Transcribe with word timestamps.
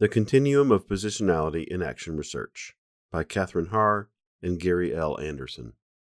The 0.00 0.08
Continuum 0.08 0.72
of 0.72 0.86
Positionality 0.86 1.68
in 1.68 1.82
Action 1.82 2.16
Research 2.16 2.74
by 3.12 3.22
Kathryn 3.22 3.68
Herr 3.68 4.08
and 4.42 4.58
Gary 4.58 4.96
L. 4.96 5.20
Anderson. 5.20 5.74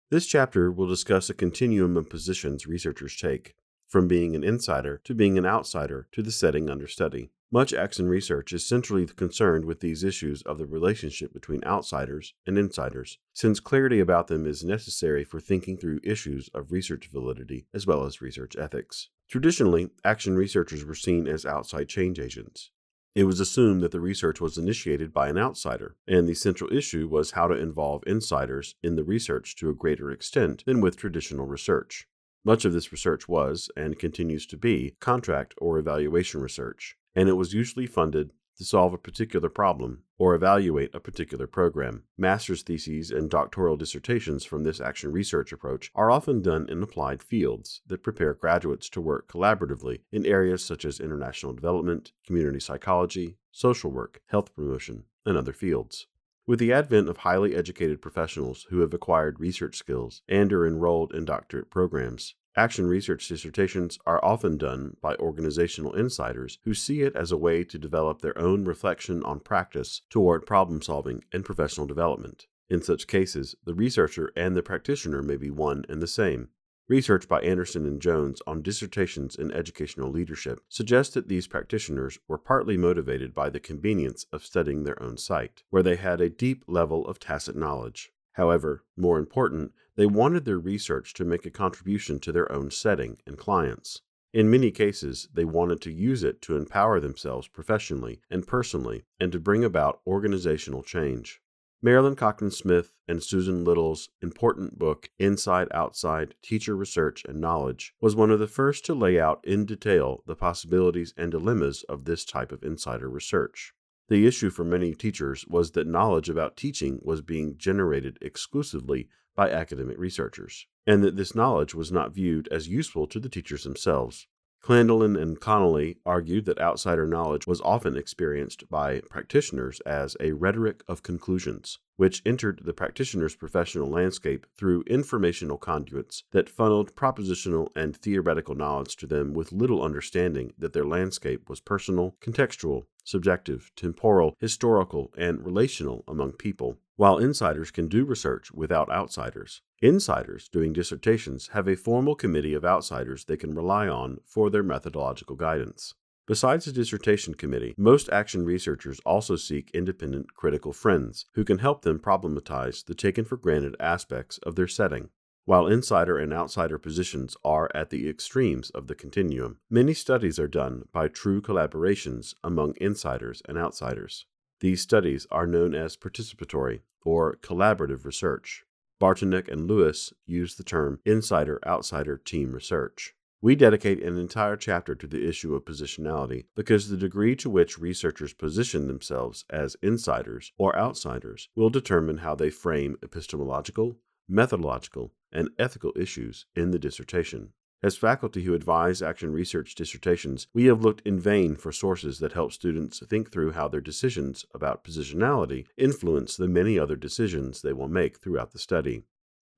This 0.10 0.26
chapter 0.26 0.72
will 0.72 0.88
discuss 0.88 1.30
a 1.30 1.34
continuum 1.34 1.98
of 1.98 2.10
positions 2.10 2.66
researchers 2.66 3.18
take, 3.18 3.56
from 3.86 4.08
being 4.08 4.38
an 4.38 4.44
insider 4.46 5.02
to 5.04 5.14
being 5.14 5.38
an 5.38 5.46
outsider 5.46 6.08
to 6.14 6.24
the 6.24 6.32
setting 6.32 6.70
under 6.70 6.88
study. 6.88 7.32
Much 7.52 7.74
action 7.74 8.08
research 8.08 8.54
is 8.54 8.66
centrally 8.66 9.06
concerned 9.06 9.66
with 9.66 9.82
these 9.82 10.02
issues 10.02 10.42
of 10.44 10.60
the 10.60 10.66
relationship 10.66 11.34
between 11.34 11.62
outsiders 11.66 12.36
and 12.48 12.58
insiders, 12.58 13.18
since 13.34 13.60
clarity 13.60 14.00
about 14.00 14.28
them 14.28 14.48
is 14.48 14.64
necessary 14.64 15.26
for 15.26 15.42
thinking 15.42 15.76
through 15.76 16.00
issues 16.06 16.50
of 16.54 16.72
research 16.72 17.10
validity 17.12 17.68
as 17.74 17.86
well 17.86 18.06
as 18.06 18.22
research 18.22 18.56
ethics. 18.56 19.10
Traditionally, 19.28 19.90
action 20.06 20.38
researchers 20.38 20.86
were 20.86 20.96
seen 20.96 21.28
as 21.28 21.46
outside 21.46 21.90
change 21.90 22.18
agents. 22.18 22.72
It 23.16 23.26
was 23.26 23.40
assumed 23.40 23.82
that 23.82 23.92
the 23.92 24.00
research 24.00 24.42
was 24.42 24.58
initiated 24.58 25.14
by 25.14 25.30
an 25.30 25.38
outsider, 25.38 25.96
and 26.08 26.28
the 26.28 26.34
central 26.34 26.74
issue 26.74 27.08
was 27.08 27.32
how 27.32 27.48
to 27.48 27.54
involve 27.54 28.04
insiders 28.08 28.74
in 28.82 28.96
the 28.96 29.04
research 29.04 29.56
to 29.58 29.70
a 29.70 29.76
greater 29.76 30.10
extent 30.10 30.64
than 30.66 30.82
with 30.82 30.98
traditional 30.98 31.46
research. 31.46 32.08
Much 32.44 32.66
of 32.66 32.74
this 32.74 32.92
research 32.92 33.30
was, 33.30 33.70
and 33.78 34.00
continues 34.00 34.48
to 34.48 34.58
be, 34.58 34.96
contract 35.00 35.54
or 35.60 35.78
evaluation 35.78 36.42
research, 36.42 36.98
and 37.14 37.30
it 37.30 37.34
was 37.34 37.54
usually 37.54 37.86
funded 37.86 38.32
to 38.58 38.64
solve 38.64 38.94
a 38.94 38.98
particular 38.98 39.50
problem 39.50 40.04
or 40.18 40.36
evaluate 40.36 40.94
a 40.94 41.00
particular 41.00 41.48
program. 41.48 42.04
Master's 42.18 42.64
theses 42.64 43.12
and 43.12 43.30
doctoral 43.30 43.78
dissertations 43.78 44.46
from 44.46 44.64
this 44.64 44.80
action 44.80 45.12
research 45.12 45.52
approach 45.52 45.92
are 45.96 46.12
often 46.12 46.42
done 46.42 46.68
in 46.70 46.82
applied 46.82 47.22
fields 47.22 47.82
that 47.88 48.04
prepare 48.04 48.34
graduates 48.34 48.90
to 48.90 49.02
work 49.02 49.28
collaboratively 49.28 50.02
in 50.12 50.26
areas 50.26 50.64
such 50.64 50.86
as 50.86 51.00
international 51.00 51.54
development, 51.54 52.12
community 52.26 52.60
psychology, 52.60 53.38
social 53.52 53.92
work, 53.92 54.22
health 54.28 54.56
promotion, 54.56 55.04
and 55.26 55.38
other 55.38 55.54
fields. 55.54 56.08
With 56.46 56.60
the 56.60 56.74
advent 56.74 57.08
of 57.08 57.18
highly 57.18 57.56
educated 57.56 58.02
professionals 58.02 58.68
who 58.70 58.82
have 58.82 58.94
acquired 58.94 59.40
research 59.40 59.78
skills 59.78 60.22
and 60.28 60.52
are 60.52 60.68
enrolled 60.68 61.14
in 61.14 61.24
doctorate 61.24 61.70
programs, 61.70 62.36
Action 62.56 62.86
research 62.86 63.28
dissertations 63.28 63.98
are 64.06 64.24
often 64.24 64.58
done 64.58 64.96
by 65.02 65.16
organizational 65.16 65.94
insiders 65.94 66.60
who 66.66 66.76
see 66.76 67.02
it 67.02 67.16
as 67.16 67.32
a 67.32 67.38
way 67.38 67.64
to 67.64 67.80
develop 67.80 68.22
their 68.22 68.38
own 68.38 68.64
reflection 68.64 69.24
on 69.24 69.40
practice 69.40 70.02
toward 70.12 70.46
problem 70.46 70.80
solving 70.80 71.24
and 71.32 71.44
professional 71.44 71.88
development. 71.88 72.46
In 72.70 72.84
such 72.84 73.08
cases, 73.08 73.56
the 73.66 73.74
researcher 73.74 74.32
and 74.36 74.56
the 74.56 74.62
practitioner 74.62 75.24
may 75.24 75.36
be 75.36 75.50
one 75.50 75.84
and 75.90 76.00
the 76.00 76.06
same. 76.06 76.50
Research 76.88 77.28
by 77.28 77.42
Anderson 77.42 77.88
and 77.88 78.00
Jones 78.00 78.40
on 78.46 78.62
dissertations 78.62 79.36
in 79.36 79.52
educational 79.52 80.12
leadership 80.12 80.60
suggests 80.70 81.16
that 81.16 81.30
these 81.30 81.48
practitioners 81.48 82.20
were 82.28 82.38
partly 82.38 82.78
motivated 82.78 83.34
by 83.34 83.50
the 83.50 83.60
convenience 83.60 84.28
of 84.32 84.46
studying 84.46 84.84
their 84.84 85.02
own 85.02 85.18
site, 85.18 85.64
where 85.72 85.82
they 85.82 85.96
had 85.96 86.22
a 86.22 86.30
deep 86.30 86.64
level 86.68 87.08
of 87.08 87.20
tacit 87.20 87.56
knowledge. 87.56 88.12
However, 88.34 88.84
more 88.96 89.18
important, 89.18 89.72
they 89.96 90.06
wanted 90.06 90.46
their 90.46 90.60
research 90.60 91.14
to 91.14 91.26
make 91.26 91.46
a 91.46 91.52
contribution 91.52 92.20
to 92.20 92.32
their 92.32 92.52
own 92.52 92.72
setting 92.72 93.18
and 93.28 93.38
clients. 93.38 94.02
In 94.34 94.50
many 94.50 94.72
cases, 94.72 95.30
they 95.32 95.46
wanted 95.46 95.80
to 95.82 95.92
use 95.92 96.24
it 96.24 96.42
to 96.42 96.58
empower 96.58 97.00
themselves 97.00 97.48
professionally 97.48 98.20
and 98.32 98.48
personally 98.48 99.04
and 99.20 99.32
to 99.32 99.40
bring 99.40 99.64
about 99.64 100.02
organizational 100.08 100.82
change. 100.82 101.40
Marilyn 101.84 102.16
Cochran 102.16 102.50
Smith 102.50 102.96
and 103.10 103.22
Susan 103.22 103.66
Lytle's 103.66 104.10
important 104.22 104.80
book, 104.80 105.10
Inside 105.20 105.68
Outside 105.72 106.34
Teacher 106.42 106.78
Research 106.78 107.26
and 107.26 107.42
Knowledge, 107.42 107.94
was 108.00 108.16
one 108.16 108.32
of 108.32 108.40
the 108.40 108.48
first 108.48 108.86
to 108.86 108.96
lay 108.96 109.20
out 109.20 109.44
in 109.44 109.66
detail 109.66 110.24
the 110.26 110.36
possibilities 110.36 111.14
and 111.18 111.30
dilemmas 111.30 111.84
of 111.90 112.06
this 112.06 112.24
type 112.24 112.54
of 112.54 112.64
insider 112.64 113.10
research. 113.10 113.74
The 114.08 114.26
issue 114.26 114.50
for 114.50 114.64
many 114.64 114.96
teachers 114.96 115.46
was 115.48 115.72
that 115.72 115.86
knowledge 115.86 116.30
about 116.30 116.56
teaching 116.56 117.00
was 117.04 117.22
being 117.22 117.58
generated 117.58 118.18
exclusively 118.22 119.10
by 119.36 119.50
academic 119.50 119.98
researchers, 119.98 120.68
and 120.86 121.04
that 121.04 121.16
this 121.16 121.36
knowledge 121.36 121.74
was 121.74 121.92
not 121.92 122.14
viewed 122.14 122.48
as 122.50 122.68
useful 122.68 123.08
to 123.08 123.20
the 123.20 123.30
teachers 123.30 123.64
themselves. 123.64 124.28
Clandinin 124.64 125.22
and 125.22 125.42
Connelly 125.42 125.98
argued 126.06 126.46
that 126.46 126.58
outsider 126.58 127.06
knowledge 127.06 127.46
was 127.46 127.60
often 127.62 127.98
experienced 127.98 128.70
by 128.70 129.02
practitioners 129.10 129.82
as 129.82 130.16
a 130.22 130.32
rhetoric 130.32 130.84
of 130.88 131.04
conclusions, 131.04 131.80
which 131.98 132.22
entered 132.26 132.62
the 132.64 132.72
practitioner's 132.72 133.36
professional 133.36 133.90
landscape 133.90 134.48
through 134.58 134.84
informational 134.88 135.58
conduits 135.58 136.24
that 136.32 136.48
funneled 136.50 136.96
propositional 136.96 137.68
and 137.76 137.98
theoretical 137.98 138.56
knowledge 138.56 138.96
to 138.96 139.06
them 139.06 139.34
with 139.34 139.52
little 139.52 139.84
understanding 139.84 140.54
that 140.58 140.72
their 140.72 140.86
landscape 140.86 141.50
was 141.50 141.60
personal, 141.60 142.16
contextual, 142.22 142.86
subjective, 143.04 143.72
temporal, 143.76 144.36
historical, 144.40 145.14
and 145.18 145.46
relational 145.46 146.04
among 146.08 146.34
people. 146.34 146.78
While 146.96 147.18
insiders 147.18 147.72
can 147.72 147.88
do 147.88 148.06
research 148.06 148.52
without 148.52 148.92
outsiders, 148.92 149.62
insiders 149.82 150.48
doing 150.48 150.74
dissertations 150.74 151.50
have 151.54 151.68
a 151.68 151.76
formal 151.76 152.16
committee 152.16 152.54
of 152.54 152.64
outsiders 152.64 153.26
they 153.26 153.38
can 153.38 153.56
rely 153.56 153.88
on 153.88 154.20
for 154.26 154.50
their 154.50 154.64
methodological 154.64 155.36
guidance. 155.36 155.96
Besides 156.26 156.64
the 156.64 156.72
dissertation 156.72 157.34
committee, 157.34 157.74
most 157.78 158.10
action 158.10 158.46
researchers 158.46 159.02
also 159.06 159.36
seek 159.36 159.70
independent 159.74 160.34
critical 160.34 160.72
friends 160.72 161.26
who 161.34 161.44
can 161.44 161.58
help 161.58 161.82
them 161.82 162.00
problematize 162.00 162.86
the 162.86 162.96
taken 162.96 163.26
for 163.26 163.36
granted 163.36 163.76
aspects 163.80 164.38
of 164.38 164.56
their 164.56 164.68
setting. 164.68 165.10
While 165.46 165.68
insider 165.68 166.18
and 166.18 166.32
outsider 166.32 166.78
positions 166.78 167.36
are 167.44 167.70
at 167.76 167.90
the 167.90 168.08
extremes 168.08 168.70
of 168.70 168.88
the 168.88 168.96
continuum, 168.96 169.58
many 169.70 169.94
studies 169.94 170.40
are 170.40 170.48
done 170.48 170.84
by 170.94 171.10
true 171.10 171.42
collaborations 171.42 172.34
among 172.46 172.76
insiders 172.80 173.42
and 173.46 173.58
outsiders. 173.58 174.26
These 174.62 174.80
studies 174.80 175.28
are 175.30 175.46
known 175.46 175.76
as 175.76 175.98
participatory 175.98 176.84
or 177.04 177.36
collaborative 177.42 178.06
research. 178.06 178.64
Bartunek 179.02 179.50
and 179.52 179.68
Lewis 179.68 180.14
use 180.26 180.56
the 180.56 180.64
term 180.64 181.02
insider 181.04 181.60
outsider 181.68 182.18
team 182.18 182.54
research. 182.54 183.14
We 183.42 183.56
dedicate 183.56 184.02
an 184.02 184.18
entire 184.18 184.56
chapter 184.56 184.96
to 184.96 185.08
the 185.08 185.28
issue 185.28 185.54
of 185.56 185.66
positionality 185.66 186.46
because 186.56 186.88
the 186.88 186.96
degree 186.96 187.36
to 187.36 187.50
which 187.50 187.78
researchers 187.78 188.34
position 188.34 188.88
themselves 188.88 189.44
as 189.50 189.76
insiders 189.82 190.54
or 190.58 190.74
outsiders 190.78 191.50
will 191.54 191.70
determine 191.70 192.20
how 192.20 192.36
they 192.36 192.50
frame 192.50 192.96
epistemological, 193.04 193.98
methodological, 194.28 195.14
and 195.32 195.50
ethical 195.58 195.92
issues 195.96 196.46
in 196.56 196.72
the 196.72 196.80
dissertation. 196.80 197.50
As 197.84 197.98
faculty 197.98 198.44
who 198.44 198.54
advise 198.54 199.02
action 199.02 199.34
research 199.34 199.76
dissertations, 199.76 200.48
we 200.54 200.66
have 200.66 200.82
looked 200.82 201.06
in 201.06 201.20
vain 201.20 201.56
for 201.56 201.74
sources 201.74 202.20
that 202.20 202.32
help 202.32 202.54
students 202.54 203.04
think 203.10 203.30
through 203.30 203.52
how 203.52 203.68
their 203.68 203.82
decisions 203.82 204.46
about 204.54 204.86
positionality 204.86 205.66
influence 205.78 206.38
the 206.38 206.48
many 206.48 206.80
other 206.80 206.96
decisions 206.96 207.62
they 207.62 207.74
will 207.74 207.90
make 207.90 208.20
throughout 208.20 208.52
the 208.52 208.60
study. 208.60 209.04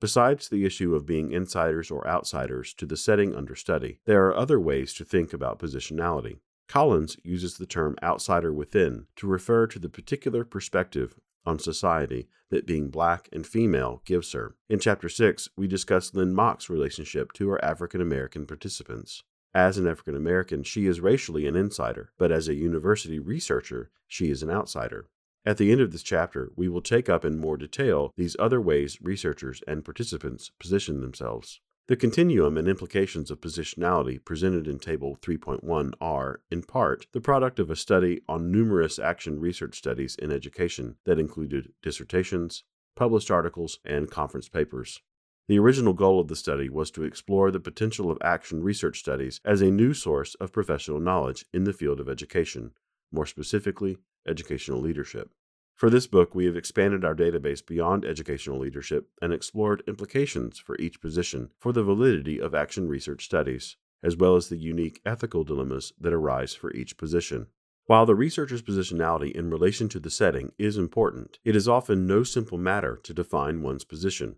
Besides 0.02 0.50
the 0.50 0.66
issue 0.66 0.96
of 0.96 1.06
being 1.06 1.32
insiders 1.32 1.92
or 1.92 2.08
outsiders 2.08 2.74
to 2.76 2.88
the 2.88 2.98
setting 2.98 3.36
under 3.36 3.56
study, 3.56 4.00
there 4.06 4.26
are 4.26 4.36
other 4.36 4.60
ways 4.60 4.94
to 4.96 5.06
think 5.06 5.32
about 5.32 5.60
positionality. 5.60 6.40
Collins 6.68 7.18
uses 7.24 7.58
the 7.58 7.68
term 7.68 7.96
outsider 8.02 8.52
within 8.52 9.06
to 9.18 9.28
refer 9.28 9.68
to 9.68 9.78
the 9.78 9.88
particular 9.88 10.44
perspective 10.44 11.16
on 11.46 11.60
society 11.60 12.28
that 12.50 12.66
being 12.66 12.90
black 12.90 13.30
and 13.32 13.46
female 13.46 14.02
gives 14.06 14.32
her. 14.34 14.56
In 14.70 14.80
Chapter 14.80 15.10
6, 15.10 15.50
we 15.56 15.68
discuss 15.68 16.14
Lynn 16.14 16.34
Mock's 16.34 16.70
relationship 16.70 17.34
to 17.34 17.50
her 17.50 17.64
African 17.64 18.02
American 18.02 18.46
participants. 18.46 19.24
As 19.54 19.78
an 19.78 19.88
African 19.88 20.16
American, 20.16 20.64
she 20.64 20.86
is 20.86 21.00
racially 21.00 21.48
an 21.48 21.56
insider, 21.56 22.12
but 22.18 22.32
as 22.32 22.48
a 22.48 22.56
university 22.56 23.20
researcher, 23.20 23.90
she 24.08 24.30
is 24.30 24.44
an 24.44 24.50
outsider. 24.50 25.08
At 25.46 25.58
the 25.58 25.72
end 25.72 25.80
of 25.80 25.92
this 25.92 26.04
chapter, 26.04 26.52
we 26.56 26.68
will 26.68 26.82
take 26.82 27.08
up 27.08 27.24
in 27.24 27.40
more 27.40 27.56
detail 27.56 28.12
these 28.18 28.36
other 28.40 28.60
ways 28.60 28.98
researchers 29.02 29.62
and 29.68 29.86
participants 29.86 30.52
position 30.60 31.02
themselves. 31.02 31.62
The 31.88 31.96
continuum 31.96 32.58
and 32.58 32.68
implications 32.68 33.30
of 33.30 33.42
positionality 33.42 34.18
presented 34.26 34.68
in 34.68 34.80
Table 34.80 35.20
3.1 35.22 35.94
are, 36.02 36.42
in 36.50 36.64
part, 36.64 37.06
the 37.12 37.22
product 37.22 37.60
of 37.60 37.70
a 37.70 37.76
study 37.76 38.22
on 38.28 38.52
numerous 38.52 38.98
action 38.98 39.40
research 39.40 39.78
studies 39.78 40.16
in 40.16 40.32
education 40.32 40.96
that 41.06 41.20
included 41.20 41.74
dissertations, 41.84 42.64
published 42.96 43.30
articles, 43.30 43.78
and 43.86 44.10
conference 44.10 44.50
papers. 44.50 45.04
The 45.48 45.60
original 45.60 45.94
goal 45.94 46.20
of 46.20 46.28
the 46.28 46.36
study 46.36 46.70
was 46.70 46.90
to 46.90 47.04
explore 47.04 47.52
the 47.52 47.60
potential 47.60 48.10
of 48.10 48.18
action 48.20 48.64
research 48.64 48.98
studies 48.98 49.40
as 49.46 49.62
a 49.62 49.70
new 49.70 49.94
source 49.94 50.34
of 50.36 50.52
professional 50.52 51.00
knowledge 51.00 51.46
in 51.54 51.66
the 51.66 51.74
field 51.74 52.00
of 52.00 52.10
education, 52.10 52.72
more 53.12 53.28
specifically, 53.28 54.00
educational 54.28 54.82
leadership. 54.82 55.30
For 55.76 55.90
this 55.90 56.08
book, 56.08 56.34
we 56.34 56.46
have 56.46 56.56
expanded 56.56 57.04
our 57.04 57.14
database 57.14 57.66
beyond 57.66 58.06
educational 58.06 58.60
leadership 58.60 59.10
and 59.22 59.34
explored 59.34 59.84
implications 59.88 60.58
for 60.58 60.78
each 60.78 61.02
position 61.02 61.50
for 61.60 61.74
the 61.74 61.84
validity 61.84 62.40
of 62.40 62.56
action 62.56 62.88
research 62.88 63.26
studies, 63.26 63.76
as 64.02 64.16
well 64.16 64.38
as 64.38 64.48
the 64.48 64.58
unique 64.58 65.02
ethical 65.06 65.44
dilemmas 65.44 65.92
that 66.00 66.14
arise 66.14 66.54
for 66.54 66.72
each 66.74 66.98
position. 66.98 67.48
While 67.88 68.06
the 68.06 68.16
researcher's 68.16 68.62
positionality 68.62 69.34
in 69.34 69.50
relation 69.50 69.90
to 69.90 70.00
the 70.00 70.10
setting 70.10 70.54
is 70.58 70.78
important, 70.78 71.40
it 71.44 71.58
is 71.58 71.68
often 71.68 72.08
no 72.08 72.24
simple 72.24 72.58
matter 72.58 72.98
to 73.04 73.14
define 73.14 73.62
one's 73.62 73.84
position. 73.84 74.38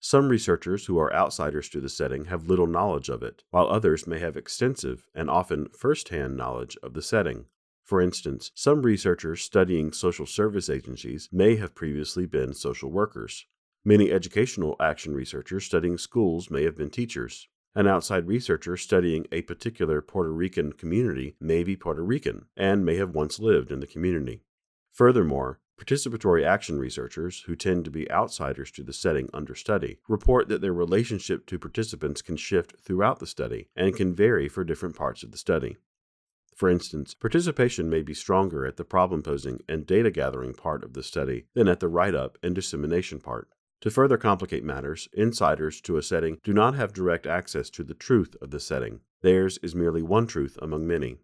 Some 0.00 0.30
researchers 0.30 0.86
who 0.86 0.98
are 0.98 1.12
outsiders 1.12 1.68
to 1.70 1.80
the 1.82 1.90
setting 1.90 2.24
have 2.26 2.48
little 2.48 2.66
knowledge 2.66 3.10
of 3.10 3.22
it, 3.22 3.44
while 3.50 3.68
others 3.68 4.06
may 4.06 4.20
have 4.20 4.38
extensive 4.38 5.06
and 5.14 5.28
often 5.28 5.68
first 5.68 6.08
hand 6.08 6.36
knowledge 6.36 6.78
of 6.82 6.94
the 6.94 7.02
setting. 7.02 7.44
For 7.88 8.02
instance, 8.02 8.52
some 8.54 8.82
researchers 8.82 9.40
studying 9.40 9.92
social 9.92 10.26
service 10.26 10.68
agencies 10.68 11.30
may 11.32 11.56
have 11.56 11.74
previously 11.74 12.26
been 12.26 12.52
social 12.52 12.90
workers. 12.90 13.46
Many 13.82 14.12
educational 14.12 14.76
action 14.78 15.14
researchers 15.14 15.64
studying 15.64 15.96
schools 15.96 16.50
may 16.50 16.64
have 16.64 16.76
been 16.76 16.90
teachers. 16.90 17.48
An 17.74 17.86
outside 17.86 18.26
researcher 18.26 18.76
studying 18.76 19.26
a 19.32 19.40
particular 19.40 20.02
Puerto 20.02 20.30
Rican 20.30 20.74
community 20.74 21.36
may 21.40 21.64
be 21.64 21.76
Puerto 21.76 22.04
Rican 22.04 22.44
and 22.58 22.84
may 22.84 22.96
have 22.96 23.14
once 23.14 23.40
lived 23.40 23.72
in 23.72 23.80
the 23.80 23.86
community. 23.86 24.42
Furthermore, 24.92 25.58
participatory 25.80 26.44
action 26.44 26.78
researchers, 26.78 27.44
who 27.46 27.56
tend 27.56 27.86
to 27.86 27.90
be 27.90 28.10
outsiders 28.10 28.70
to 28.72 28.82
the 28.82 28.92
setting 28.92 29.30
under 29.32 29.54
study, 29.54 29.98
report 30.08 30.48
that 30.48 30.60
their 30.60 30.74
relationship 30.74 31.46
to 31.46 31.58
participants 31.58 32.20
can 32.20 32.36
shift 32.36 32.74
throughout 32.82 33.18
the 33.18 33.26
study 33.26 33.70
and 33.74 33.96
can 33.96 34.14
vary 34.14 34.46
for 34.46 34.62
different 34.62 34.94
parts 34.94 35.22
of 35.22 35.30
the 35.30 35.38
study. 35.38 35.78
For 36.58 36.68
instance, 36.68 37.14
participation 37.14 37.88
may 37.88 38.02
be 38.02 38.14
stronger 38.14 38.66
at 38.66 38.78
the 38.78 38.84
problem 38.84 39.22
posing 39.22 39.60
and 39.68 39.86
data 39.86 40.10
gathering 40.10 40.54
part 40.54 40.82
of 40.82 40.92
the 40.92 41.04
study 41.04 41.44
than 41.54 41.68
at 41.68 41.78
the 41.78 41.86
write 41.86 42.16
up 42.16 42.36
and 42.42 42.52
dissemination 42.52 43.20
part. 43.20 43.48
To 43.82 43.90
further 43.92 44.16
complicate 44.16 44.64
matters, 44.64 45.08
insiders 45.12 45.80
to 45.82 45.98
a 45.98 46.02
setting 46.02 46.40
do 46.42 46.52
not 46.52 46.74
have 46.74 46.92
direct 46.92 47.28
access 47.28 47.70
to 47.70 47.84
the 47.84 47.94
truth 47.94 48.34
of 48.42 48.50
the 48.50 48.58
setting. 48.58 49.02
Theirs 49.22 49.60
is 49.62 49.76
merely 49.76 50.02
one 50.02 50.26
truth 50.26 50.58
among 50.60 50.84
many. 50.84 51.18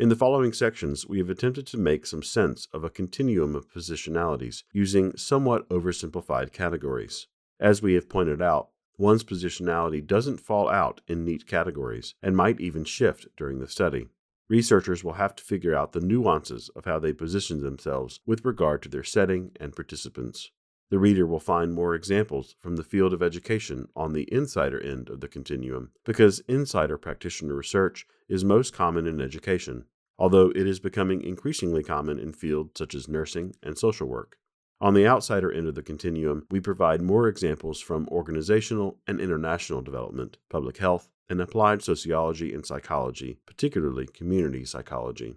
In 0.00 0.08
the 0.08 0.16
following 0.16 0.52
sections, 0.52 1.06
we 1.06 1.18
have 1.18 1.30
attempted 1.30 1.68
to 1.68 1.78
make 1.78 2.04
some 2.04 2.24
sense 2.24 2.66
of 2.72 2.82
a 2.82 2.90
continuum 2.90 3.54
of 3.54 3.70
positionalities 3.70 4.64
using 4.72 5.16
somewhat 5.16 5.68
oversimplified 5.68 6.52
categories. 6.52 7.28
As 7.60 7.82
we 7.82 7.94
have 7.94 8.08
pointed 8.08 8.42
out, 8.42 8.70
one's 8.98 9.22
positionality 9.22 10.04
doesn't 10.04 10.40
fall 10.40 10.68
out 10.68 11.02
in 11.06 11.24
neat 11.24 11.46
categories 11.46 12.16
and 12.20 12.36
might 12.36 12.60
even 12.60 12.82
shift 12.82 13.28
during 13.36 13.60
the 13.60 13.68
study. 13.68 14.08
Researchers 14.48 15.02
will 15.02 15.14
have 15.14 15.34
to 15.36 15.44
figure 15.44 15.74
out 15.74 15.92
the 15.92 16.00
nuances 16.00 16.70
of 16.76 16.84
how 16.84 16.98
they 16.98 17.12
position 17.12 17.62
themselves 17.62 18.20
with 18.26 18.44
regard 18.44 18.82
to 18.82 18.88
their 18.88 19.02
setting 19.02 19.50
and 19.58 19.74
participants. 19.74 20.50
The 20.88 21.00
reader 21.00 21.26
will 21.26 21.40
find 21.40 21.74
more 21.74 21.96
examples 21.96 22.54
from 22.60 22.76
the 22.76 22.84
field 22.84 23.12
of 23.12 23.22
education 23.22 23.88
on 23.96 24.12
the 24.12 24.32
insider 24.32 24.80
end 24.80 25.10
of 25.10 25.20
the 25.20 25.26
continuum, 25.26 25.90
because 26.04 26.44
insider 26.46 26.96
practitioner 26.96 27.54
research 27.54 28.06
is 28.28 28.44
most 28.44 28.72
common 28.72 29.08
in 29.08 29.20
education, 29.20 29.86
although 30.16 30.50
it 30.50 30.66
is 30.66 30.78
becoming 30.78 31.22
increasingly 31.22 31.82
common 31.82 32.20
in 32.20 32.32
fields 32.32 32.70
such 32.76 32.94
as 32.94 33.08
nursing 33.08 33.56
and 33.64 33.76
social 33.76 34.06
work. 34.06 34.38
On 34.80 34.94
the 34.94 35.08
outsider 35.08 35.50
end 35.50 35.66
of 35.66 35.74
the 35.74 35.82
continuum, 35.82 36.46
we 36.52 36.60
provide 36.60 37.02
more 37.02 37.26
examples 37.26 37.80
from 37.80 38.06
organizational 38.08 39.00
and 39.08 39.20
international 39.20 39.82
development, 39.82 40.36
public 40.50 40.76
health, 40.76 41.08
and 41.28 41.40
applied 41.40 41.82
sociology 41.82 42.52
and 42.52 42.64
psychology, 42.64 43.38
particularly 43.46 44.06
community 44.06 44.64
psychology. 44.64 45.36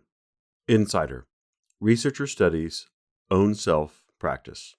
Insider 0.68 1.26
Researcher 1.80 2.28
studies 2.28 2.88
own 3.32 3.56
self 3.56 4.04
practice. 4.20 4.76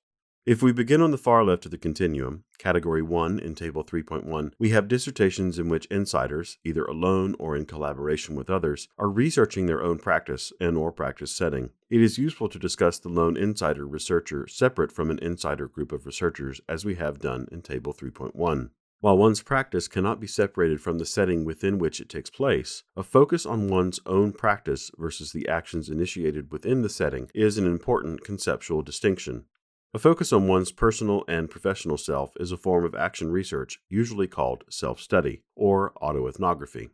If 0.46 0.62
we 0.62 0.72
begin 0.72 1.02
on 1.02 1.10
the 1.10 1.18
far 1.18 1.44
left 1.44 1.66
of 1.66 1.70
the 1.70 1.78
continuum, 1.78 2.44
category 2.58 3.02
1 3.02 3.38
in 3.38 3.54
table 3.54 3.84
3.1, 3.84 4.52
we 4.58 4.70
have 4.70 4.88
dissertations 4.88 5.58
in 5.58 5.68
which 5.68 5.84
insiders, 5.86 6.58
either 6.64 6.84
alone 6.84 7.36
or 7.38 7.54
in 7.54 7.66
collaboration 7.66 8.34
with 8.34 8.48
others, 8.48 8.88
are 8.98 9.08
researching 9.08 9.66
their 9.66 9.82
own 9.82 9.98
practice 9.98 10.50
and 10.58 10.78
or 10.78 10.92
practice 10.92 11.30
setting. 11.30 11.70
It 11.90 12.00
is 12.00 12.18
useful 12.18 12.48
to 12.48 12.58
discuss 12.58 12.98
the 12.98 13.10
lone 13.10 13.36
insider 13.36 13.86
researcher 13.86 14.46
separate 14.46 14.92
from 14.92 15.10
an 15.10 15.18
insider 15.18 15.68
group 15.68 15.92
of 15.92 16.06
researchers 16.06 16.60
as 16.68 16.84
we 16.84 16.94
have 16.94 17.18
done 17.18 17.46
in 17.52 17.60
table 17.60 17.92
3.1. 17.92 18.70
While 19.00 19.16
one's 19.16 19.42
practice 19.42 19.88
cannot 19.88 20.20
be 20.20 20.26
separated 20.26 20.82
from 20.82 20.98
the 20.98 21.06
setting 21.06 21.46
within 21.46 21.78
which 21.78 22.00
it 22.02 22.10
takes 22.10 22.28
place, 22.28 22.82
a 22.94 23.02
focus 23.02 23.46
on 23.46 23.68
one's 23.68 23.98
own 24.04 24.32
practice 24.32 24.90
versus 24.98 25.32
the 25.32 25.48
actions 25.48 25.88
initiated 25.88 26.52
within 26.52 26.82
the 26.82 26.90
setting 26.90 27.30
is 27.34 27.56
an 27.56 27.64
important 27.64 28.22
conceptual 28.24 28.82
distinction. 28.82 29.46
A 29.94 29.98
focus 29.98 30.34
on 30.34 30.48
one's 30.48 30.70
personal 30.70 31.24
and 31.26 31.50
professional 31.50 31.96
self 31.96 32.32
is 32.38 32.52
a 32.52 32.58
form 32.58 32.84
of 32.84 32.94
action 32.94 33.32
research 33.32 33.80
usually 33.88 34.26
called 34.26 34.64
self 34.68 35.00
study 35.00 35.44
or 35.56 35.94
autoethnography. 36.02 36.90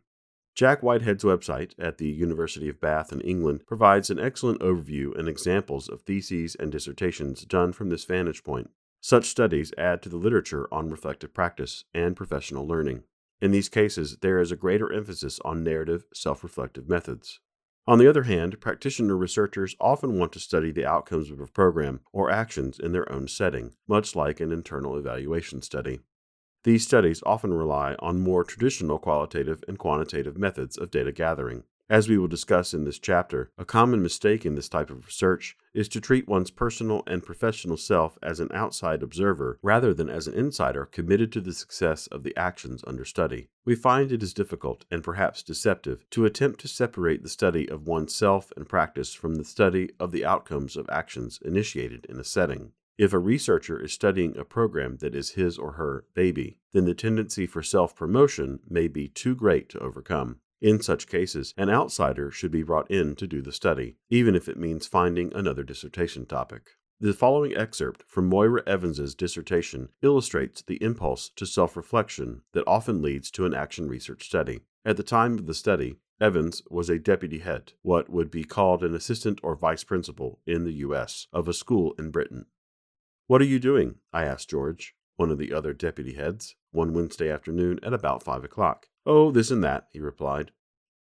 Jack 0.55 0.81
Whitehead's 0.81 1.25
website 1.25 1.73
at 1.77 1.97
the 1.97 2.07
University 2.07 2.69
of 2.69 2.79
Bath 2.79 3.11
in 3.11 3.19
England 3.19 3.67
provides 3.67 4.09
an 4.09 4.17
excellent 4.17 4.61
overview 4.61 5.13
and 5.19 5.27
examples 5.27 5.89
of 5.89 6.03
theses 6.03 6.55
and 6.55 6.71
dissertations 6.71 7.43
done 7.43 7.73
from 7.73 7.89
this 7.89 8.05
vantage 8.05 8.45
point. 8.45 8.69
Such 9.07 9.29
studies 9.29 9.71
add 9.77 10.01
to 10.01 10.09
the 10.09 10.17
literature 10.17 10.67
on 10.69 10.89
reflective 10.89 11.33
practice 11.33 11.85
and 11.93 12.13
professional 12.13 12.67
learning. 12.67 13.03
In 13.39 13.51
these 13.51 13.69
cases, 13.69 14.17
there 14.19 14.37
is 14.37 14.51
a 14.51 14.57
greater 14.57 14.91
emphasis 14.91 15.39
on 15.45 15.63
narrative, 15.63 16.03
self 16.13 16.43
reflective 16.43 16.89
methods. 16.89 17.39
On 17.87 17.99
the 17.99 18.07
other 18.09 18.23
hand, 18.23 18.59
practitioner 18.59 19.15
researchers 19.15 19.77
often 19.79 20.19
want 20.19 20.33
to 20.33 20.41
study 20.41 20.73
the 20.73 20.85
outcomes 20.85 21.31
of 21.31 21.39
a 21.39 21.47
program 21.47 22.01
or 22.11 22.29
actions 22.29 22.79
in 22.79 22.91
their 22.91 23.09
own 23.09 23.29
setting, 23.29 23.75
much 23.87 24.13
like 24.13 24.41
an 24.41 24.51
internal 24.51 24.97
evaluation 24.97 25.61
study. 25.61 26.01
These 26.65 26.85
studies 26.85 27.23
often 27.25 27.53
rely 27.53 27.95
on 27.99 28.19
more 28.19 28.43
traditional 28.43 28.99
qualitative 28.99 29.63
and 29.69 29.79
quantitative 29.79 30.37
methods 30.37 30.77
of 30.77 30.91
data 30.91 31.13
gathering. 31.13 31.63
As 31.89 32.09
we 32.09 32.17
will 32.17 32.27
discuss 32.27 32.73
in 32.73 32.83
this 32.83 32.99
chapter, 32.99 33.49
a 33.57 33.63
common 33.63 34.03
mistake 34.03 34.45
in 34.45 34.55
this 34.55 34.67
type 34.67 34.89
of 34.89 35.05
research 35.05 35.55
is 35.73 35.87
to 35.89 36.01
treat 36.01 36.27
one's 36.27 36.51
personal 36.51 37.01
and 37.07 37.23
professional 37.23 37.77
self 37.77 38.17
as 38.21 38.41
an 38.41 38.49
outside 38.53 39.01
observer 39.01 39.57
rather 39.61 39.93
than 39.93 40.09
as 40.09 40.27
an 40.27 40.33
insider 40.33 40.85
committed 40.85 41.31
to 41.31 41.39
the 41.39 41.53
success 41.53 42.05
of 42.07 42.23
the 42.23 42.35
actions 42.35 42.83
under 42.85 43.05
study. 43.05 43.47
We 43.63 43.75
find 43.75 44.11
it 44.11 44.21
is 44.21 44.33
difficult 44.33 44.83
and 44.91 45.01
perhaps 45.01 45.41
deceptive 45.41 46.05
to 46.09 46.25
attempt 46.25 46.59
to 46.61 46.67
separate 46.67 47.23
the 47.23 47.29
study 47.29 47.69
of 47.69 47.87
one's 47.87 48.13
self 48.13 48.51
and 48.57 48.67
practice 48.67 49.13
from 49.13 49.35
the 49.35 49.45
study 49.45 49.91
of 49.97 50.11
the 50.11 50.25
outcomes 50.25 50.75
of 50.75 50.89
actions 50.89 51.39
initiated 51.45 52.05
in 52.09 52.19
a 52.19 52.25
setting. 52.25 52.73
If 52.97 53.13
a 53.13 53.19
researcher 53.19 53.79
is 53.81 53.93
studying 53.93 54.35
a 54.35 54.43
program 54.43 54.97
that 54.97 55.15
is 55.15 55.31
his 55.31 55.57
or 55.57 55.73
her 55.73 56.03
baby, 56.13 56.57
then 56.73 56.83
the 56.83 56.93
tendency 56.93 57.45
for 57.45 57.63
self 57.63 57.95
promotion 57.95 58.59
may 58.67 58.89
be 58.89 59.07
too 59.07 59.35
great 59.35 59.69
to 59.69 59.79
overcome. 59.79 60.41
In 60.61 60.81
such 60.81 61.07
cases, 61.07 61.53
an 61.55 61.69
outsider 61.69 62.31
should 62.31 62.51
be 62.51 62.63
brought 62.63 62.89
in 62.89 63.15
to 63.17 63.27
do 63.27 63.41
the 63.41 63.51
study, 63.51 63.97
even 64.09 64.35
if 64.35 64.49
it 64.49 64.57
means 64.57 64.87
finding 64.87 65.31
another 65.33 65.63
dissertation 65.63 66.25
topic. 66.25 66.69
The 66.99 67.13
following 67.13 67.55
excerpt 67.55 68.03
from 68.07 68.27
Moira 68.27 68.63
Evans's 68.65 69.13
dissertation 69.13 69.89
illustrates 70.01 70.63
the 70.63 70.81
impulse 70.81 71.29
to 71.35 71.45
self-reflection 71.45 72.41
that 72.53 72.63
often 72.65 73.03
leads 73.03 73.29
to 73.31 73.45
an 73.45 73.53
action 73.53 73.87
research 73.87 74.25
study. 74.25 74.61
At 74.83 74.97
the 74.97 75.03
time 75.03 75.37
of 75.37 75.45
the 75.45 75.53
study, 75.53 75.97
Evans 76.19 76.63
was 76.71 76.89
a 76.89 76.97
deputy 76.97 77.37
head, 77.37 77.73
what 77.83 78.09
would 78.09 78.31
be 78.31 78.43
called 78.43 78.83
an 78.83 78.95
assistant 78.95 79.39
or 79.43 79.55
vice 79.55 79.83
principal 79.83 80.39
in 80.47 80.63
the 80.63 80.73
US, 80.73 81.27
of 81.31 81.47
a 81.47 81.53
school 81.53 81.93
in 81.99 82.09
Britain. 82.09 82.47
What 83.27 83.41
are 83.41 83.45
you 83.45 83.59
doing? 83.59 83.99
I 84.11 84.23
asked 84.23 84.49
George, 84.49 84.95
one 85.17 85.29
of 85.29 85.37
the 85.37 85.53
other 85.53 85.73
deputy 85.73 86.13
heads, 86.13 86.55
one 86.77 86.93
Wednesday 86.93 87.29
afternoon 87.29 87.79
at 87.83 87.93
about 87.93 88.23
five 88.23 88.43
o'clock. 88.43 88.87
Oh, 89.05 89.31
this 89.31 89.51
and 89.51 89.63
that, 89.63 89.87
he 89.91 89.99
replied. 89.99 90.51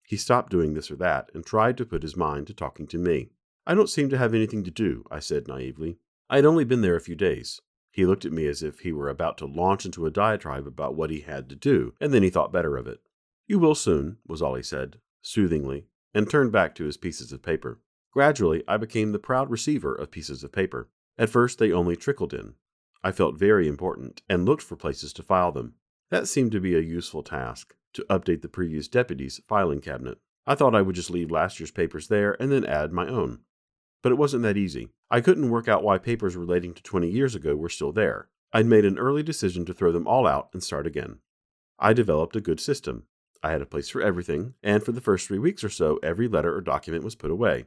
He 0.07 0.17
stopped 0.17 0.51
doing 0.51 0.75
this 0.75 0.91
or 0.91 0.97
that 0.97 1.31
and 1.35 1.45
tried 1.45 1.77
to 1.79 1.85
put 1.85 2.03
his 2.03 2.17
mind 2.17 2.47
to 2.47 2.55
talking 2.55 2.87
to 2.87 2.99
me. 2.99 3.31
I 3.67 3.75
don't 3.75 3.91
seem 3.91 4.09
to 4.11 4.19
have 4.19 4.35
anything 4.35 4.63
to 4.65 4.71
do, 4.71 5.05
I 5.11 5.19
said 5.19 5.49
naively. 5.49 5.99
I 6.31 6.37
had 6.37 6.45
only 6.45 6.65
been 6.65 6.81
there 6.81 6.97
a 6.97 7.01
few 7.01 7.17
days. 7.17 7.61
He 7.91 8.07
looked 8.07 8.25
at 8.25 8.33
me 8.33 8.47
as 8.47 8.63
if 8.63 8.81
he 8.81 8.93
were 8.93 9.09
about 9.09 9.37
to 9.39 9.47
launch 9.47 9.85
into 9.85 10.07
a 10.07 10.11
diatribe 10.11 10.67
about 10.67 10.95
what 10.95 11.11
he 11.11 11.21
had 11.21 11.49
to 11.49 11.57
do, 11.57 11.95
and 12.01 12.13
then 12.13 12.23
he 12.23 12.31
thought 12.31 12.53
better 12.53 12.77
of 12.77 12.87
it. 12.87 13.01
You 13.47 13.59
will 13.59 13.75
soon, 13.75 14.19
was 14.27 14.41
all 14.41 14.55
he 14.55 14.63
said, 14.63 14.99
soothingly, 15.23 15.87
and 16.15 16.29
turned 16.29 16.53
back 16.53 16.75
to 16.77 16.85
his 16.85 16.97
pieces 16.97 17.33
of 17.33 17.43
paper. 17.43 17.81
Gradually, 18.13 18.63
I 18.69 18.77
became 18.77 19.13
the 19.13 19.19
proud 19.19 19.51
receiver 19.51 19.95
of 19.95 20.11
pieces 20.11 20.45
of 20.45 20.53
paper. 20.53 20.89
At 21.19 21.31
first, 21.31 21.59
they 21.59 21.73
only 21.73 21.97
trickled 21.97 22.33
in. 22.33 22.55
I 23.05 23.13
felt 23.13 23.39
very 23.39 23.69
important 23.69 24.23
and 24.31 24.47
looked 24.47 24.63
for 24.63 24.77
places 24.77 25.13
to 25.13 25.23
file 25.23 25.53
them. 25.53 25.75
That 26.11 26.27
seemed 26.27 26.53
to 26.53 26.61
be 26.61 26.75
a 26.75 26.81
useful 26.81 27.23
task 27.23 27.75
to 27.93 28.07
update 28.09 28.41
the 28.41 28.49
previous 28.49 28.89
deputy's 28.89 29.43
filing 29.47 29.83
cabinet. 29.83 30.19
I 30.47 30.55
thought 30.55 30.75
I 30.75 30.81
would 30.81 30.95
just 30.97 31.11
leave 31.11 31.31
last 31.31 31.61
year's 31.61 31.71
papers 31.71 32.09
there 32.09 32.35
and 32.41 32.51
then 32.51 32.65
add 32.65 32.93
my 32.93 33.07
own. 33.07 33.41
But 34.03 34.13
it 34.13 34.19
wasn't 34.19 34.43
that 34.45 34.57
easy. 34.57 34.89
I 35.11 35.21
couldn't 35.21 35.51
work 35.51 35.69
out 35.69 35.85
why 35.85 35.99
papers 35.99 36.35
relating 36.35 36.73
to 36.73 36.83
20 36.83 37.07
years 37.09 37.35
ago 37.35 37.55
were 37.55 37.69
still 37.69 37.93
there. 37.93 38.29
I'd 38.55 38.67
made 38.67 38.87
an 38.87 38.99
early 38.99 39.23
decision 39.23 39.67
to 39.67 39.75
throw 39.75 39.93
them 39.93 40.07
all 40.07 40.27
out 40.27 40.49
and 40.55 40.63
start 40.63 40.87
again. 40.87 41.19
I 41.79 41.93
developed 41.93 42.37
a 42.37 42.41
good 42.41 42.59
system. 42.59 43.05
I 43.43 43.51
had 43.51 43.61
a 43.61 43.67
place 43.67 43.91
for 43.91 44.01
everything, 44.01 44.55
and 44.63 44.83
for 44.83 44.93
the 44.93 45.03
first 45.03 45.27
three 45.27 45.39
weeks 45.39 45.63
or 45.63 45.69
so, 45.69 45.99
every 46.03 46.29
letter 46.29 46.57
or 46.57 46.63
document 46.63 47.05
was 47.05 47.15
put 47.15 47.31
away. 47.31 47.67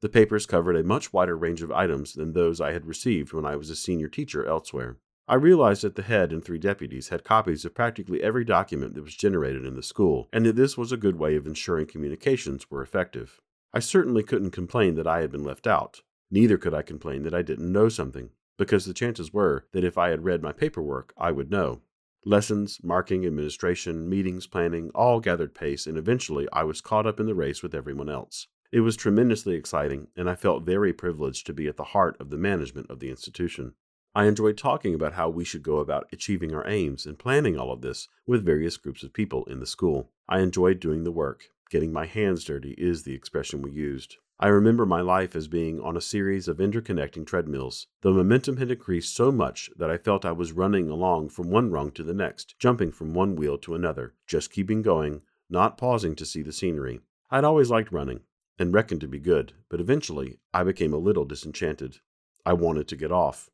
The 0.00 0.08
papers 0.08 0.46
covered 0.46 0.76
a 0.76 0.84
much 0.84 1.12
wider 1.12 1.36
range 1.36 1.60
of 1.60 1.72
items 1.72 2.14
than 2.14 2.32
those 2.32 2.60
I 2.60 2.72
had 2.72 2.86
received 2.86 3.32
when 3.32 3.44
I 3.44 3.56
was 3.56 3.68
a 3.68 3.74
senior 3.74 4.08
teacher 4.08 4.46
elsewhere. 4.46 4.98
I 5.26 5.34
realized 5.34 5.82
that 5.82 5.96
the 5.96 6.02
head 6.02 6.32
and 6.32 6.42
three 6.42 6.58
deputies 6.58 7.08
had 7.08 7.24
copies 7.24 7.64
of 7.64 7.74
practically 7.74 8.22
every 8.22 8.44
document 8.44 8.94
that 8.94 9.02
was 9.02 9.16
generated 9.16 9.64
in 9.64 9.74
the 9.74 9.82
school, 9.82 10.28
and 10.32 10.46
that 10.46 10.56
this 10.56 10.78
was 10.78 10.92
a 10.92 10.96
good 10.96 11.16
way 11.16 11.34
of 11.34 11.46
ensuring 11.46 11.86
communications 11.86 12.70
were 12.70 12.80
effective. 12.80 13.40
I 13.74 13.80
certainly 13.80 14.22
couldn't 14.22 14.52
complain 14.52 14.94
that 14.94 15.06
I 15.06 15.20
had 15.20 15.32
been 15.32 15.44
left 15.44 15.66
out. 15.66 16.02
Neither 16.30 16.58
could 16.58 16.72
I 16.72 16.82
complain 16.82 17.24
that 17.24 17.34
I 17.34 17.42
didn't 17.42 17.72
know 17.72 17.88
something, 17.88 18.30
because 18.56 18.86
the 18.86 18.94
chances 18.94 19.32
were 19.32 19.66
that 19.72 19.84
if 19.84 19.98
I 19.98 20.10
had 20.10 20.24
read 20.24 20.42
my 20.42 20.52
paperwork, 20.52 21.12
I 21.18 21.32
would 21.32 21.50
know. 21.50 21.80
Lessons, 22.24 22.80
marking, 22.82 23.26
administration, 23.26 24.08
meetings, 24.08 24.46
planning 24.46 24.90
all 24.94 25.20
gathered 25.20 25.54
pace, 25.54 25.86
and 25.86 25.98
eventually 25.98 26.46
I 26.52 26.62
was 26.62 26.80
caught 26.80 27.06
up 27.06 27.18
in 27.20 27.26
the 27.26 27.34
race 27.34 27.62
with 27.62 27.74
everyone 27.74 28.08
else. 28.08 28.46
It 28.70 28.80
was 28.80 28.96
tremendously 28.96 29.54
exciting, 29.54 30.08
and 30.14 30.28
I 30.28 30.34
felt 30.34 30.66
very 30.66 30.92
privileged 30.92 31.46
to 31.46 31.54
be 31.54 31.68
at 31.68 31.78
the 31.78 31.84
heart 31.84 32.16
of 32.20 32.28
the 32.28 32.36
management 32.36 32.90
of 32.90 33.00
the 33.00 33.08
institution. 33.08 33.72
I 34.14 34.26
enjoyed 34.26 34.58
talking 34.58 34.94
about 34.94 35.14
how 35.14 35.30
we 35.30 35.44
should 35.44 35.62
go 35.62 35.78
about 35.78 36.06
achieving 36.12 36.54
our 36.54 36.68
aims 36.68 37.06
and 37.06 37.18
planning 37.18 37.58
all 37.58 37.72
of 37.72 37.80
this 37.80 38.08
with 38.26 38.44
various 38.44 38.76
groups 38.76 39.02
of 39.02 39.14
people 39.14 39.46
in 39.46 39.60
the 39.60 39.66
school. 39.66 40.10
I 40.28 40.40
enjoyed 40.40 40.80
doing 40.80 41.04
the 41.04 41.12
work. 41.12 41.44
Getting 41.70 41.94
my 41.94 42.04
hands 42.04 42.44
dirty 42.44 42.74
is 42.76 43.04
the 43.04 43.14
expression 43.14 43.62
we 43.62 43.70
used. 43.70 44.16
I 44.38 44.48
remember 44.48 44.84
my 44.84 45.00
life 45.00 45.34
as 45.34 45.48
being 45.48 45.80
on 45.80 45.96
a 45.96 46.02
series 46.02 46.46
of 46.46 46.58
interconnecting 46.58 47.26
treadmills. 47.26 47.86
The 48.02 48.12
momentum 48.12 48.58
had 48.58 48.70
increased 48.70 49.16
so 49.16 49.32
much 49.32 49.70
that 49.78 49.90
I 49.90 49.96
felt 49.96 50.26
I 50.26 50.32
was 50.32 50.52
running 50.52 50.90
along 50.90 51.30
from 51.30 51.48
one 51.48 51.70
rung 51.70 51.90
to 51.92 52.02
the 52.02 52.14
next, 52.14 52.54
jumping 52.58 52.92
from 52.92 53.14
one 53.14 53.34
wheel 53.34 53.56
to 53.58 53.74
another, 53.74 54.14
just 54.26 54.52
keeping 54.52 54.82
going, 54.82 55.22
not 55.48 55.78
pausing 55.78 56.14
to 56.16 56.26
see 56.26 56.42
the 56.42 56.52
scenery. 56.52 57.00
I'd 57.30 57.44
always 57.44 57.70
liked 57.70 57.92
running 57.92 58.20
and 58.58 58.74
reckoned 58.74 59.00
to 59.02 59.08
be 59.08 59.18
good, 59.18 59.52
but 59.68 59.80
eventually 59.80 60.38
I 60.52 60.64
became 60.64 60.92
a 60.92 60.98
little 60.98 61.24
disenchanted. 61.24 61.98
I 62.44 62.54
wanted 62.54 62.88
to 62.88 62.96
get 62.96 63.12
off. 63.12 63.50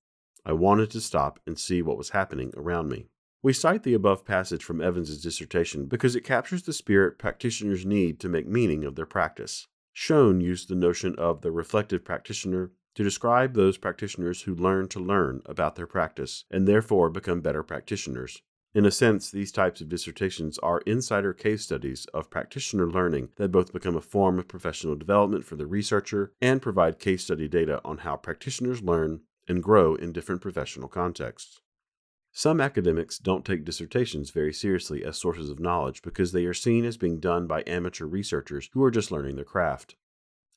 I 0.47 0.53
wanted 0.53 0.91
to 0.93 1.01
stop 1.01 1.41
and 1.47 1.59
see 1.59 1.83
what 1.83 1.99
was 1.99 2.11
happening 2.11 2.53
around 2.57 2.89
me. 2.89 3.07
We 3.43 3.53
cite 3.53 3.83
the 3.83 3.95
above 3.95 4.25
passage 4.25 4.65
from 4.65 4.81
Evans's 4.81 5.23
dissertation 5.23 5.87
because 5.87 6.17
it 6.17 6.23
captures 6.23 6.63
the 6.63 6.73
spirit 6.73 7.19
practitioners 7.19 7.85
need 7.85 8.19
to 8.21 8.29
make 8.29 8.47
meaning 8.47 8.85
of 8.85 8.95
their 8.95 9.05
practice. 9.05 9.67
Schoen 9.93 10.41
used 10.41 10.69
the 10.69 10.75
notion 10.75 11.15
of 11.17 11.43
the 11.43 11.53
reflective 11.53 12.05
practitioner 12.05 12.73
to 12.95 13.05
describe 13.05 13.55
those 13.55 13.77
practitioners 13.77 14.43
who 14.43 14.55
learn 14.55 14.89
to 14.89 15.01
learn 15.01 15.43
about 15.47 15.77
their 15.77 15.87
practice 15.87 16.45
and 16.51 16.67
therefore 16.67 17.11
become 17.11 17.41
better 17.41 17.63
practitioners. 17.63 18.43
In 18.75 18.85
a 18.85 18.91
sense, 18.91 19.31
these 19.31 19.53
types 19.53 19.81
of 19.81 19.89
dissertations 19.89 20.59
are 20.59 20.81
insider 20.81 21.33
case 21.33 21.63
studies 21.63 22.07
of 22.07 22.29
practitioner 22.29 22.89
learning 22.91 23.29
that 23.37 23.53
both 23.53 23.73
become 23.73 23.95
a 23.95 24.01
form 24.01 24.37
of 24.37 24.49
professional 24.49 24.97
development 24.97 25.45
for 25.45 25.55
the 25.55 25.67
researcher 25.67 26.33
and 26.43 26.61
provide 26.61 26.99
case 26.99 27.23
study 27.23 27.47
data 27.47 27.81
on 27.85 27.99
how 27.99 28.17
practitioners 28.17 28.83
learn 28.83 29.21
and 29.47 29.63
grow 29.63 29.95
in 29.95 30.11
different 30.11 30.41
professional 30.41 30.89
contexts. 30.89 31.61
Some 32.33 32.61
academics 32.61 33.17
don't 33.17 33.45
take 33.45 33.65
dissertations 33.65 34.31
very 34.31 34.53
seriously 34.53 35.05
as 35.05 35.17
sources 35.17 35.51
of 35.51 35.61
knowledge 35.61 36.03
because 36.03 36.33
they 36.33 36.45
are 36.45 36.55
seen 36.55 36.85
as 36.85 36.97
being 36.97 37.21
done 37.21 37.47
by 37.47 37.63
amateur 37.69 38.07
researchers 38.07 38.71
who 38.73 38.83
are 38.83 38.91
just 38.91 39.13
learning 39.13 39.37
their 39.37 39.45
craft. 39.45 39.95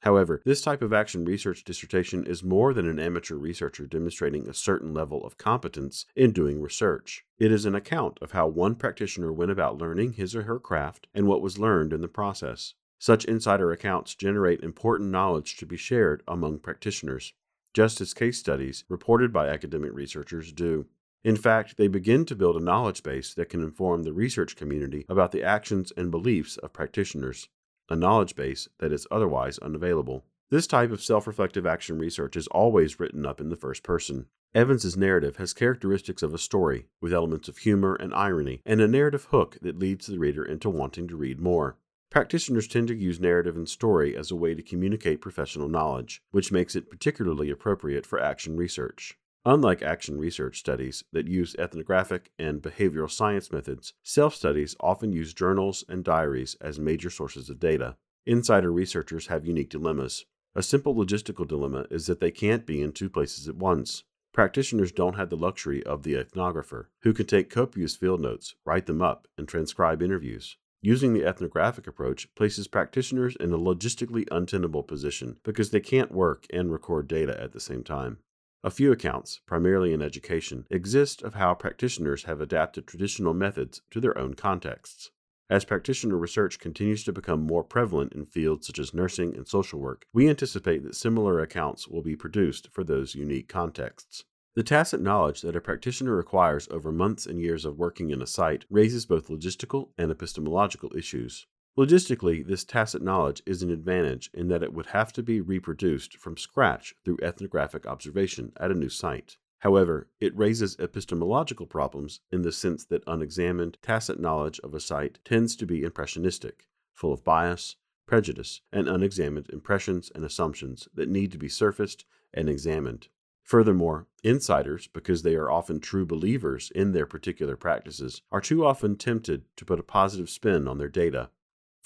However, 0.01 0.41
this 0.45 0.61
type 0.61 0.81
of 0.81 0.93
action 0.93 1.25
research 1.25 1.63
dissertation 1.63 2.25
is 2.25 2.43
more 2.43 2.73
than 2.73 2.87
an 2.87 2.99
amateur 2.99 3.35
researcher 3.35 3.87
demonstrating 3.87 4.47
a 4.47 4.53
certain 4.53 4.93
level 4.93 5.25
of 5.25 5.37
competence 5.37 6.05
in 6.15 6.31
doing 6.31 6.61
research. 6.61 7.25
It 7.39 7.51
is 7.51 7.65
an 7.65 7.75
account 7.75 8.19
of 8.21 8.31
how 8.31 8.47
one 8.47 8.75
practitioner 8.75 9.33
went 9.33 9.51
about 9.51 9.77
learning 9.77 10.13
his 10.13 10.35
or 10.35 10.43
her 10.43 10.59
craft 10.59 11.07
and 11.13 11.27
what 11.27 11.41
was 11.41 11.59
learned 11.59 11.93
in 11.93 12.01
the 12.01 12.07
process. 12.07 12.73
Such 12.99 13.25
insider 13.25 13.71
accounts 13.71 14.15
generate 14.15 14.61
important 14.61 15.11
knowledge 15.11 15.57
to 15.57 15.65
be 15.65 15.77
shared 15.77 16.23
among 16.27 16.59
practitioners 16.59 17.33
just 17.77 18.01
as 18.01 18.11
case 18.13 18.39
studies 18.39 18.85
reported 18.89 19.31
by 19.31 19.47
academic 19.47 19.91
researchers 19.93 20.51
do. 20.51 20.87
In 21.23 21.35
fact, 21.35 21.77
they 21.77 21.87
begin 21.87 22.25
to 22.25 22.35
build 22.35 22.55
a 22.55 22.63
knowledge 22.63 23.03
base 23.03 23.35
that 23.35 23.49
can 23.49 23.61
inform 23.61 24.01
the 24.01 24.13
research 24.13 24.55
community 24.55 25.05
about 25.07 25.31
the 25.31 25.43
actions 25.43 25.93
and 25.95 26.09
beliefs 26.09 26.57
of 26.57 26.73
practitioners, 26.73 27.49
a 27.89 27.95
knowledge 27.95 28.35
base 28.35 28.67
that 28.79 28.91
is 28.91 29.07
otherwise 29.09 29.57
unavailable. 29.59 30.25
This 30.49 30.67
type 30.67 30.91
of 30.91 31.03
self 31.03 31.27
reflective 31.27 31.65
action 31.65 31.99
research 31.99 32.35
is 32.35 32.47
always 32.47 32.99
written 32.99 33.25
up 33.25 33.41
in 33.41 33.49
the 33.49 33.55
first 33.55 33.83
person. 33.83 34.27
Evans's 34.55 34.95
narrative 34.95 35.37
has 35.37 35.53
characteristics 35.53 36.23
of 36.23 36.33
a 36.33 36.37
story, 36.37 36.87
with 37.01 37.13
elements 37.13 37.49
of 37.49 37.57
humor 37.57 37.95
and 37.95 38.13
irony, 38.13 38.61
and 38.65 38.79
a 38.79 38.87
narrative 38.87 39.25
hook 39.25 39.57
that 39.61 39.77
leads 39.77 40.07
the 40.07 40.17
reader 40.17 40.43
into 40.43 40.69
wanting 40.69 41.07
to 41.07 41.17
read 41.17 41.39
more. 41.39 41.77
Practitioners 42.09 42.67
tend 42.67 42.87
to 42.87 42.95
use 42.95 43.19
narrative 43.19 43.57
and 43.57 43.67
story 43.67 44.15
as 44.15 44.31
a 44.31 44.35
way 44.35 44.55
to 44.55 44.61
communicate 44.61 45.19
professional 45.19 45.67
knowledge, 45.67 46.21
which 46.31 46.51
makes 46.51 46.75
it 46.75 46.89
particularly 46.89 47.49
appropriate 47.49 48.05
for 48.05 48.19
action 48.19 48.55
research. 48.55 49.17
Unlike 49.47 49.81
action 49.81 50.17
research 50.17 50.59
studies 50.59 51.05
that 51.13 51.29
use 51.29 51.55
ethnographic 51.57 52.31
and 52.37 52.61
behavioral 52.61 53.09
science 53.09 53.49
methods, 53.49 53.93
self 54.03 54.35
studies 54.35 54.75
often 54.81 55.13
use 55.13 55.33
journals 55.33 55.85
and 55.87 56.03
diaries 56.03 56.57
as 56.59 56.81
major 56.81 57.09
sources 57.09 57.49
of 57.49 57.57
data. 57.57 57.95
Insider 58.25 58.73
researchers 58.73 59.27
have 59.27 59.45
unique 59.45 59.69
dilemmas. 59.69 60.25
A 60.53 60.61
simple 60.61 60.93
logistical 60.93 61.47
dilemma 61.47 61.85
is 61.89 62.07
that 62.07 62.19
they 62.19 62.29
can't 62.29 62.65
be 62.65 62.81
in 62.81 62.91
two 62.91 63.09
places 63.09 63.47
at 63.47 63.55
once. 63.55 64.03
Practitioners 64.33 64.91
don't 64.91 65.15
have 65.15 65.29
the 65.29 65.37
luxury 65.37 65.81
of 65.85 66.03
the 66.03 66.15
ethnographer, 66.15 66.87
who 67.03 67.13
can 67.13 67.25
take 67.25 67.49
copious 67.49 67.95
field 67.95 68.19
notes, 68.19 68.53
write 68.65 68.85
them 68.85 69.01
up, 69.01 69.29
and 69.37 69.47
transcribe 69.47 70.01
interviews. 70.01 70.57
Using 70.81 71.13
the 71.13 71.23
ethnographic 71.23 71.87
approach 71.87 72.27
places 72.35 72.67
practitioners 72.67 73.37
in 73.37 73.53
a 73.53 73.57
logistically 73.57 74.27
untenable 74.29 74.83
position 74.83 75.37
because 75.43 75.71
they 75.71 75.79
can't 75.79 76.11
work 76.11 76.47
and 76.51 76.69
record 76.69 77.07
data 77.07 77.41
at 77.41 77.53
the 77.53 77.61
same 77.61 77.85
time. 77.85 78.17
A 78.63 78.71
few 78.71 78.91
accounts, 78.91 79.39
primarily 79.45 79.93
in 79.93 80.01
education, 80.01 80.65
exist 80.71 81.21
of 81.21 81.35
how 81.35 81.53
practitioners 81.53 82.23
have 82.23 82.41
adapted 82.41 82.87
traditional 82.87 83.33
methods 83.33 83.81
to 83.91 83.99
their 83.99 84.17
own 84.17 84.33
contexts. 84.33 85.11
As 85.49 85.63
practitioner 85.63 86.17
research 86.17 86.59
continues 86.59 87.03
to 87.03 87.13
become 87.13 87.41
more 87.41 87.63
prevalent 87.63 88.13
in 88.13 88.25
fields 88.25 88.67
such 88.67 88.79
as 88.79 88.93
nursing 88.93 89.35
and 89.35 89.47
social 89.47 89.79
work, 89.79 90.05
we 90.11 90.27
anticipate 90.27 90.83
that 90.83 90.95
similar 90.95 91.39
accounts 91.39 91.87
will 91.87 92.01
be 92.01 92.15
produced 92.15 92.67
for 92.71 92.83
those 92.83 93.15
unique 93.15 93.47
contexts. 93.47 94.25
The 94.55 94.63
tacit 94.63 95.01
knowledge 95.01 95.41
that 95.41 95.55
a 95.55 95.61
practitioner 95.61 96.17
acquires 96.17 96.67
over 96.69 96.91
months 96.91 97.27
and 97.27 97.39
years 97.39 97.63
of 97.63 97.77
working 97.77 98.09
in 98.09 98.23
a 98.23 98.27
site 98.27 98.65
raises 98.71 99.05
both 99.05 99.27
logistical 99.27 99.91
and 99.99 100.11
epistemological 100.11 100.91
issues. 100.97 101.45
Logistically, 101.77 102.43
this 102.43 102.63
tacit 102.63 103.03
knowledge 103.03 103.43
is 103.45 103.61
an 103.61 103.69
advantage 103.69 104.31
in 104.33 104.47
that 104.47 104.63
it 104.63 104.73
would 104.73 104.87
have 104.87 105.13
to 105.13 105.21
be 105.21 105.39
reproduced 105.39 106.17
from 106.17 106.35
scratch 106.35 106.95
through 107.05 107.19
ethnographic 107.21 107.85
observation 107.85 108.51
at 108.59 108.71
a 108.71 108.73
new 108.73 108.89
site. 108.89 109.37
However, 109.59 110.09
it 110.19 110.35
raises 110.35 110.75
epistemological 110.79 111.67
problems 111.67 112.21
in 112.31 112.41
the 112.41 112.51
sense 112.51 112.83
that 112.85 113.03
unexamined, 113.05 113.77
tacit 113.83 114.19
knowledge 114.19 114.59
of 114.61 114.73
a 114.73 114.79
site 114.79 115.19
tends 115.23 115.55
to 115.55 115.67
be 115.67 115.83
impressionistic, 115.83 116.65
full 116.93 117.13
of 117.13 117.23
bias, 117.23 117.75
prejudice, 118.07 118.61
and 118.71 118.87
unexamined 118.87 119.47
impressions 119.51 120.11
and 120.15 120.25
assumptions 120.25 120.87
that 120.95 121.09
need 121.09 121.31
to 121.31 121.37
be 121.37 121.49
surfaced 121.49 122.05
and 122.33 122.49
examined. 122.49 123.09
Furthermore, 123.43 124.07
insiders, 124.23 124.87
because 124.87 125.21
they 125.21 125.35
are 125.35 125.51
often 125.51 125.79
true 125.79 126.07
believers 126.07 126.71
in 126.73 126.93
their 126.93 127.05
particular 127.05 127.55
practices, 127.55 128.23
are 128.31 128.41
too 128.41 128.65
often 128.65 128.95
tempted 128.95 129.45
to 129.55 129.63
put 129.63 129.79
a 129.79 129.83
positive 129.83 130.29
spin 130.29 130.67
on 130.67 130.79
their 130.79 130.89
data. 130.89 131.29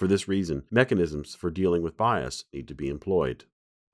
For 0.01 0.07
this 0.07 0.27
reason, 0.27 0.63
mechanisms 0.71 1.35
for 1.35 1.51
dealing 1.51 1.83
with 1.83 1.95
bias 1.95 2.45
need 2.51 2.67
to 2.69 2.73
be 2.73 2.89
employed. 2.89 3.45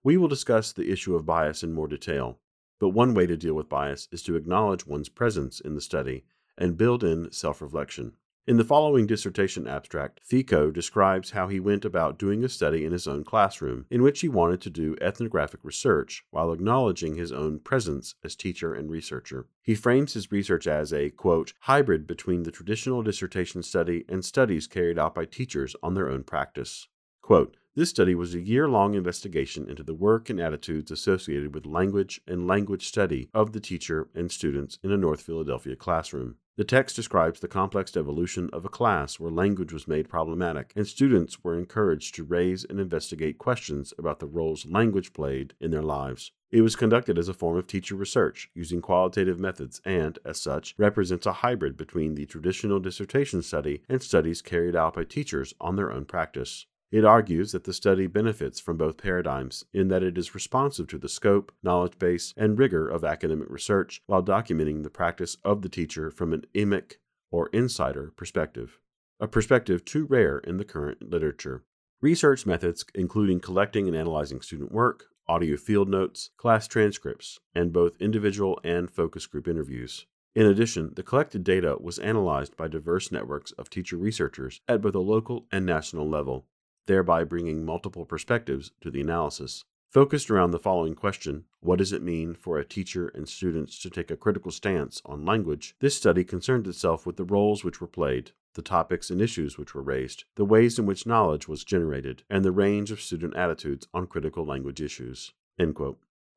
We 0.05 0.15
will 0.15 0.29
discuss 0.29 0.71
the 0.71 0.89
issue 0.89 1.17
of 1.17 1.25
bias 1.25 1.63
in 1.63 1.73
more 1.73 1.89
detail, 1.89 2.39
but 2.79 2.91
one 2.91 3.13
way 3.13 3.27
to 3.27 3.35
deal 3.35 3.55
with 3.55 3.67
bias 3.67 4.07
is 4.09 4.23
to 4.23 4.37
acknowledge 4.37 4.87
one's 4.87 5.09
presence 5.09 5.59
in 5.59 5.75
the 5.75 5.81
study 5.81 6.23
and 6.57 6.77
build 6.77 7.03
in 7.03 7.29
self 7.33 7.61
reflection. 7.61 8.13
In 8.47 8.55
the 8.55 8.63
following 8.63 9.05
dissertation 9.07 9.67
abstract, 9.67 10.21
Fecho 10.23 10.71
describes 10.71 11.31
how 11.31 11.49
he 11.49 11.59
went 11.59 11.83
about 11.83 12.17
doing 12.17 12.45
a 12.45 12.49
study 12.49 12.85
in 12.85 12.93
his 12.93 13.05
own 13.05 13.25
classroom, 13.25 13.85
in 13.89 14.01
which 14.01 14.21
he 14.21 14.29
wanted 14.29 14.61
to 14.61 14.69
do 14.69 14.95
ethnographic 15.01 15.59
research 15.63 16.23
while 16.31 16.53
acknowledging 16.53 17.15
his 17.15 17.33
own 17.33 17.59
presence 17.59 18.15
as 18.23 18.37
teacher 18.37 18.73
and 18.73 18.89
researcher. 18.89 19.47
He 19.61 19.75
frames 19.75 20.13
his 20.13 20.31
research 20.31 20.65
as 20.65 20.93
a, 20.93 21.09
quote, 21.09 21.51
hybrid 21.59 22.07
between 22.07 22.43
the 22.43 22.51
traditional 22.51 23.03
dissertation 23.03 23.63
study 23.63 24.05
and 24.07 24.23
studies 24.23 24.65
carried 24.65 24.97
out 24.97 25.13
by 25.13 25.25
teachers 25.25 25.75
on 25.83 25.93
their 25.93 26.07
own 26.07 26.23
practice. 26.23 26.87
Quote, 27.21 27.57
this 27.75 27.89
study 27.89 28.15
was 28.15 28.33
a 28.33 28.39
year 28.39 28.69
long 28.69 28.95
investigation 28.95 29.69
into 29.69 29.83
the 29.83 29.93
work 29.93 30.29
and 30.29 30.39
attitudes 30.39 30.89
associated 30.89 31.53
with 31.53 31.65
language 31.65 32.21
and 32.25 32.47
language 32.47 32.87
study 32.87 33.29
of 33.33 33.51
the 33.51 33.59
teacher 33.59 34.07
and 34.15 34.31
students 34.31 34.79
in 34.81 34.91
a 34.93 34.97
North 34.97 35.21
Philadelphia 35.21 35.75
classroom. 35.75 36.37
The 36.57 36.63
text 36.63 36.95
describes 36.95 37.39
the 37.39 37.47
complex 37.47 37.95
evolution 37.95 38.49
of 38.51 38.65
a 38.65 38.69
class 38.69 39.19
where 39.19 39.29
language 39.29 39.71
was 39.71 39.87
made 39.87 40.09
problematic, 40.09 40.73
and 40.75 40.87
students 40.87 41.43
were 41.43 41.55
encouraged 41.55 42.15
to 42.15 42.23
raise 42.23 42.63
and 42.63 42.79
investigate 42.79 43.37
questions 43.37 43.93
about 43.99 44.17
the 44.17 44.25
roles 44.25 44.65
language 44.65 45.13
played 45.13 45.53
in 45.61 45.69
their 45.69 45.83
lives. 45.83 46.31
It 46.49 46.61
was 46.61 46.75
conducted 46.75 47.19
as 47.19 47.29
a 47.29 47.33
form 47.35 47.57
of 47.57 47.67
teacher 47.67 47.93
research 47.93 48.49
using 48.55 48.81
qualitative 48.81 49.39
methods 49.39 49.81
and, 49.85 50.17
as 50.25 50.41
such, 50.41 50.73
represents 50.79 51.27
a 51.27 51.33
hybrid 51.33 51.77
between 51.77 52.15
the 52.15 52.25
traditional 52.25 52.79
dissertation 52.79 53.43
study 53.43 53.83
and 53.87 54.01
studies 54.01 54.41
carried 54.41 54.75
out 54.75 54.95
by 54.95 55.03
teachers 55.03 55.53
on 55.61 55.75
their 55.75 55.91
own 55.91 56.05
practice. 56.05 56.65
It 56.89 57.03
argues 57.03 57.51
that 57.51 57.65
the 57.65 57.73
study 57.73 58.07
benefits 58.07 58.61
from 58.61 58.77
both 58.77 58.97
paradigms 58.97 59.65
in 59.73 59.89
that 59.89 60.03
it 60.03 60.17
is 60.17 60.33
responsive 60.33 60.87
to 60.87 60.97
the 60.97 61.09
scope, 61.09 61.51
knowledge 61.61 61.99
base, 61.99 62.33
and 62.37 62.57
rigor 62.57 62.87
of 62.87 63.03
academic 63.03 63.49
research 63.49 64.01
while 64.05 64.23
documenting 64.23 64.83
the 64.83 64.89
practice 64.89 65.35
of 65.43 65.63
the 65.63 65.69
teacher 65.69 66.09
from 66.09 66.31
an 66.31 66.45
emic 66.55 66.93
or 67.29 67.49
insider 67.51 68.13
perspective, 68.15 68.79
a 69.19 69.27
perspective 69.27 69.83
too 69.83 70.05
rare 70.05 70.37
in 70.37 70.55
the 70.55 70.63
current 70.63 71.09
literature. 71.09 71.65
Research 71.99 72.45
methods, 72.45 72.85
including 72.95 73.41
collecting 73.41 73.89
and 73.89 73.97
analyzing 73.97 74.39
student 74.39 74.71
work, 74.71 75.07
audio 75.27 75.57
field 75.57 75.89
notes, 75.89 76.29
class 76.37 76.69
transcripts, 76.69 77.37
and 77.53 77.73
both 77.73 77.99
individual 77.99 78.61
and 78.63 78.89
focus 78.89 79.25
group 79.25 79.45
interviews. 79.45 80.05
In 80.35 80.45
addition, 80.45 80.93
the 80.95 81.03
collected 81.03 81.43
data 81.43 81.75
was 81.81 81.99
analyzed 81.99 82.55
by 82.55 82.69
diverse 82.69 83.11
networks 83.11 83.51
of 83.53 83.69
teacher 83.69 83.97
researchers 83.97 84.61
at 84.69 84.81
both 84.81 84.95
a 84.95 84.99
local 84.99 85.47
and 85.51 85.65
national 85.65 86.07
level 86.07 86.45
thereby 86.87 87.23
bringing 87.23 87.63
multiple 87.63 88.05
perspectives 88.05 88.71
to 88.81 88.89
the 88.89 89.01
analysis. 89.01 89.63
Focused 89.89 90.29
around 90.29 90.51
the 90.51 90.59
following 90.59 90.95
question 90.95 91.45
What 91.61 91.77
does 91.77 91.93
it 91.93 92.01
mean 92.01 92.33
for 92.33 92.57
a 92.57 92.65
teacher 92.65 93.07
and 93.09 93.27
students 93.27 93.79
to 93.79 93.89
take 93.89 94.11
a 94.11 94.17
critical 94.17 94.51
stance 94.51 95.01
on 95.05 95.25
language? 95.25 95.75
This 95.79 95.95
study 95.95 96.23
concerned 96.23 96.67
itself 96.67 97.05
with 97.05 97.15
the 97.15 97.23
roles 97.23 97.63
which 97.63 97.79
were 97.79 97.87
played, 97.87 98.31
the 98.53 98.61
topics 98.61 99.09
and 99.09 99.21
issues 99.21 99.57
which 99.57 99.73
were 99.73 99.81
raised, 99.81 100.25
the 100.35 100.43
ways 100.43 100.77
in 100.77 100.85
which 100.85 101.05
knowledge 101.05 101.47
was 101.47 101.63
generated, 101.63 102.23
and 102.29 102.43
the 102.43 102.51
range 102.51 102.91
of 102.91 103.01
student 103.01 103.35
attitudes 103.35 103.87
on 103.93 104.07
critical 104.07 104.45
language 104.45 104.81
issues. 104.81 105.33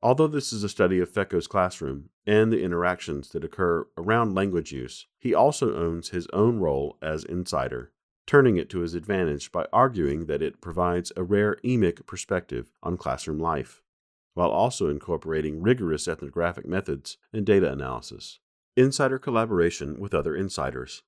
Although 0.03 0.29
this 0.29 0.53
is 0.53 0.63
a 0.63 0.69
study 0.69 1.01
of 1.01 1.11
Fecho's 1.11 1.47
classroom 1.47 2.11
and 2.27 2.53
the 2.53 2.63
interactions 2.63 3.31
that 3.31 3.45
occur 3.45 3.87
around 3.99 4.35
language 4.35 4.73
use, 4.73 5.07
he 5.19 5.35
also 5.35 5.75
owns 5.75 6.11
his 6.11 6.27
own 6.33 6.61
role 6.61 6.97
as 7.03 7.25
insider 7.25 7.93
turning 8.31 8.57
it 8.57 8.71
to 8.71 8.79
his 8.79 8.95
advantage 8.95 9.51
by 9.51 9.67
arguing 9.73 10.27
that 10.27 10.41
it 10.41 10.61
provides 10.61 11.11
a 11.17 11.23
rare 11.25 11.57
emic 11.65 12.07
perspective 12.07 12.71
on 12.81 12.97
classroom 12.97 13.41
life, 13.41 13.83
while 14.35 14.51
also 14.51 14.89
incorporating 14.89 15.61
rigorous 15.61 16.07
ethnographic 16.07 16.65
methods 16.65 17.19
and 17.33 17.45
data 17.45 17.73
analysis. 17.73 18.39
Insider 18.77 19.19
collaboration 19.19 19.99
with 19.99 20.15
other 20.15 20.37
insiders. 20.37 21.03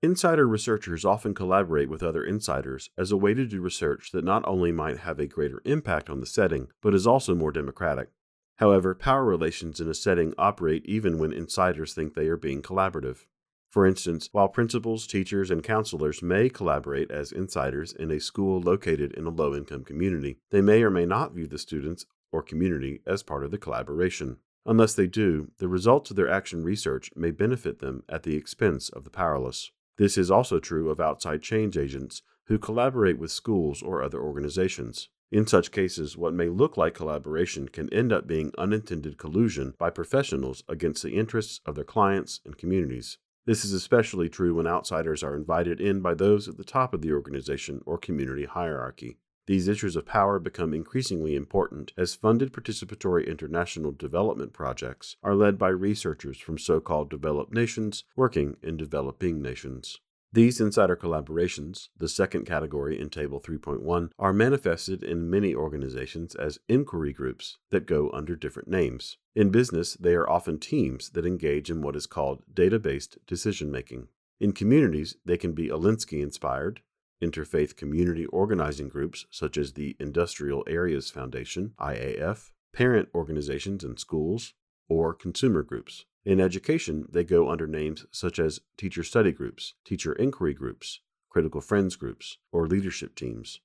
Insider 0.00 0.46
researchers 0.46 1.04
often 1.04 1.34
collaborate 1.34 1.88
with 1.88 2.04
other 2.04 2.22
insiders 2.22 2.88
as 2.96 3.10
a 3.10 3.16
way 3.16 3.34
to 3.34 3.46
do 3.46 3.60
research 3.60 4.12
that 4.12 4.24
not 4.24 4.46
only 4.46 4.70
might 4.70 4.98
have 4.98 5.18
a 5.18 5.26
greater 5.26 5.60
impact 5.64 6.08
on 6.08 6.20
the 6.20 6.24
setting, 6.24 6.68
but 6.80 6.94
is 6.94 7.04
also 7.04 7.34
more 7.34 7.50
democratic. 7.50 8.10
However, 8.58 8.94
power 8.94 9.24
relations 9.24 9.80
in 9.80 9.88
a 9.88 9.94
setting 9.94 10.34
operate 10.38 10.86
even 10.86 11.18
when 11.18 11.32
insiders 11.32 11.94
think 11.94 12.14
they 12.14 12.28
are 12.28 12.36
being 12.36 12.62
collaborative. 12.62 13.26
For 13.70 13.86
instance, 13.86 14.28
while 14.32 14.48
principals, 14.48 15.06
teachers, 15.06 15.48
and 15.48 15.62
counselors 15.62 16.22
may 16.22 16.48
collaborate 16.48 17.10
as 17.10 17.30
insiders 17.30 17.92
in 17.92 18.10
a 18.10 18.18
school 18.18 18.60
located 18.60 19.12
in 19.12 19.26
a 19.26 19.30
low 19.30 19.54
income 19.54 19.84
community, 19.84 20.38
they 20.50 20.60
may 20.60 20.82
or 20.82 20.90
may 20.90 21.06
not 21.06 21.34
view 21.34 21.46
the 21.46 21.58
students 21.58 22.04
or 22.32 22.42
community 22.42 23.00
as 23.06 23.22
part 23.22 23.44
of 23.44 23.52
the 23.52 23.58
collaboration. 23.58 24.38
Unless 24.66 24.94
they 24.94 25.06
do, 25.06 25.52
the 25.58 25.68
results 25.68 26.10
of 26.10 26.16
their 26.16 26.28
action 26.28 26.64
research 26.64 27.10
may 27.14 27.30
benefit 27.30 27.78
them 27.78 28.02
at 28.08 28.24
the 28.24 28.34
expense 28.34 28.88
of 28.88 29.04
the 29.04 29.10
powerless. 29.10 29.70
This 29.98 30.18
is 30.18 30.32
also 30.32 30.58
true 30.58 30.90
of 30.90 30.98
outside 30.98 31.40
change 31.40 31.78
agents 31.78 32.22
who 32.46 32.58
collaborate 32.58 33.18
with 33.18 33.30
schools 33.30 33.82
or 33.82 34.02
other 34.02 34.20
organizations. 34.20 35.08
In 35.30 35.46
such 35.46 35.70
cases, 35.70 36.16
what 36.16 36.34
may 36.34 36.48
look 36.48 36.76
like 36.76 36.94
collaboration 36.94 37.68
can 37.68 37.92
end 37.94 38.12
up 38.12 38.26
being 38.26 38.50
unintended 38.58 39.16
collusion 39.16 39.74
by 39.78 39.90
professionals 39.90 40.64
against 40.68 41.04
the 41.04 41.12
interests 41.12 41.60
of 41.64 41.76
their 41.76 41.84
clients 41.84 42.40
and 42.44 42.58
communities. 42.58 43.18
This 43.50 43.64
is 43.64 43.72
especially 43.72 44.28
true 44.28 44.54
when 44.54 44.68
outsiders 44.68 45.24
are 45.24 45.34
invited 45.34 45.80
in 45.80 46.00
by 46.02 46.14
those 46.14 46.46
at 46.46 46.56
the 46.56 46.62
top 46.62 46.94
of 46.94 47.02
the 47.02 47.12
organization 47.12 47.82
or 47.84 47.98
community 47.98 48.44
hierarchy. 48.44 49.18
These 49.48 49.66
issues 49.66 49.96
of 49.96 50.06
power 50.06 50.38
become 50.38 50.72
increasingly 50.72 51.34
important 51.34 51.92
as 51.96 52.14
funded 52.14 52.52
participatory 52.52 53.26
international 53.26 53.90
development 53.90 54.52
projects 54.52 55.16
are 55.24 55.34
led 55.34 55.58
by 55.58 55.70
researchers 55.70 56.38
from 56.38 56.58
so 56.58 56.78
called 56.78 57.10
developed 57.10 57.52
nations 57.52 58.04
working 58.14 58.56
in 58.62 58.76
developing 58.76 59.42
nations. 59.42 59.98
These 60.32 60.60
insider 60.60 60.94
collaborations, 60.94 61.88
the 61.98 62.08
second 62.08 62.44
category 62.44 63.00
in 63.00 63.10
Table 63.10 63.40
3.1, 63.40 64.10
are 64.16 64.32
manifested 64.32 65.02
in 65.02 65.28
many 65.28 65.56
organizations 65.56 66.36
as 66.36 66.60
inquiry 66.68 67.12
groups 67.12 67.58
that 67.70 67.84
go 67.84 68.10
under 68.12 68.36
different 68.36 68.68
names. 68.68 69.16
In 69.34 69.50
business, 69.50 69.94
they 69.94 70.14
are 70.14 70.30
often 70.30 70.58
teams 70.58 71.10
that 71.10 71.26
engage 71.26 71.68
in 71.68 71.82
what 71.82 71.96
is 71.96 72.06
called 72.06 72.44
data 72.54 72.78
based 72.78 73.18
decision 73.26 73.72
making. 73.72 74.06
In 74.38 74.52
communities, 74.52 75.16
they 75.24 75.36
can 75.36 75.52
be 75.52 75.66
Alinsky 75.68 76.22
inspired, 76.22 76.80
interfaith 77.20 77.76
community 77.76 78.26
organizing 78.26 78.88
groups 78.88 79.26
such 79.32 79.58
as 79.58 79.72
the 79.72 79.96
Industrial 79.98 80.62
Areas 80.68 81.10
Foundation, 81.10 81.72
IAF, 81.80 82.52
parent 82.72 83.08
organizations 83.16 83.82
and 83.82 83.98
schools, 83.98 84.54
or 84.88 85.12
consumer 85.12 85.64
groups. 85.64 86.04
In 86.24 86.40
education, 86.40 87.06
they 87.10 87.24
go 87.24 87.48
under 87.48 87.66
names 87.66 88.04
such 88.10 88.38
as 88.38 88.60
teacher 88.76 89.02
study 89.02 89.32
groups, 89.32 89.74
teacher 89.84 90.12
inquiry 90.12 90.52
groups, 90.52 91.00
critical 91.30 91.60
friends 91.60 91.96
groups, 91.96 92.38
or 92.52 92.66
leadership 92.66 93.14
teams. 93.14 93.60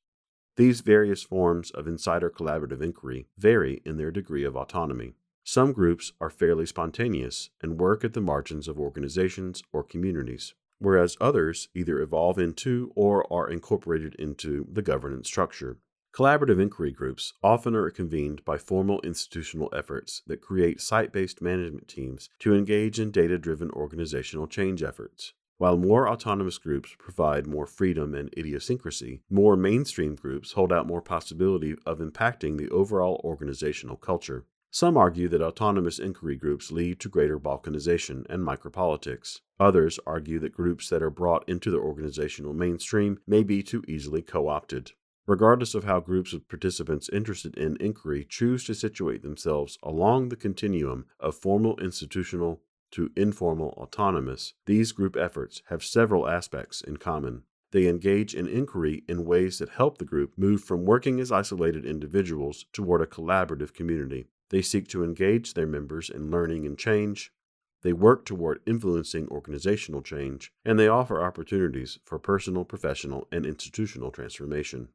These 0.56 0.80
various 0.80 1.22
forms 1.22 1.72
of 1.72 1.88
insider 1.88 2.30
collaborative 2.30 2.82
inquiry 2.82 3.28
vary 3.38 3.82
in 3.84 3.98
their 3.98 4.12
degree 4.12 4.46
of 4.46 4.56
autonomy. 4.56 5.16
Some 5.44 5.74
groups 5.74 6.14
are 6.22 6.30
fairly 6.30 6.66
spontaneous 6.66 7.50
and 7.62 7.80
work 7.80 8.06
at 8.06 8.14
the 8.14 8.22
margins 8.22 8.68
of 8.70 8.80
organizations 8.80 9.62
or 9.74 9.84
communities, 9.84 10.54
whereas 10.80 11.18
others 11.20 11.68
either 11.76 12.00
evolve 12.00 12.40
into 12.40 12.92
or 12.96 13.32
are 13.32 13.50
incorporated 13.50 14.16
into 14.16 14.66
the 14.72 14.82
governance 14.82 15.28
structure. 15.28 15.78
Collaborative 16.16 16.62
inquiry 16.62 16.94
groups 16.94 17.34
often 17.44 17.76
are 17.76 17.90
convened 17.90 18.46
by 18.46 18.58
formal 18.58 19.02
institutional 19.02 19.70
efforts 19.76 20.22
that 20.28 20.40
create 20.40 20.80
site 20.80 21.12
based 21.12 21.42
management 21.42 21.90
teams 21.90 22.30
to 22.40 22.56
engage 22.56 23.02
in 23.02 23.12
data 23.12 23.38
driven 23.38 23.70
organizational 23.72 24.48
change 24.48 24.82
efforts. 24.82 25.34
While 25.58 25.76
more 25.76 26.08
autonomous 26.08 26.58
groups 26.58 26.96
provide 26.98 27.46
more 27.46 27.66
freedom 27.66 28.16
and 28.16 28.34
idiosyncrasy, 28.38 29.24
more 29.30 29.58
mainstream 29.58 30.16
groups 30.16 30.54
hold 30.54 30.72
out 30.72 30.88
more 30.88 31.02
possibility 31.02 31.76
of 31.86 32.00
impacting 32.00 32.58
the 32.58 32.70
overall 32.70 33.20
organizational 33.26 33.98
culture. 33.98 34.46
Some 34.72 34.96
argue 34.96 35.28
that 35.28 35.42
autonomous 35.42 36.00
inquiry 36.00 36.38
groups 36.38 36.72
lead 36.72 37.02
to 37.02 37.10
greater 37.10 37.38
balkanization 37.38 38.26
and 38.30 38.42
micropolitics. 38.42 39.42
Others 39.60 40.00
argue 40.08 40.40
that 40.40 40.54
groups 40.54 40.88
that 40.88 41.04
are 41.04 41.10
brought 41.10 41.44
into 41.50 41.72
the 41.72 41.78
organizational 41.78 42.54
mainstream 42.54 43.20
may 43.28 43.44
be 43.44 43.62
too 43.62 43.84
easily 43.86 44.22
co 44.22 44.48
opted 44.48 44.94
regardless 45.28 45.74
of 45.74 45.84
how 45.84 46.00
groups 46.00 46.34
of 46.34 46.48
participants 46.48 47.10
interested 47.10 47.58
in 47.58 47.78
inquiry 47.80 48.26
choose 48.28 48.64
to 48.64 48.76
situate 48.76 49.24
themselves 49.24 49.78
along 49.82 50.30
the 50.30 50.36
continuum 50.36 51.06
of 51.20 51.36
formal 51.36 51.78
institutional 51.80 52.62
to 52.92 53.12
informal 53.16 53.70
autonomous, 53.78 54.54
these 54.66 54.92
group 54.92 55.18
efforts 55.18 55.62
have 55.70 55.84
several 55.84 56.28
aspects 56.28 56.82
in 56.82 56.98
common. 56.98 57.44
They 57.72 57.88
engage 57.88 58.34
in 58.34 58.48
inquiry 58.48 59.04
in 59.10 59.26
ways 59.26 59.60
that 59.60 59.70
help 59.70 59.98
the 59.98 60.06
group 60.06 60.38
move 60.38 60.64
from 60.64 60.86
working 60.86 61.20
as 61.20 61.32
isolated 61.32 61.86
individuals 61.86 62.66
toward 62.72 63.02
a 63.02 63.06
collaborative 63.06 63.74
community. 63.74 64.28
They 64.50 64.62
seek 64.62 64.88
to 64.90 65.04
engage 65.04 65.56
their 65.56 65.68
members 65.68 66.10
in 66.10 66.32
learning 66.32 66.66
and 66.66 66.78
change. 66.78 67.34
They 67.82 67.94
work 67.94 68.26
toward 68.26 68.62
influencing 68.66 69.28
organizational 69.28 70.02
change, 70.02 70.54
and 70.64 70.80
they 70.80 70.88
offer 70.88 71.22
opportunities 71.22 72.00
for 72.06 72.18
personal, 72.18 72.64
professional, 72.64 73.28
and 73.32 73.46
institutional 73.46 74.12
transformation. 74.12 74.90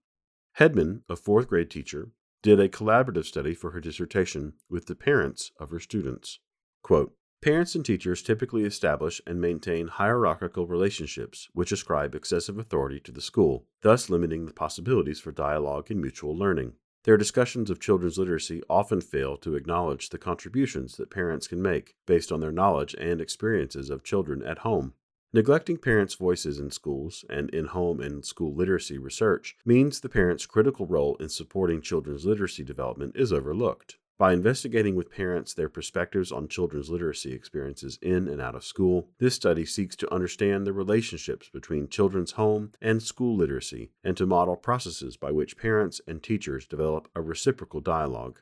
Hedman, 0.61 1.01
a 1.09 1.17
fourth 1.17 1.49
grade 1.49 1.71
teacher, 1.71 2.11
did 2.43 2.61
a 2.61 2.69
collaborative 2.69 3.25
study 3.25 3.55
for 3.55 3.71
her 3.71 3.81
dissertation 3.81 4.53
with 4.69 4.85
the 4.89 4.95
parents 4.95 5.53
of 5.59 5.71
her 5.71 5.81
students. 5.81 6.39
Quote, 6.83 7.15
Parents 7.41 7.75
and 7.75 7.83
teachers 7.83 8.21
typically 8.21 8.65
establish 8.65 9.23
and 9.27 9.41
maintain 9.41 9.89
hierarchical 9.89 10.67
relationships 10.67 11.49
which 11.55 11.73
ascribe 11.73 12.15
excessive 12.15 12.59
authority 12.59 13.01
to 13.01 13.11
the 13.11 13.23
school, 13.23 13.65
thus 13.81 14.11
limiting 14.11 14.45
the 14.45 14.53
possibilities 14.53 15.19
for 15.19 15.33
dialogue 15.33 15.91
and 15.91 15.99
mutual 15.99 16.37
learning. 16.37 16.75
Their 17.05 17.17
discussions 17.17 17.71
of 17.71 17.81
children's 17.81 18.19
literacy 18.19 18.61
often 18.69 19.01
fail 19.01 19.39
to 19.39 19.55
acknowledge 19.55 20.11
the 20.11 20.19
contributions 20.19 20.99
that 20.99 21.09
parents 21.09 21.49
can 21.49 21.63
make 21.63 21.95
based 22.05 22.31
on 22.31 22.41
their 22.41 22.53
knowledge 22.53 22.95
and 23.01 23.19
experiences 23.23 23.89
of 23.89 24.05
children 24.05 24.43
at 24.43 24.59
home. 24.59 24.93
Neglecting 25.33 25.77
parents' 25.77 26.17
voices 26.17 26.59
in 26.59 26.73
schools 26.73 27.25
and 27.31 27.51
in 27.51 27.67
home 27.67 28.01
and 28.01 28.25
school 28.25 28.53
literacy 28.53 28.99
research 28.99 29.57
means 29.65 30.01
the 30.01 30.09
parents' 30.09 30.45
critical 30.45 30.87
role 30.87 31.15
in 31.21 31.29
supporting 31.29 31.81
children's 31.81 32.27
literacy 32.27 32.65
development 32.65 33.15
is 33.15 33.33
overlooked. 33.33 33.97
By 34.19 34.33
investigating 34.33 34.97
with 34.97 35.13
parents 35.13 35.55
their 35.55 35.69
perspectives 35.69 36.33
on 36.33 36.49
children's 36.49 36.91
literacy 36.91 37.33
experiences 37.33 37.97
in 38.03 38.27
and 38.27 38.41
out 38.41 38.57
of 38.57 38.65
school, 38.65 39.09
this 39.19 39.37
study 39.37 39.65
seeks 39.65 39.95
to 39.97 40.13
understand 40.13 40.67
the 40.67 40.73
relationships 40.73 41.49
between 41.49 41.87
children's 41.87 42.33
home 42.33 42.73
and 42.83 43.01
school 43.01 43.37
literacy 43.37 43.93
and 44.03 44.17
to 44.17 44.27
model 44.27 44.57
processes 44.57 45.17
by 45.17 45.31
which 45.31 45.57
parents 45.57 46.01
and 46.09 46.25
teachers 46.25 46.67
develop 46.67 47.07
a 47.15 47.23
reciprocal 47.23 47.81
dialogue. 47.81 48.41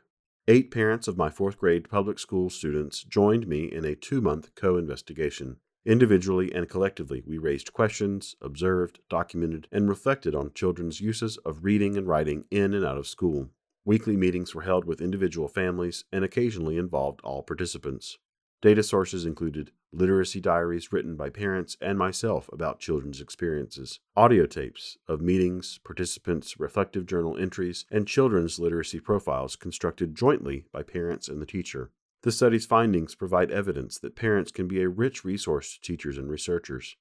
Eight 0.49 0.71
parents 0.71 1.07
of 1.07 1.19
my 1.19 1.29
fourth 1.29 1.59
grade 1.59 1.91
public 1.91 2.19
school 2.19 2.49
students 2.49 3.03
joined 3.03 3.47
me 3.47 3.67
in 3.67 3.85
a 3.85 3.95
two 3.95 4.23
month 4.23 4.55
co 4.55 4.79
investigation 4.79 5.59
Individually 5.89 6.53
and 6.55 6.69
collectively, 6.69 7.23
we 7.27 7.39
raised 7.39 7.73
questions, 7.73 8.37
observed, 8.43 9.01
documented, 9.09 9.67
and 9.73 9.89
reflected 9.89 10.35
on 10.35 10.53
children's 10.53 11.01
uses 11.01 11.39
of 11.47 11.65
reading 11.65 11.97
and 11.97 12.07
writing 12.07 12.45
in 12.51 12.75
and 12.75 12.85
out 12.85 12.99
of 12.99 13.07
school. 13.07 13.49
Weekly 13.87 14.15
meetings 14.15 14.55
were 14.55 14.61
held 14.61 14.85
with 14.85 15.01
individual 15.01 15.49
families 15.49 16.05
and 16.13 16.27
occasionally 16.27 16.77
involved 16.77 17.23
all 17.25 17.43
participants. 17.43 18.19
Data 18.61 18.83
sources 18.83 19.25
included 19.25 19.71
literacy 19.91 20.43
diaries 20.43 20.93
written 20.93 21.17
by 21.17 21.31
parents 21.31 21.79
and 21.81 21.99
myself 21.99 22.51
about 22.53 22.81
children's 22.81 23.23
experiences, 23.23 23.99
audio 24.15 24.45
tapes 24.45 24.99
of 25.09 25.23
meetings, 25.23 25.81
participants' 25.85 26.61
reflective 26.61 27.07
journal 27.07 27.39
entries, 27.39 27.87
and 27.91 28.07
children's 28.07 28.59
literacy 28.59 29.01
profiles 29.01 29.57
constructed 29.57 30.15
jointly 30.15 30.67
by 30.71 30.83
parents 30.83 31.29
and 31.29 31.41
the 31.41 31.47
teacher. 31.47 31.93
The 32.23 32.33
study's 32.33 32.67
findings 32.67 33.15
provide 33.15 33.51
evidence 33.53 33.99
that 33.99 34.17
parents 34.17 34.51
can 34.51 34.67
be 34.67 34.83
a 34.83 34.89
rich 34.89 35.25
resource 35.25 35.75
to 35.75 35.81
teachers 35.81 36.19
and 36.19 36.29
researchers. 36.29 36.97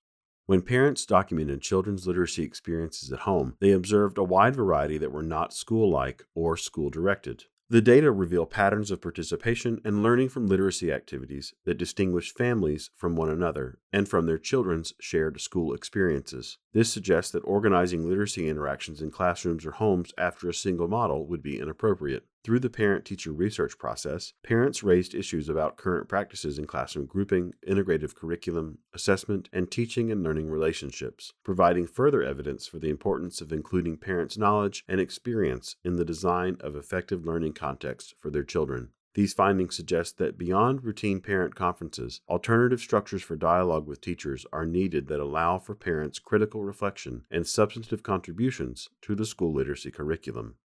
When 0.46 0.62
parents 0.62 1.06
documented 1.06 1.62
children's 1.62 2.06
literacy 2.06 2.44
experiences 2.44 3.12
at 3.12 3.20
home, 3.20 3.56
they 3.60 3.72
observed 3.72 4.18
a 4.18 4.24
wide 4.24 4.56
variety 4.56 4.98
that 5.00 5.12
were 5.12 5.24
not 5.24 5.54
school 5.54 5.90
like 5.90 6.24
or 6.36 6.56
school 6.56 6.90
directed. 6.90 7.46
The 7.70 7.82
data 7.82 8.14
reveal 8.14 8.46
patterns 8.46 8.92
of 8.92 9.02
participation 9.02 9.82
and 9.84 10.02
learning 10.02 10.30
from 10.30 10.48
literacy 10.48 10.90
activities 10.90 11.54
that 11.66 11.78
distinguish 11.78 12.34
families 12.34 12.92
from 12.96 13.18
one 13.18 13.30
another 13.30 13.80
and 13.92 14.08
from 14.08 14.26
their 14.26 14.38
children's 14.38 14.94
shared 15.02 15.42
school 15.42 15.74
experiences. 15.74 16.60
This 16.78 16.94
suggests 16.94 17.32
that 17.32 17.40
organizing 17.40 18.08
literacy 18.08 18.48
interactions 18.48 19.02
in 19.02 19.10
classrooms 19.10 19.66
or 19.66 19.72
homes 19.72 20.14
after 20.16 20.48
a 20.48 20.54
single 20.54 20.88
model 20.88 21.26
would 21.26 21.42
be 21.42 21.60
inappropriate. 21.60 22.28
Through 22.44 22.60
the 22.60 22.70
parent 22.70 23.04
teacher 23.04 23.32
research 23.32 23.80
process, 23.80 24.34
parents 24.44 24.84
raised 24.84 25.16
issues 25.16 25.50
about 25.50 25.78
current 25.78 26.08
practices 26.08 26.60
in 26.60 26.68
classroom 26.68 27.08
grouping, 27.08 27.56
integrative 27.68 28.14
curriculum, 28.14 28.78
assessment, 28.94 29.50
and 29.52 29.72
teaching 29.72 30.12
and 30.12 30.22
learning 30.22 30.52
relationships, 30.52 31.34
providing 31.44 31.88
further 31.88 32.22
evidence 32.22 32.68
for 32.68 32.78
the 32.78 32.92
importance 32.92 33.42
of 33.42 33.52
including 33.52 33.98
parents' 33.98 34.38
knowledge 34.38 34.84
and 34.88 35.02
experience 35.02 35.78
in 35.84 35.96
the 35.96 36.06
design 36.06 36.58
of 36.60 36.76
effective 36.76 37.26
learning 37.26 37.54
contexts 37.54 38.14
for 38.20 38.30
their 38.30 38.44
children. 38.44 38.90
These 39.18 39.34
findings 39.34 39.76
suggest 39.76 40.20
that 40.20 40.38
beyond 40.38 40.84
routine 40.84 41.22
parent 41.22 41.56
conferences, 41.56 42.22
alternative 42.30 42.80
structures 42.80 43.24
for 43.24 43.36
dialogue 43.36 43.88
with 43.88 44.00
teachers 44.00 44.46
are 44.54 44.64
needed 44.64 45.08
that 45.08 45.20
allow 45.20 45.58
for 45.58 45.74
parents' 45.74 46.20
critical 46.20 46.64
reflection 46.64 47.24
and 47.32 47.48
substantive 47.48 48.04
contributions 48.04 48.90
to 49.02 49.16
the 49.16 49.26
school 49.26 49.52
literacy 49.52 49.90
curriculum. 49.90 50.58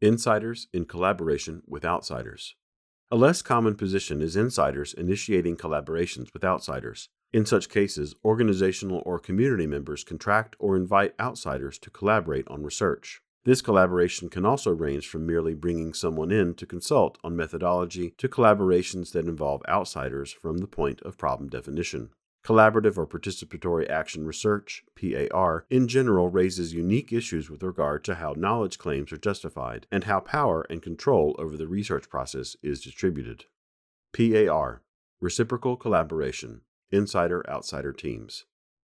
Insiders 0.00 0.68
in 0.72 0.84
collaboration 0.84 1.62
with 1.66 1.84
outsiders. 1.84 2.54
A 3.10 3.16
less 3.16 3.42
common 3.42 3.74
position 3.74 4.22
is 4.22 4.36
insiders 4.36 4.94
initiating 4.94 5.56
collaborations 5.56 6.32
with 6.32 6.44
outsiders. 6.44 7.08
In 7.32 7.44
such 7.44 7.68
cases, 7.68 8.14
organizational 8.24 9.02
or 9.04 9.18
community 9.18 9.66
members 9.66 10.04
contract 10.04 10.54
or 10.60 10.76
invite 10.76 11.16
outsiders 11.18 11.76
to 11.80 11.90
collaborate 11.90 12.46
on 12.46 12.62
research. 12.62 13.20
This 13.46 13.62
collaboration 13.62 14.28
can 14.28 14.44
also 14.44 14.72
range 14.72 15.06
from 15.06 15.24
merely 15.24 15.54
bringing 15.54 15.94
someone 15.94 16.32
in 16.32 16.54
to 16.54 16.66
consult 16.66 17.16
on 17.22 17.36
methodology 17.36 18.12
to 18.18 18.28
collaborations 18.28 19.12
that 19.12 19.28
involve 19.28 19.62
outsiders 19.68 20.32
from 20.32 20.58
the 20.58 20.66
point 20.66 21.00
of 21.02 21.16
problem 21.16 21.48
definition. 21.48 22.10
Collaborative 22.44 22.98
or 22.98 23.06
Participatory 23.06 23.88
Action 23.88 24.26
Research, 24.26 24.84
PAR, 25.00 25.64
in 25.70 25.86
general 25.86 26.28
raises 26.28 26.74
unique 26.74 27.12
issues 27.12 27.48
with 27.48 27.62
regard 27.62 28.02
to 28.06 28.16
how 28.16 28.34
knowledge 28.36 28.78
claims 28.78 29.12
are 29.12 29.16
justified 29.16 29.86
and 29.92 30.04
how 30.04 30.18
power 30.18 30.66
and 30.68 30.82
control 30.82 31.36
over 31.38 31.56
the 31.56 31.68
research 31.68 32.10
process 32.10 32.56
is 32.64 32.80
distributed. 32.80 33.44
PAR, 34.12 34.82
Reciprocal 35.20 35.76
Collaboration, 35.76 36.62
Insider 36.90 37.48
Outsider 37.48 37.92
Teams. 37.92 38.44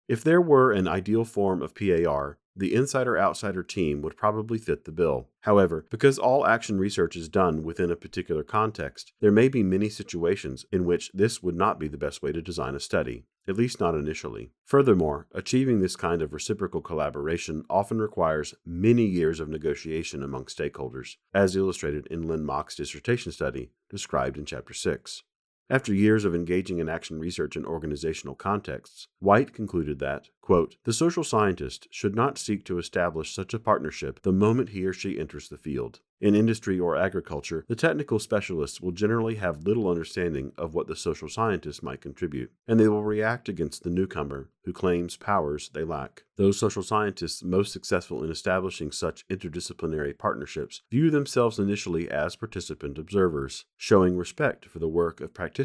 If 0.08 0.24
there 0.24 0.40
were 0.40 0.72
an 0.72 0.88
ideal 0.88 1.24
form 1.24 1.62
of 1.62 1.76
PAR, 1.76 2.38
the 2.58 2.74
insider 2.74 3.16
outsider 3.16 3.62
team 3.62 4.02
would 4.02 4.16
probably 4.16 4.58
fit 4.58 4.84
the 4.84 4.92
bill. 4.92 5.28
However, 5.42 5.86
because 5.90 6.18
all 6.18 6.44
action 6.44 6.78
research 6.78 7.14
is 7.14 7.28
done 7.28 7.62
within 7.62 7.90
a 7.90 7.96
particular 7.96 8.42
context, 8.42 9.12
there 9.20 9.30
may 9.30 9.48
be 9.48 9.62
many 9.62 9.88
situations 9.88 10.66
in 10.72 10.84
which 10.84 11.12
this 11.14 11.42
would 11.42 11.54
not 11.54 11.78
be 11.78 11.86
the 11.86 11.96
best 11.96 12.20
way 12.20 12.32
to 12.32 12.42
design 12.42 12.74
a 12.74 12.80
study, 12.80 13.24
at 13.46 13.56
least 13.56 13.78
not 13.78 13.94
initially. 13.94 14.50
Furthermore, 14.64 15.28
achieving 15.32 15.80
this 15.80 15.94
kind 15.94 16.20
of 16.20 16.32
reciprocal 16.32 16.80
collaboration 16.80 17.64
often 17.70 18.00
requires 18.00 18.54
many 18.66 19.04
years 19.04 19.38
of 19.38 19.48
negotiation 19.48 20.22
among 20.22 20.46
stakeholders, 20.46 21.16
as 21.32 21.54
illustrated 21.54 22.06
in 22.08 22.26
Lynn 22.26 22.44
Mock's 22.44 22.74
dissertation 22.74 23.30
study 23.30 23.70
described 23.88 24.36
in 24.36 24.44
Chapter 24.44 24.74
6. 24.74 25.22
After 25.70 25.92
years 25.92 26.24
of 26.24 26.34
engaging 26.34 26.78
in 26.78 26.88
action 26.88 27.18
research 27.18 27.54
in 27.54 27.66
organizational 27.66 28.34
contexts, 28.34 29.06
Whyte 29.20 29.52
concluded 29.52 29.98
that, 29.98 30.30
quote, 30.40 30.76
the 30.84 30.94
social 30.94 31.22
scientist 31.22 31.88
should 31.90 32.14
not 32.14 32.38
seek 32.38 32.64
to 32.64 32.78
establish 32.78 33.34
such 33.34 33.52
a 33.52 33.58
partnership 33.58 34.22
the 34.22 34.32
moment 34.32 34.70
he 34.70 34.86
or 34.86 34.94
she 34.94 35.18
enters 35.18 35.50
the 35.50 35.58
field. 35.58 36.00
In 36.20 36.34
industry 36.34 36.80
or 36.80 36.96
agriculture, 36.96 37.64
the 37.68 37.76
technical 37.76 38.18
specialists 38.18 38.80
will 38.80 38.90
generally 38.90 39.36
have 39.36 39.64
little 39.64 39.88
understanding 39.88 40.52
of 40.56 40.74
what 40.74 40.88
the 40.88 40.96
social 40.96 41.28
scientist 41.28 41.82
might 41.82 42.00
contribute, 42.00 42.50
and 42.66 42.80
they 42.80 42.88
will 42.88 43.04
react 43.04 43.48
against 43.48 43.84
the 43.84 43.90
newcomer 43.90 44.50
who 44.64 44.72
claims 44.72 45.16
powers 45.16 45.70
they 45.72 45.84
lack. 45.84 46.24
Those 46.36 46.58
social 46.58 46.82
scientists 46.82 47.44
most 47.44 47.72
successful 47.72 48.24
in 48.24 48.30
establishing 48.30 48.90
such 48.90 49.26
interdisciplinary 49.28 50.18
partnerships 50.18 50.82
view 50.90 51.10
themselves 51.10 51.58
initially 51.58 52.10
as 52.10 52.36
participant 52.36 52.98
observers, 52.98 53.64
showing 53.76 54.16
respect 54.16 54.64
for 54.64 54.80
the 54.80 54.88
work 54.88 55.20
of 55.20 55.34
practitioners 55.34 55.57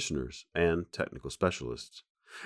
and 0.55 0.91
technical 0.91 1.29
specialists, 1.29 2.03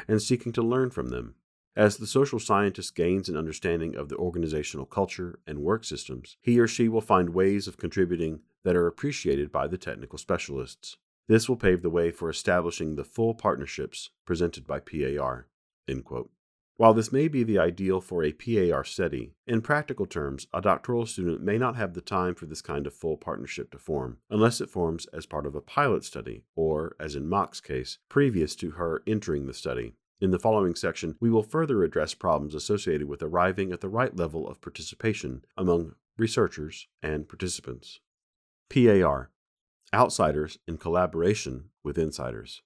and 0.08 0.22
seeking 0.22 0.52
to 0.54 0.62
learn 0.62 0.90
from 0.90 1.10
them. 1.10 1.36
As 1.76 1.98
the 1.98 2.08
social 2.08 2.40
scientist 2.40 2.96
gains 2.96 3.30
an 3.30 3.38
understanding 3.38 3.96
of 3.96 4.10
the 4.10 4.18
organizational 4.18 4.86
culture 4.86 5.40
and 5.46 5.60
work 5.60 5.84
systems, 5.84 6.38
he 6.42 6.60
or 6.60 6.68
she 6.68 6.90
will 6.90 7.02
find 7.02 7.30
ways 7.30 7.68
of 7.68 7.78
contributing 7.78 8.40
that 8.64 8.76
are 8.76 8.88
appreciated 8.88 9.52
by 9.52 9.68
the 9.68 9.78
technical 9.78 10.18
specialists. 10.18 10.98
This 11.28 11.48
will 11.48 11.56
pave 11.56 11.84
the 11.84 11.90
way 11.90 12.12
for 12.12 12.30
establishing 12.30 12.96
the 12.96 13.04
full 13.04 13.36
partnerships 13.36 14.10
presented 14.26 14.66
by 14.66 14.80
PAR. 14.80 15.48
While 16.78 16.94
this 16.94 17.12
may 17.12 17.28
be 17.28 17.42
the 17.42 17.58
ideal 17.58 18.00
for 18.00 18.24
a 18.24 18.32
PAR 18.32 18.84
study, 18.84 19.34
in 19.48 19.62
practical 19.62 20.06
terms, 20.06 20.46
a 20.54 20.62
doctoral 20.62 21.08
student 21.08 21.42
may 21.42 21.58
not 21.58 21.76
have 21.76 21.96
the 21.96 22.02
time 22.02 22.36
for 22.36 22.46
this 22.46 22.62
kind 22.62 22.86
of 22.86 22.94
full 22.94 23.18
partnership 23.18 23.72
to 23.72 23.80
form, 23.80 24.20
unless 24.30 24.62
it 24.62 24.70
forms 24.70 25.08
as 25.08 25.26
part 25.26 25.48
of 25.48 25.56
a 25.56 25.62
pilot 25.62 26.04
study, 26.04 26.44
or, 26.56 26.96
as 27.00 27.16
in 27.16 27.28
Mock's 27.28 27.60
case, 27.62 27.98
previous 28.10 28.56
to 28.58 28.72
her 28.72 29.02
entering 29.08 29.48
the 29.48 29.56
study. 29.56 29.96
In 30.22 30.30
the 30.30 30.38
following 30.38 30.76
section, 30.76 31.16
we 31.20 31.32
will 31.32 31.42
further 31.42 31.84
address 31.84 32.14
problems 32.14 32.54
associated 32.54 33.08
with 33.08 33.24
arriving 33.24 33.72
at 33.72 33.82
the 33.82 33.90
right 33.90 34.16
level 34.16 34.48
of 34.48 34.62
participation 34.62 35.44
among 35.58 35.96
researchers 36.16 36.88
and 37.02 37.28
participants. 37.28 38.02
PAR 38.70 39.32
Outsiders 39.96 40.60
in 40.68 40.78
collaboration 40.78 41.70
with 41.84 41.98
insiders. 41.98 42.62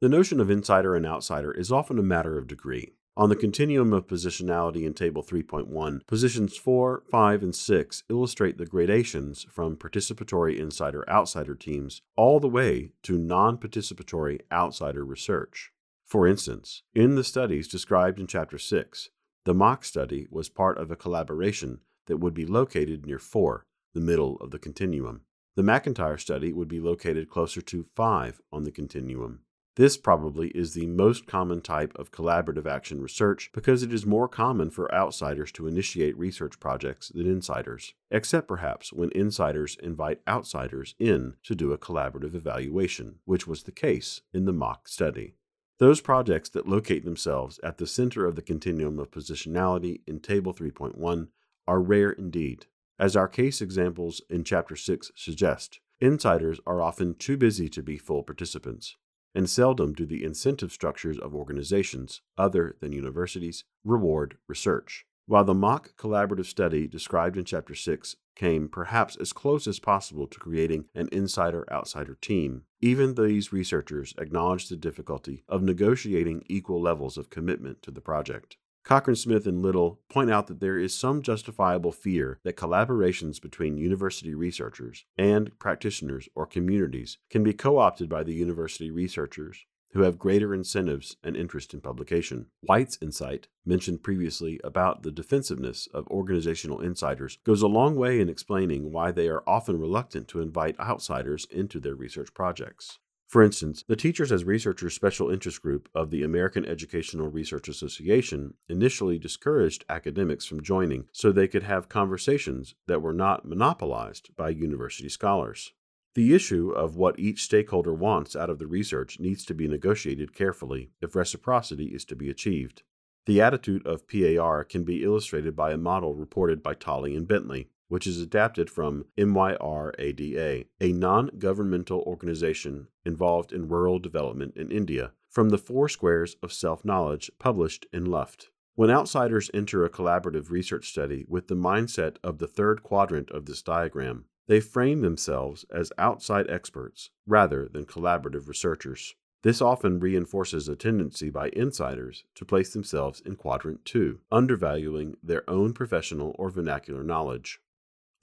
The 0.00 0.08
notion 0.08 0.40
of 0.40 0.50
insider 0.50 0.94
and 0.96 1.04
outsider 1.04 1.52
is 1.52 1.70
often 1.70 1.98
a 1.98 2.02
matter 2.02 2.38
of 2.38 2.46
degree. 2.46 2.94
On 3.16 3.28
the 3.28 3.36
continuum 3.36 3.92
of 3.92 4.08
positionality 4.08 4.84
in 4.84 4.92
Table 4.92 5.22
3.1, 5.22 6.04
positions 6.04 6.56
4, 6.56 7.04
5, 7.08 7.42
and 7.44 7.54
6 7.54 8.02
illustrate 8.10 8.58
the 8.58 8.66
gradations 8.66 9.46
from 9.52 9.76
participatory 9.76 10.58
insider 10.58 11.08
outsider 11.08 11.54
teams 11.54 12.02
all 12.16 12.40
the 12.40 12.48
way 12.48 12.90
to 13.04 13.16
non 13.16 13.56
participatory 13.56 14.40
outsider 14.50 15.04
research. 15.04 15.70
For 16.04 16.26
instance, 16.26 16.82
in 16.92 17.14
the 17.14 17.22
studies 17.22 17.68
described 17.68 18.18
in 18.18 18.26
Chapter 18.26 18.58
6, 18.58 19.10
the 19.44 19.54
mock 19.54 19.84
study 19.84 20.26
was 20.28 20.48
part 20.48 20.76
of 20.76 20.90
a 20.90 20.96
collaboration 20.96 21.82
that 22.06 22.16
would 22.16 22.34
be 22.34 22.44
located 22.44 23.06
near 23.06 23.20
4, 23.20 23.64
the 23.92 24.00
middle 24.00 24.38
of 24.38 24.50
the 24.50 24.58
continuum. 24.58 25.20
The 25.54 25.62
McIntyre 25.62 26.18
study 26.18 26.52
would 26.52 26.66
be 26.66 26.80
located 26.80 27.30
closer 27.30 27.60
to 27.60 27.86
5 27.94 28.40
on 28.52 28.64
the 28.64 28.72
continuum. 28.72 29.43
This 29.76 29.96
probably 29.96 30.50
is 30.50 30.74
the 30.74 30.86
most 30.86 31.26
common 31.26 31.60
type 31.60 31.92
of 31.96 32.12
collaborative 32.12 32.64
action 32.64 33.02
research 33.02 33.50
because 33.52 33.82
it 33.82 33.92
is 33.92 34.06
more 34.06 34.28
common 34.28 34.70
for 34.70 34.92
outsiders 34.94 35.50
to 35.52 35.66
initiate 35.66 36.16
research 36.16 36.60
projects 36.60 37.08
than 37.08 37.26
insiders, 37.26 37.94
except 38.08 38.46
perhaps 38.46 38.92
when 38.92 39.10
insiders 39.16 39.76
invite 39.82 40.20
outsiders 40.28 40.94
in 41.00 41.34
to 41.42 41.56
do 41.56 41.72
a 41.72 41.78
collaborative 41.78 42.36
evaluation, 42.36 43.16
which 43.24 43.48
was 43.48 43.64
the 43.64 43.72
case 43.72 44.20
in 44.32 44.44
the 44.44 44.52
mock 44.52 44.86
study. 44.86 45.34
Those 45.78 46.00
projects 46.00 46.48
that 46.50 46.68
locate 46.68 47.04
themselves 47.04 47.58
at 47.64 47.78
the 47.78 47.86
center 47.88 48.26
of 48.26 48.36
the 48.36 48.42
continuum 48.42 49.00
of 49.00 49.10
positionality 49.10 50.02
in 50.06 50.20
Table 50.20 50.54
3.1 50.54 51.28
are 51.66 51.80
rare 51.80 52.12
indeed. 52.12 52.66
As 52.96 53.16
our 53.16 53.26
case 53.26 53.60
examples 53.60 54.22
in 54.30 54.44
Chapter 54.44 54.76
6 54.76 55.10
suggest, 55.16 55.80
insiders 56.00 56.60
are 56.64 56.80
often 56.80 57.16
too 57.16 57.36
busy 57.36 57.68
to 57.70 57.82
be 57.82 57.98
full 57.98 58.22
participants, 58.22 58.96
and 59.34 59.50
seldom 59.50 59.92
do 59.92 60.06
the 60.06 60.24
incentive 60.24 60.72
structures 60.72 61.18
of 61.18 61.34
organizations, 61.34 62.20
other 62.38 62.76
than 62.80 62.92
universities, 62.92 63.64
reward 63.84 64.36
research. 64.48 65.06
While 65.26 65.44
the 65.44 65.54
mock 65.54 65.96
collaborative 65.96 66.44
study 66.44 66.86
described 66.86 67.38
in 67.38 67.44
Chapter 67.44 67.74
6 67.74 68.16
came 68.36 68.68
perhaps 68.68 69.16
as 69.16 69.32
close 69.32 69.66
as 69.66 69.78
possible 69.78 70.26
to 70.26 70.38
creating 70.38 70.84
an 70.94 71.08
insider 71.12 71.64
outsider 71.72 72.16
team, 72.20 72.64
even 72.80 73.14
these 73.14 73.52
researchers 73.52 74.12
acknowledged 74.18 74.70
the 74.70 74.76
difficulty 74.76 75.42
of 75.48 75.62
negotiating 75.62 76.44
equal 76.46 76.80
levels 76.80 77.16
of 77.16 77.30
commitment 77.30 77.80
to 77.82 77.90
the 77.90 78.02
project. 78.02 78.58
Cochran 78.84 79.16
Smith 79.16 79.46
and 79.46 79.62
Lytle 79.62 79.98
point 80.10 80.30
out 80.30 80.46
that 80.46 80.60
there 80.60 80.78
is 80.78 80.94
some 80.94 81.22
justifiable 81.22 81.90
fear 81.90 82.38
that 82.44 82.56
collaborations 82.56 83.40
between 83.40 83.78
university 83.78 84.34
researchers 84.34 85.06
and 85.16 85.58
practitioners 85.58 86.28
or 86.34 86.44
communities 86.44 87.16
can 87.30 87.42
be 87.42 87.54
co 87.54 87.78
opted 87.78 88.10
by 88.10 88.22
the 88.22 88.34
university 88.34 88.90
researchers 88.90 89.64
who 89.94 90.02
have 90.02 90.18
greater 90.18 90.52
incentives 90.52 91.16
and 91.22 91.36
interest 91.36 91.72
in 91.72 91.80
publication. 91.80 92.46
Whyte's 92.60 92.98
insight, 93.00 93.46
mentioned 93.64 94.02
previously 94.02 94.60
about 94.62 95.02
the 95.02 95.12
defensiveness 95.12 95.88
of 95.94 96.06
organizational 96.08 96.80
insiders, 96.80 97.38
goes 97.44 97.62
a 97.62 97.68
long 97.68 97.94
way 97.94 98.20
in 98.20 98.28
explaining 98.28 98.92
why 98.92 99.12
they 99.12 99.28
are 99.28 99.44
often 99.46 99.78
reluctant 99.78 100.28
to 100.28 100.42
invite 100.42 100.78
outsiders 100.80 101.46
into 101.48 101.78
their 101.80 101.94
research 101.94 102.34
projects. 102.34 102.98
For 103.26 103.42
instance, 103.42 103.84
the 103.88 103.96
Teachers 103.96 104.30
as 104.30 104.44
Researchers 104.44 104.94
Special 104.94 105.30
Interest 105.30 105.60
Group 105.60 105.88
of 105.94 106.10
the 106.10 106.22
American 106.22 106.64
Educational 106.64 107.28
Research 107.28 107.68
Association 107.68 108.54
initially 108.68 109.18
discouraged 109.18 109.84
academics 109.88 110.44
from 110.44 110.62
joining 110.62 111.06
so 111.10 111.32
they 111.32 111.48
could 111.48 111.64
have 111.64 111.88
conversations 111.88 112.74
that 112.86 113.02
were 113.02 113.14
not 113.14 113.44
monopolized 113.44 114.30
by 114.36 114.50
university 114.50 115.08
scholars. 115.08 115.72
The 116.14 116.32
issue 116.32 116.70
of 116.70 116.94
what 116.94 117.18
each 117.18 117.42
stakeholder 117.42 117.92
wants 117.92 118.36
out 118.36 118.50
of 118.50 118.60
the 118.60 118.68
research 118.68 119.18
needs 119.18 119.44
to 119.46 119.54
be 119.54 119.66
negotiated 119.66 120.32
carefully 120.32 120.90
if 121.00 121.16
reciprocity 121.16 121.86
is 121.86 122.04
to 122.04 122.14
be 122.14 122.30
achieved. 122.30 122.84
The 123.26 123.40
attitude 123.40 123.84
of 123.84 124.06
PAR 124.06 124.62
can 124.64 124.84
be 124.84 125.02
illustrated 125.02 125.56
by 125.56 125.72
a 125.72 125.78
model 125.78 126.14
reported 126.14 126.62
by 126.62 126.74
Tolley 126.74 127.16
and 127.16 127.26
Bentley 127.26 127.70
which 127.88 128.06
is 128.06 128.20
adapted 128.20 128.70
from 128.70 129.04
MYRADA, 129.16 130.66
a 130.80 130.92
non 130.92 131.30
governmental 131.38 132.00
organization 132.00 132.88
involved 133.04 133.52
in 133.52 133.68
rural 133.68 133.98
development 133.98 134.56
in 134.56 134.70
India, 134.70 135.12
from 135.28 135.50
the 135.50 135.58
Four 135.58 135.88
Squares 135.88 136.36
of 136.42 136.52
Self 136.52 136.84
Knowledge 136.84 137.30
published 137.38 137.86
in 137.92 138.06
Luft. 138.06 138.50
When 138.76 138.90
outsiders 138.90 139.50
enter 139.54 139.84
a 139.84 139.90
collaborative 139.90 140.50
research 140.50 140.88
study 140.88 141.24
with 141.28 141.48
the 141.48 141.54
mindset 141.54 142.16
of 142.24 142.38
the 142.38 142.48
third 142.48 142.82
quadrant 142.82 143.30
of 143.30 143.46
this 143.46 143.62
diagram, 143.62 144.24
they 144.46 144.60
frame 144.60 145.00
themselves 145.00 145.64
as 145.70 145.92
outside 145.96 146.50
experts 146.50 147.10
rather 147.26 147.68
than 147.68 147.86
collaborative 147.86 148.48
researchers. 148.48 149.14
This 149.42 149.60
often 149.60 150.00
reinforces 150.00 150.68
a 150.68 150.76
tendency 150.76 151.30
by 151.30 151.50
insiders 151.52 152.24
to 152.34 152.44
place 152.44 152.72
themselves 152.72 153.20
in 153.20 153.36
quadrant 153.36 153.84
2, 153.84 154.20
undervaluing 154.32 155.16
their 155.22 155.48
own 155.48 155.72
professional 155.74 156.34
or 156.38 156.48
vernacular 156.48 157.02
knowledge. 157.02 157.60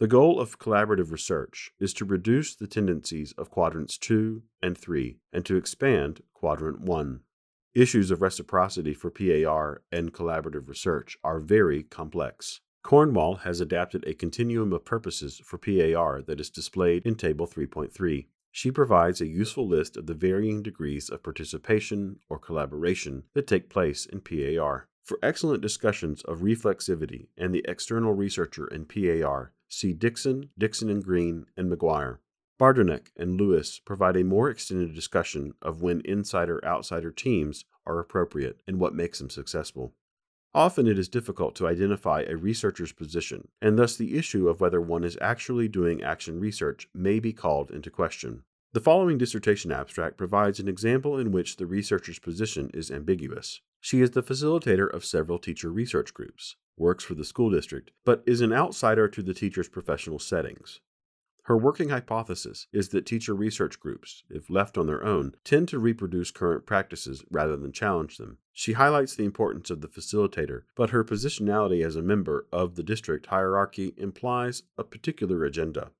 The 0.01 0.07
goal 0.07 0.39
of 0.39 0.57
collaborative 0.57 1.11
research 1.11 1.73
is 1.79 1.93
to 1.93 2.05
reduce 2.05 2.55
the 2.55 2.65
tendencies 2.65 3.33
of 3.37 3.51
quadrants 3.51 3.99
2 3.99 4.41
and 4.59 4.75
3 4.75 5.19
and 5.31 5.45
to 5.45 5.55
expand 5.55 6.23
quadrant 6.33 6.81
1. 6.81 7.19
Issues 7.75 8.09
of 8.09 8.19
reciprocity 8.19 8.95
for 8.95 9.11
PAR 9.11 9.83
and 9.91 10.11
collaborative 10.11 10.67
research 10.67 11.19
are 11.23 11.39
very 11.39 11.83
complex. 11.83 12.61
Cornwall 12.81 13.41
has 13.41 13.61
adapted 13.61 14.03
a 14.07 14.15
continuum 14.15 14.73
of 14.73 14.85
purposes 14.85 15.39
for 15.45 15.59
PAR 15.59 16.23
that 16.23 16.39
is 16.39 16.49
displayed 16.49 17.05
in 17.05 17.13
Table 17.13 17.45
3.3. 17.45 18.25
She 18.51 18.71
provides 18.71 19.21
a 19.21 19.27
useful 19.27 19.67
list 19.67 19.97
of 19.97 20.07
the 20.07 20.15
varying 20.15 20.63
degrees 20.63 21.11
of 21.11 21.21
participation 21.21 22.17
or 22.27 22.39
collaboration 22.39 23.25
that 23.35 23.45
take 23.45 23.69
place 23.69 24.07
in 24.07 24.21
PAR. 24.21 24.87
For 25.03 25.19
excellent 25.21 25.61
discussions 25.61 26.23
of 26.23 26.39
reflexivity 26.39 27.27
and 27.37 27.53
the 27.53 27.63
external 27.67 28.13
researcher 28.13 28.65
in 28.65 28.85
PAR, 28.85 29.53
See 29.73 29.93
Dickson, 29.93 30.49
Dickson 30.57 30.89
and 30.89 31.01
Green, 31.01 31.45
and 31.55 31.69
Maguire. 31.69 32.19
Bartunek 32.59 33.07
and 33.15 33.39
Lewis 33.39 33.79
provide 33.79 34.17
a 34.17 34.23
more 34.25 34.49
extended 34.49 34.93
discussion 34.93 35.53
of 35.61 35.81
when 35.81 36.01
insider 36.03 36.63
outsider 36.65 37.09
teams 37.09 37.63
are 37.85 37.97
appropriate 37.97 38.59
and 38.67 38.81
what 38.81 38.93
makes 38.93 39.19
them 39.19 39.29
successful. 39.29 39.93
Often 40.53 40.87
it 40.87 40.99
is 40.99 41.07
difficult 41.07 41.55
to 41.55 41.69
identify 41.69 42.23
a 42.23 42.35
researcher's 42.35 42.91
position, 42.91 43.47
and 43.61 43.79
thus 43.79 43.95
the 43.95 44.17
issue 44.17 44.49
of 44.49 44.59
whether 44.59 44.81
one 44.81 45.05
is 45.05 45.17
actually 45.21 45.69
doing 45.69 46.03
action 46.03 46.37
research 46.37 46.89
may 46.93 47.21
be 47.21 47.31
called 47.31 47.71
into 47.71 47.89
question. 47.89 48.43
The 48.73 48.81
following 48.81 49.17
dissertation 49.17 49.71
abstract 49.71 50.17
provides 50.17 50.59
an 50.59 50.67
example 50.67 51.17
in 51.17 51.31
which 51.31 51.55
the 51.55 51.65
researcher's 51.65 52.19
position 52.19 52.71
is 52.73 52.91
ambiguous. 52.91 53.61
She 53.79 54.01
is 54.01 54.11
the 54.11 54.21
facilitator 54.21 54.93
of 54.93 55.05
several 55.05 55.39
teacher 55.39 55.71
research 55.71 56.13
groups 56.13 56.57
works 56.77 57.03
for 57.03 57.15
the 57.15 57.25
school 57.25 57.49
district, 57.49 57.91
but 58.05 58.23
is 58.25 58.41
an 58.41 58.53
outsider 58.53 59.07
to 59.07 59.21
the 59.21 59.33
teacher's 59.33 59.69
professional 59.69 60.19
settings. 60.19 60.79
Her 61.45 61.57
working 61.57 61.89
hypothesis 61.89 62.67
is 62.71 62.89
that 62.89 63.05
teacher 63.05 63.33
research 63.33 63.79
groups, 63.79 64.23
if 64.29 64.49
left 64.49 64.77
on 64.77 64.85
their 64.85 65.03
own, 65.03 65.33
tend 65.43 65.67
to 65.69 65.79
reproduce 65.79 66.29
current 66.29 66.67
practices 66.67 67.23
rather 67.31 67.57
than 67.57 67.71
challenge 67.71 68.17
them. 68.17 68.37
She 68.53 68.73
highlights 68.73 69.15
the 69.15 69.25
importance 69.25 69.71
of 69.71 69.81
the 69.81 69.87
facilitator, 69.87 70.63
but 70.75 70.91
her 70.91 71.03
positionality 71.03 71.83
as 71.83 71.95
a 71.95 72.01
member 72.03 72.45
of 72.51 72.75
the 72.75 72.83
district 72.83 73.25
hierarchy 73.25 73.95
implies 73.97 74.63
a 74.77 74.83
particular 74.83 75.43
agenda. 75.43 75.91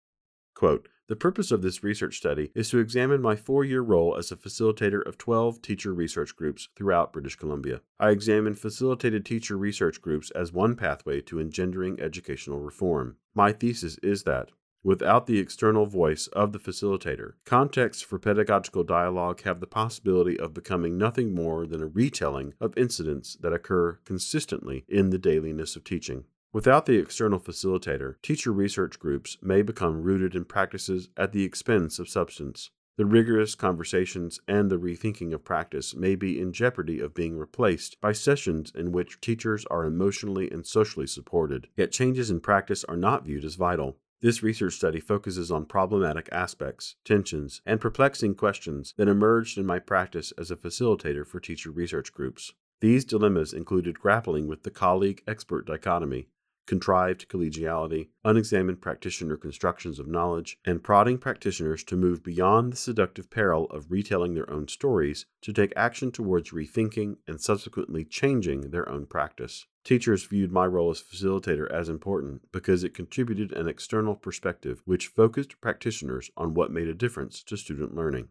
Quote, 0.53 0.87
the 1.11 1.15
purpose 1.17 1.51
of 1.51 1.61
this 1.61 1.83
research 1.83 2.15
study 2.15 2.51
is 2.55 2.69
to 2.69 2.79
examine 2.79 3.21
my 3.21 3.35
four 3.35 3.65
year 3.65 3.81
role 3.81 4.15
as 4.17 4.31
a 4.31 4.37
facilitator 4.37 5.05
of 5.05 5.17
12 5.17 5.61
teacher 5.61 5.93
research 5.93 6.37
groups 6.37 6.69
throughout 6.73 7.11
British 7.11 7.35
Columbia. 7.35 7.81
I 7.99 8.11
examine 8.11 8.55
facilitated 8.55 9.25
teacher 9.25 9.57
research 9.57 10.01
groups 10.01 10.31
as 10.31 10.53
one 10.53 10.77
pathway 10.77 11.19
to 11.23 11.41
engendering 11.41 11.99
educational 11.99 12.61
reform. 12.61 13.17
My 13.35 13.51
thesis 13.51 13.97
is 14.01 14.23
that, 14.23 14.51
Without 14.83 15.27
the 15.27 15.37
external 15.37 15.85
voice 15.85 16.25
of 16.27 16.53
the 16.53 16.59
facilitator, 16.59 17.33
contexts 17.45 18.01
for 18.01 18.17
pedagogical 18.17 18.83
dialogue 18.83 19.41
have 19.43 19.59
the 19.59 19.67
possibility 19.67 20.39
of 20.39 20.55
becoming 20.55 20.97
nothing 20.97 21.35
more 21.35 21.67
than 21.67 21.83
a 21.83 21.87
retelling 21.87 22.53
of 22.59 22.75
incidents 22.75 23.35
that 23.41 23.53
occur 23.53 23.99
consistently 24.05 24.83
in 24.87 25.11
the 25.11 25.19
dailiness 25.19 25.75
of 25.75 25.83
teaching. 25.83 26.23
Without 26.53 26.85
the 26.85 26.97
external 26.97 27.39
facilitator, 27.39 28.15
teacher 28.21 28.51
research 28.51 28.99
groups 28.99 29.37
may 29.41 29.61
become 29.61 30.01
rooted 30.01 30.35
in 30.35 30.43
practices 30.43 31.07
at 31.15 31.31
the 31.31 31.45
expense 31.45 31.97
of 31.97 32.09
substance. 32.09 32.71
The 32.97 33.05
rigorous 33.05 33.55
conversations 33.55 34.37
and 34.49 34.69
the 34.69 34.77
rethinking 34.77 35.33
of 35.33 35.45
practice 35.45 35.95
may 35.95 36.15
be 36.15 36.41
in 36.41 36.51
jeopardy 36.51 36.99
of 36.99 37.13
being 37.13 37.37
replaced 37.37 38.01
by 38.01 38.11
sessions 38.11 38.69
in 38.75 38.91
which 38.91 39.21
teachers 39.21 39.65
are 39.71 39.85
emotionally 39.85 40.51
and 40.51 40.65
socially 40.65 41.07
supported, 41.07 41.69
yet 41.77 41.93
changes 41.93 42.29
in 42.29 42.41
practice 42.41 42.83
are 42.83 42.97
not 42.97 43.23
viewed 43.23 43.45
as 43.45 43.55
vital. 43.55 43.95
This 44.19 44.43
research 44.43 44.73
study 44.73 44.99
focuses 44.99 45.51
on 45.51 45.65
problematic 45.65 46.27
aspects, 46.33 46.97
tensions, 47.05 47.61
and 47.65 47.79
perplexing 47.79 48.35
questions 48.35 48.93
that 48.97 49.07
emerged 49.07 49.57
in 49.57 49.65
my 49.65 49.79
practice 49.79 50.33
as 50.37 50.51
a 50.51 50.57
facilitator 50.57 51.25
for 51.25 51.39
teacher 51.39 51.71
research 51.71 52.11
groups. 52.11 52.51
These 52.81 53.05
dilemmas 53.05 53.53
included 53.53 53.99
grappling 53.99 54.47
with 54.47 54.63
the 54.63 54.71
colleague 54.71 55.23
expert 55.25 55.65
dichotomy, 55.65 56.27
contrived 56.71 57.27
collegiality, 57.27 58.07
unexamined 58.23 58.79
practitioner 58.79 59.35
constructions 59.35 59.99
of 59.99 60.07
knowledge, 60.07 60.57
and 60.63 60.81
prodding 60.81 61.17
practitioners 61.17 61.83
to 61.83 61.97
move 61.97 62.23
beyond 62.23 62.71
the 62.71 62.77
seductive 62.77 63.29
peril 63.29 63.65
of 63.65 63.91
retelling 63.91 64.35
their 64.35 64.49
own 64.49 64.65
stories 64.69 65.25
to 65.41 65.51
take 65.51 65.73
action 65.75 66.13
towards 66.13 66.51
rethinking 66.51 67.17
and 67.27 67.41
subsequently 67.41 68.05
changing 68.05 68.71
their 68.71 68.87
own 68.87 69.05
practice. 69.05 69.65
Teachers 69.83 70.23
viewed 70.23 70.53
my 70.53 70.65
role 70.65 70.91
as 70.91 71.01
facilitator 71.01 71.69
as 71.69 71.89
important 71.89 72.49
because 72.53 72.85
it 72.85 72.93
contributed 72.93 73.51
an 73.51 73.67
external 73.67 74.15
perspective 74.15 74.81
which 74.85 75.07
focused 75.07 75.59
practitioners 75.59 76.31
on 76.37 76.53
what 76.53 76.71
made 76.71 76.87
a 76.87 76.93
difference 76.93 77.43
to 77.43 77.57
student 77.57 77.93
learning. 77.93 78.29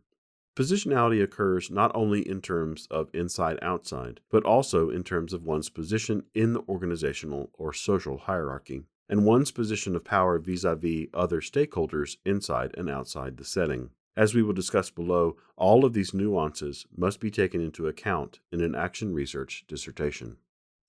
Positionality 0.60 1.22
occurs 1.22 1.70
not 1.70 1.90
only 1.94 2.20
in 2.28 2.42
terms 2.42 2.86
of 2.90 3.08
inside 3.14 3.58
outside, 3.62 4.20
but 4.30 4.44
also 4.44 4.90
in 4.90 5.02
terms 5.02 5.32
of 5.32 5.42
one's 5.42 5.70
position 5.70 6.22
in 6.34 6.52
the 6.52 6.60
organizational 6.68 7.48
or 7.54 7.72
social 7.72 8.18
hierarchy, 8.18 8.82
and 9.08 9.24
one's 9.24 9.50
position 9.50 9.96
of 9.96 10.04
power 10.04 10.38
vis 10.38 10.62
a 10.62 10.76
vis 10.76 11.06
other 11.14 11.40
stakeholders 11.40 12.18
inside 12.26 12.74
and 12.76 12.90
outside 12.90 13.38
the 13.38 13.44
setting. 13.44 13.88
As 14.14 14.34
we 14.34 14.42
will 14.42 14.52
discuss 14.52 14.90
below, 14.90 15.38
all 15.56 15.86
of 15.86 15.94
these 15.94 16.12
nuances 16.12 16.84
must 16.94 17.20
be 17.20 17.30
taken 17.30 17.62
into 17.62 17.86
account 17.86 18.40
in 18.52 18.60
an 18.60 18.74
action 18.74 19.14
research 19.14 19.64
dissertation. 19.66 20.36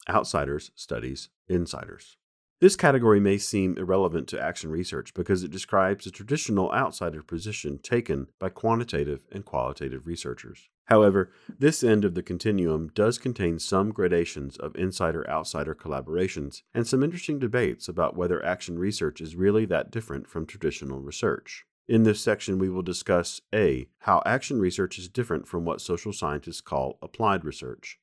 Outsiders 0.10 0.72
studies 0.76 1.30
insiders. 1.48 2.18
This 2.62 2.76
category 2.76 3.20
may 3.20 3.40
seem 3.40 3.76
irrelevant 3.76 4.28
to 4.28 4.40
action 4.40 4.70
research 4.70 5.16
because 5.16 5.42
it 5.42 5.50
describes 5.50 6.06
a 6.06 6.12
traditional 6.12 6.72
outsider 6.72 7.24
position 7.24 7.80
taken 7.80 8.28
by 8.38 8.50
quantitative 8.50 9.26
and 9.32 9.44
qualitative 9.44 10.06
researchers. 10.06 10.70
However, 10.86 11.32
this 11.58 11.84
end 11.84 12.06
of 12.06 12.14
the 12.14 12.22
continuum 12.22 12.92
does 12.94 13.18
contain 13.18 13.58
some 13.58 13.92
gradations 13.92 14.58
of 14.58 14.76
insider 14.76 15.28
outsider 15.28 15.74
collaborations 15.74 16.62
and 16.72 16.86
some 16.86 17.02
interesting 17.02 17.40
debates 17.40 17.88
about 17.88 18.16
whether 18.16 18.46
action 18.46 18.78
research 18.78 19.22
is 19.22 19.36
really 19.36 19.66
that 19.66 19.90
different 19.90 20.28
from 20.28 20.46
traditional 20.46 21.00
research. 21.00 21.66
In 21.88 22.04
this 22.04 22.22
section, 22.22 22.60
we 22.60 22.70
will 22.70 22.84
discuss 22.84 23.42
A. 23.56 23.88
How 24.02 24.22
action 24.24 24.60
research 24.60 25.00
is 25.00 25.10
different 25.10 25.48
from 25.48 25.66
what 25.66 25.82
social 25.82 26.14
scientists 26.14 26.62
call 26.62 27.00
applied 27.02 27.44
research, 27.44 27.98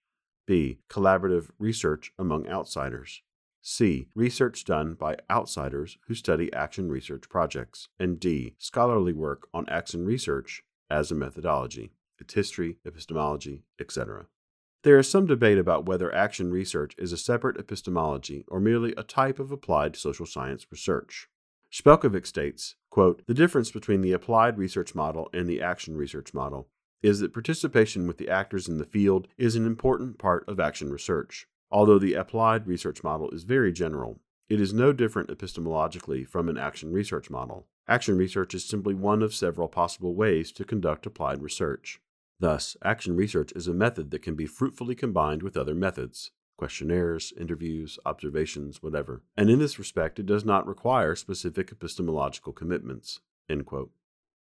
B. 0.47 0.81
Collaborative 0.90 1.51
research 1.61 2.12
among 2.18 2.49
outsiders, 2.49 3.23
C. 3.71 4.09
Research 4.15 4.65
done 4.65 4.95
by 4.95 5.19
outsiders 5.31 5.99
who 6.07 6.15
study 6.15 6.51
action 6.55 6.89
research 6.89 7.29
projects. 7.29 7.89
And 8.01 8.19
D. 8.19 8.55
Scholarly 8.57 9.13
work 9.13 9.47
on 9.53 9.69
action 9.69 10.07
research 10.07 10.63
as 10.89 11.11
a 11.11 11.15
methodology, 11.15 11.93
its 12.19 12.33
history, 12.33 12.79
epistemology, 12.87 13.65
etc. 13.79 14.25
There 14.85 14.99
is 14.99 15.11
some 15.11 15.27
debate 15.27 15.59
about 15.59 15.85
whether 15.85 16.13
action 16.15 16.51
research 16.51 16.95
is 16.97 17.13
a 17.13 17.19
separate 17.19 17.59
epistemology 17.59 18.47
or 18.49 18.59
merely 18.59 18.95
a 18.97 19.03
type 19.03 19.39
of 19.39 19.53
applied 19.53 19.97
social 19.97 20.25
science 20.25 20.67
research. 20.71 21.29
Spelkovic 21.71 22.27
states, 22.27 22.77
quote, 22.89 23.23
The 23.27 23.35
difference 23.35 23.71
between 23.71 24.01
the 24.01 24.13
applied 24.13 24.57
research 24.57 24.95
model 24.95 25.29
and 25.35 25.47
the 25.47 25.61
action 25.61 25.95
research 25.95 26.33
model 26.33 26.69
is 27.03 27.21
that 27.21 27.35
participation 27.35 28.07
with 28.07 28.17
the 28.17 28.31
actors 28.31 28.67
in 28.67 28.79
the 28.79 28.87
field 28.87 29.29
is 29.37 29.57
an 29.57 29.67
important 29.67 30.19
part 30.19 30.49
of 30.49 30.59
action 30.59 30.91
research. 30.91 31.47
Although 31.71 31.99
the 31.99 32.15
applied 32.15 32.67
research 32.67 33.03
model 33.03 33.31
is 33.31 33.45
very 33.45 33.73
general, 33.73 34.21
it 34.49 34.61
is 34.61 34.73
no 34.73 34.93
different 34.93 35.29
epistemologically 35.29 36.27
from 36.27 36.49
an 36.49 36.57
action 36.57 36.93
research 36.93 37.29
model. 37.29 37.67
Action 37.87 38.17
research 38.17 38.55
is 38.55 38.65
simply 38.65 38.95
one 38.95 39.23
of 39.23 39.35
several 39.35 39.69
possible 39.69 40.15
ways 40.15 40.53
to 40.53 40.65
conduct 40.65 41.07
applied 41.07 41.43
research. 41.43 42.01
Thus, 42.41 42.77
action 42.83 43.17
research 43.17 43.53
is 43.53 43.67
a 43.67 43.75
method 43.75 44.11
that 44.11 44.23
can 44.23 44.35
be 44.35 44.47
fruitfully 44.47 44.95
combined 44.95 45.43
with 45.43 45.57
other 45.57 45.75
methods 45.75 46.31
questionnaires, 46.59 47.33
interviews, 47.39 47.99
observations, 48.05 48.83
whatever. 48.83 49.23
And 49.37 49.49
in 49.49 49.61
this 49.61 49.79
respect, 49.79 50.19
it 50.19 50.27
does 50.27 50.45
not 50.45 50.67
require 50.67 51.15
specific 51.15 51.71
epistemological 51.71 52.53
commitments. 52.53 53.21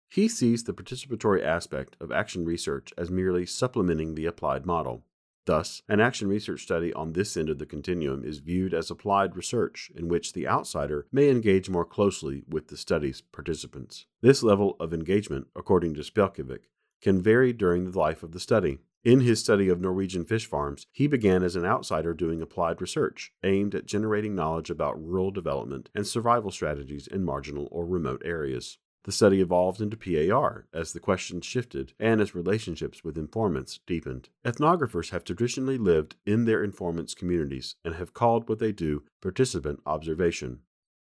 He 0.09 0.27
sees 0.29 0.63
the 0.63 0.73
participatory 0.73 1.43
aspect 1.43 1.97
of 1.99 2.11
action 2.11 2.45
research 2.45 2.93
as 2.97 3.11
merely 3.11 3.45
supplementing 3.45 4.15
the 4.15 4.25
applied 4.25 4.65
model. 4.65 5.03
Thus, 5.45 5.81
an 5.89 5.99
action 5.99 6.27
research 6.27 6.61
study 6.61 6.93
on 6.93 7.13
this 7.13 7.35
end 7.35 7.49
of 7.49 7.57
the 7.57 7.65
continuum 7.65 8.23
is 8.23 8.39
viewed 8.39 8.73
as 8.73 8.91
applied 8.91 9.35
research 9.35 9.91
in 9.95 10.07
which 10.07 10.33
the 10.33 10.47
outsider 10.47 11.07
may 11.11 11.29
engage 11.29 11.69
more 11.69 11.85
closely 11.85 12.43
with 12.47 12.67
the 12.67 12.77
study's 12.77 13.21
participants. 13.21 14.05
This 14.21 14.43
level 14.43 14.75
of 14.79 14.93
engagement, 14.93 15.47
according 15.55 15.95
to 15.95 16.01
Spjelkavik, 16.01 16.69
can 17.01 17.21
vary 17.21 17.53
during 17.53 17.89
the 17.89 17.97
life 17.97 18.23
of 18.23 18.31
the 18.31 18.39
study. 18.39 18.79
In 19.03 19.21
his 19.21 19.39
study 19.39 19.69
of 19.69 19.79
Norwegian 19.79 20.25
fish 20.25 20.45
farms, 20.45 20.85
he 20.91 21.07
began 21.07 21.41
as 21.41 21.55
an 21.55 21.65
outsider 21.65 22.13
doing 22.13 22.41
applied 22.41 22.81
research 22.81 23.31
aimed 23.43 23.73
at 23.73 23.85
generating 23.85 24.35
knowledge 24.35 24.69
about 24.69 25.01
rural 25.01 25.31
development 25.31 25.89
and 25.95 26.05
survival 26.05 26.51
strategies 26.51 27.07
in 27.07 27.23
marginal 27.23 27.69
or 27.71 27.85
remote 27.85 28.21
areas. 28.25 28.77
The 29.05 29.11
study 29.11 29.39
evolved 29.39 29.81
into 29.81 29.97
PAR 29.97 30.67
as 30.73 30.91
the 30.91 30.99
questions 30.99 31.45
shifted 31.45 31.93
and 31.99 32.19
as 32.19 32.35
relationships 32.35 33.03
with 33.03 33.17
informants 33.17 33.79
deepened. 33.87 34.29
Ethnographers 34.43 35.11
have 35.11 35.23
traditionally 35.23 35.77
lived 35.77 36.15
in 36.25 36.45
their 36.45 36.63
informants' 36.63 37.13
communities 37.13 37.75
and 37.83 37.95
have 37.95 38.13
called 38.13 38.49
what 38.49 38.59
they 38.59 38.71
do 38.71 39.03
participant 39.21 39.81
observation. 39.85 40.59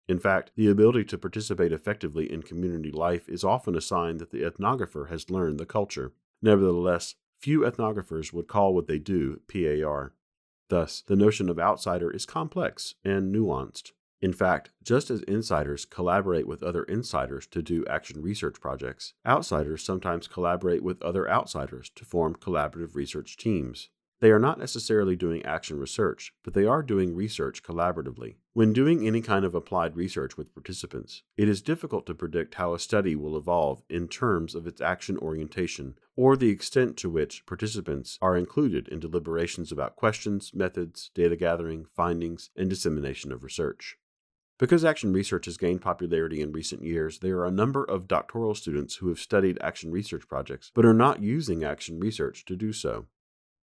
In 0.09 0.19
fact, 0.19 0.53
the 0.57 0.69
ability 0.69 1.05
to 1.07 1.19
participate 1.19 1.73
effectively 1.73 2.31
in 2.31 2.43
community 2.43 2.91
life 2.91 3.29
is 3.29 3.45
often 3.45 3.77
a 3.77 3.81
sign 3.81 4.19
that 4.19 4.31
the 4.31 4.43
ethnographer 4.43 5.09
has 5.09 5.31
learned 5.31 5.59
the 5.59 5.67
culture. 5.67 6.13
Nevertheless, 6.43 7.15
few 7.41 7.61
ethnographers 7.61 8.33
would 8.33 8.47
call 8.47 8.75
what 8.75 8.87
they 8.87 8.99
do 8.99 9.41
PAR. 9.49 10.13
Thus, 10.69 11.01
the 11.01 11.17
notion 11.17 11.49
of 11.49 11.59
outsider 11.59 12.11
is 12.11 12.27
complex 12.27 12.95
and 13.05 13.35
nuanced. 13.35 13.93
In 14.23 14.33
fact, 14.33 14.71
just 14.83 15.11
as 15.11 15.21
insiders 15.23 15.85
collaborate 15.85 16.47
with 16.47 16.63
other 16.63 16.85
insiders 16.85 17.47
to 17.49 17.61
do 17.61 17.85
action 17.87 18.23
research 18.23 18.61
projects, 18.61 19.13
outsiders 19.27 19.85
sometimes 19.85 20.27
collaborate 20.27 20.83
with 20.83 21.03
other 21.03 21.29
outsiders 21.29 21.91
to 21.97 22.05
form 22.05 22.35
collaborative 22.35 22.95
research 22.95 23.37
teams. 23.37 23.91
They 24.21 24.31
are 24.31 24.39
not 24.39 24.59
necessarily 24.59 25.15
doing 25.15 25.45
action 25.45 25.79
research, 25.79 26.33
but 26.43 26.55
they 26.55 26.65
are 26.65 26.83
doing 26.83 27.15
research 27.15 27.63
collaboratively. 27.63 28.37
When 28.55 28.73
doing 28.73 29.07
any 29.07 29.21
kind 29.21 29.45
of 29.45 29.55
applied 29.55 29.95
research 29.95 30.39
with 30.39 30.55
participants, 30.55 31.23
it 31.37 31.51
is 31.51 31.61
difficult 31.61 32.07
to 32.07 32.15
predict 32.15 32.55
how 32.55 32.73
a 32.73 32.79
study 32.79 33.15
will 33.15 33.37
evolve 33.37 33.83
in 33.91 34.09
terms 34.09 34.55
of 34.55 34.67
its 34.67 34.81
action 34.81 35.19
orientation 35.19 35.99
or 36.17 36.35
the 36.35 36.49
extent 36.49 36.97
to 36.97 37.11
which 37.11 37.45
participants 37.45 38.19
are 38.23 38.39
included 38.39 38.89
in 38.89 39.01
deliberations 39.01 39.71
about 39.71 39.97
questions, 39.97 40.53
methods, 40.55 41.11
data 41.15 41.37
gathering, 41.37 41.85
findings, 41.95 42.49
and 42.57 42.71
dissemination 42.71 43.31
of 43.31 43.45
research. 43.45 43.99
Because 44.59 44.87
action 44.87 45.13
research 45.13 45.45
has 45.45 45.59
gained 45.59 45.83
popularity 45.83 46.41
in 46.41 46.51
recent 46.51 46.83
years, 46.83 47.19
there 47.19 47.39
are 47.39 47.47
a 47.47 47.51
number 47.51 47.85
of 47.85 48.09
doctoral 48.09 48.55
students 48.55 48.97
who 48.97 49.09
have 49.09 49.19
studied 49.19 49.59
action 49.61 49.91
research 49.91 50.27
projects 50.29 50.71
but 50.75 50.87
are 50.87 50.95
not 50.95 51.23
using 51.23 51.63
action 51.63 52.01
research 52.01 52.45
to 52.47 52.57
do 52.57 52.73
so. 52.73 53.07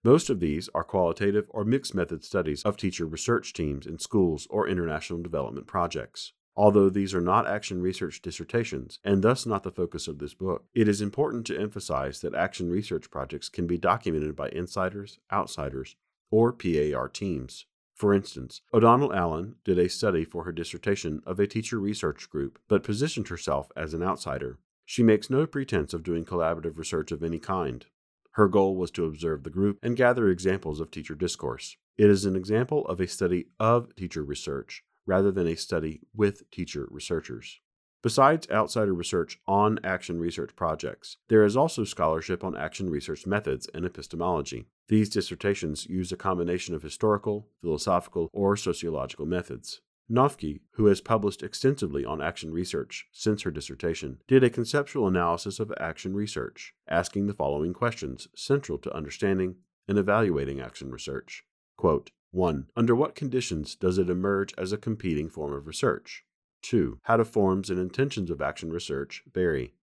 Most 0.04 0.30
of 0.30 0.40
these 0.40 0.70
are 0.76 0.84
qualitative 0.84 1.48
or 1.50 1.66
mixed 1.66 1.96
method 1.96 2.24
studies 2.24 2.62
of 2.64 2.78
teacher 2.78 3.08
research 3.08 3.54
teams 3.54 3.88
in 3.88 3.98
schools 3.98 4.46
or 4.52 4.68
international 4.68 5.24
development 5.24 5.66
projects. 5.66 6.34
Although 6.56 6.90
these 6.90 7.14
are 7.14 7.22
not 7.22 7.48
action 7.48 7.82
research 7.82 8.22
dissertations, 8.22 9.00
and 9.04 9.24
thus 9.24 9.46
not 9.46 9.64
the 9.64 9.72
focus 9.72 10.08
of 10.08 10.20
this 10.20 10.34
book, 10.34 10.66
it 10.74 10.88
is 10.88 11.02
important 11.02 11.46
to 11.48 11.60
emphasize 11.60 12.22
that 12.22 12.36
action 12.36 12.70
research 12.70 13.10
projects 13.10 13.50
can 13.50 13.68
be 13.68 13.78
documented 13.78 14.36
by 14.36 14.50
insiders, 14.50 15.20
outsiders, 15.32 15.96
or 16.32 16.52
PAR 16.52 17.10
teams. 17.10 17.66
For 17.98 18.14
instance, 18.14 18.62
O'Donnell 18.72 19.12
Allen 19.12 19.56
did 19.66 19.80
a 19.80 19.90
study 19.90 20.24
for 20.24 20.44
her 20.44 20.52
dissertation 20.52 21.24
of 21.26 21.40
a 21.40 21.48
teacher 21.48 21.80
research 21.80 22.30
group, 22.30 22.60
but 22.68 22.84
positioned 22.84 23.30
herself 23.30 23.72
as 23.76 23.96
an 23.96 24.04
outsider. 24.04 24.60
She 24.86 25.02
makes 25.02 25.32
no 25.32 25.48
pretense 25.48 25.96
of 25.96 26.04
doing 26.04 26.24
collaborative 26.24 26.78
research 26.78 27.12
of 27.12 27.24
any 27.24 27.40
kind. 27.40 27.88
Her 28.34 28.48
goal 28.48 28.76
was 28.76 28.92
to 28.92 29.06
observe 29.06 29.44
the 29.44 29.50
group 29.50 29.80
and 29.82 29.98
gather 29.98 30.30
examples 30.30 30.80
of 30.80 30.92
teacher 30.92 31.16
discourse. 31.16 31.76
It 31.98 32.12
is 32.12 32.24
an 32.24 32.36
example 32.36 32.86
of 32.86 33.00
a 33.00 33.08
study 33.08 33.48
of 33.60 33.96
teacher 33.96 34.24
research 34.24 34.84
rather 35.08 35.32
than 35.32 35.48
a 35.48 35.56
study 35.56 36.02
with 36.16 36.48
teacher 36.52 36.88
researchers. 36.92 37.62
Besides 38.04 38.48
outsider 38.52 38.94
research 38.94 39.40
on 39.48 39.80
action 39.84 40.20
research 40.20 40.56
projects, 40.56 41.18
there 41.30 41.44
is 41.44 41.58
also 41.58 41.84
scholarship 41.84 42.44
on 42.44 42.56
action 42.56 42.90
research 42.90 43.26
methods 43.26 43.68
and 43.74 43.86
epistemology. 43.86 44.68
These 44.88 45.10
dissertations 45.10 45.88
use 45.88 46.12
a 46.12 46.18
combination 46.18 46.76
of 46.76 46.84
historical, 46.84 47.50
philosophical, 47.62 48.30
or 48.32 48.56
sociological 48.56 49.26
methods. 49.26 49.82
Noffke, 50.10 50.62
who 50.74 50.86
has 50.86 51.02
published 51.02 51.44
extensively 51.44 52.06
on 52.06 52.22
action 52.22 52.54
research 52.54 53.08
since 53.12 53.42
her 53.42 53.52
dissertation, 53.52 54.20
did 54.28 54.44
a 54.44 54.50
conceptual 54.50 55.08
analysis 55.08 55.60
of 55.60 55.74
action 55.80 56.14
research, 56.16 56.74
asking 56.88 57.28
the 57.28 57.34
following 57.34 57.74
questions 57.74 58.28
central 58.36 58.78
to 58.78 58.96
understanding 58.96 59.56
and 59.88 59.98
evaluating 59.98 60.62
action 60.62 60.92
research. 60.92 61.44
Quote, 61.76 62.12
1. 62.32 62.68
Under 62.76 62.96
what 62.96 63.16
conditions 63.16 63.76
does 63.76 63.98
it 63.98 64.10
emerge 64.10 64.54
as 64.58 64.72
a 64.72 64.78
competing 64.78 65.30
form 65.30 65.54
of 65.54 65.66
research? 65.66 66.24
2. 66.62 67.00
How 67.04 67.18
do 67.18 67.24
forms 67.24 67.70
and 67.70 67.80
intentions 67.80 68.30
of 68.30 68.42
action 68.42 68.72
research 68.72 69.24
vary? 69.34 69.74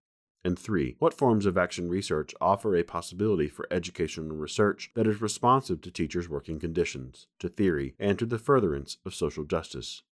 And 0.45 0.59
3. 0.59 0.97
What 0.99 1.15
forms 1.15 1.47
of 1.47 1.57
action 1.57 1.89
research 1.89 2.35
offer 2.41 2.77
a 2.77 2.83
possibility 2.83 3.49
for 3.49 3.67
educational 3.71 4.37
research 4.37 4.91
that 4.95 5.07
is 5.07 5.23
responsive 5.23 5.81
to 5.81 5.91
teachers' 5.91 6.29
working 6.29 6.61
conditions, 6.61 7.27
to 7.39 7.49
theory, 7.49 7.95
and 7.99 8.19
to 8.19 8.27
the 8.27 8.39
furtherance 8.39 8.99
of 9.07 9.15
social 9.15 9.45
justice? 9.45 10.03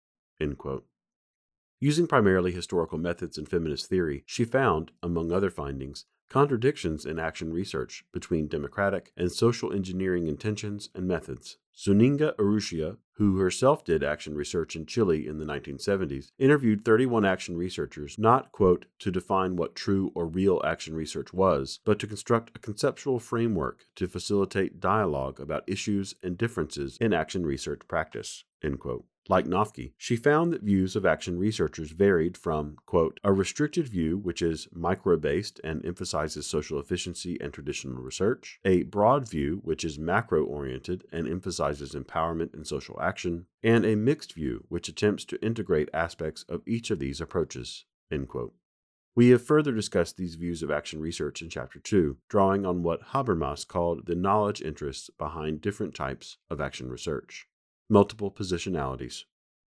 Using 1.80 2.06
primarily 2.06 2.52
historical 2.52 2.96
methods 2.96 3.36
in 3.36 3.44
feminist 3.44 3.86
theory, 3.86 4.24
she 4.24 4.44
found, 4.44 4.92
among 5.02 5.30
other 5.30 5.50
findings, 5.50 6.06
contradictions 6.32 7.04
in 7.04 7.18
action 7.18 7.52
research 7.52 8.06
between 8.10 8.48
democratic 8.48 9.12
and 9.18 9.30
social 9.30 9.70
engineering 9.70 10.26
intentions 10.26 10.88
and 10.94 11.06
methods. 11.06 11.58
Zuniga 11.78 12.34
Urrutia, 12.38 12.96
who 13.16 13.36
herself 13.36 13.84
did 13.84 14.02
action 14.02 14.34
research 14.34 14.74
in 14.74 14.86
Chile 14.86 15.26
in 15.26 15.36
the 15.36 15.44
1970s, 15.44 16.32
interviewed 16.38 16.86
31 16.86 17.26
action 17.26 17.58
researchers, 17.58 18.18
not, 18.18 18.50
quote, 18.50 18.86
to 19.00 19.10
define 19.10 19.56
what 19.56 19.74
true 19.74 20.10
or 20.14 20.26
real 20.26 20.62
action 20.64 20.94
research 20.94 21.34
was, 21.34 21.80
but 21.84 21.98
to 21.98 22.06
construct 22.06 22.56
a 22.56 22.60
conceptual 22.60 23.18
framework 23.18 23.84
to 23.96 24.08
facilitate 24.08 24.80
dialogue 24.80 25.38
about 25.38 25.68
issues 25.68 26.14
and 26.22 26.38
differences 26.38 26.96
in 26.98 27.12
action 27.12 27.44
research 27.44 27.82
practice, 27.88 28.44
end 28.64 28.80
quote. 28.80 29.04
Like 29.28 29.46
Noffke, 29.46 29.92
she 29.96 30.16
found 30.16 30.52
that 30.52 30.62
views 30.62 30.96
of 30.96 31.06
action 31.06 31.38
researchers 31.38 31.92
varied 31.92 32.36
from, 32.36 32.76
quote, 32.86 33.20
a 33.22 33.32
restricted 33.32 33.86
view 33.86 34.18
which 34.18 34.42
is 34.42 34.66
micro 34.72 35.16
based 35.16 35.60
and 35.62 35.84
emphasizes 35.86 36.44
social 36.46 36.80
efficiency 36.80 37.40
and 37.40 37.52
traditional 37.52 38.02
research, 38.02 38.58
a 38.64 38.82
broad 38.82 39.28
view 39.28 39.60
which 39.62 39.84
is 39.84 39.96
macro 39.96 40.42
oriented 40.44 41.04
and 41.12 41.28
emphasizes 41.28 41.94
empowerment 41.94 42.52
and 42.52 42.66
social 42.66 43.00
action, 43.00 43.46
and 43.62 43.84
a 43.84 43.94
mixed 43.94 44.34
view 44.34 44.64
which 44.68 44.88
attempts 44.88 45.24
to 45.26 45.40
integrate 45.44 45.88
aspects 45.94 46.44
of 46.48 46.62
each 46.66 46.90
of 46.90 46.98
these 46.98 47.20
approaches, 47.20 47.84
end 48.10 48.28
quote. 48.28 48.54
We 49.14 49.28
have 49.28 49.42
further 49.42 49.72
discussed 49.72 50.16
these 50.16 50.34
views 50.34 50.64
of 50.64 50.70
action 50.72 50.98
research 50.98 51.42
in 51.42 51.48
Chapter 51.48 51.78
2, 51.78 52.16
drawing 52.28 52.66
on 52.66 52.82
what 52.82 53.12
Habermas 53.12 53.68
called 53.68 54.06
the 54.06 54.16
knowledge 54.16 54.60
interests 54.60 55.10
behind 55.16 55.60
different 55.60 55.94
types 55.94 56.38
of 56.50 56.60
action 56.60 56.90
research 56.90 57.46
multiple 57.92 58.30
positionalities. 58.30 59.24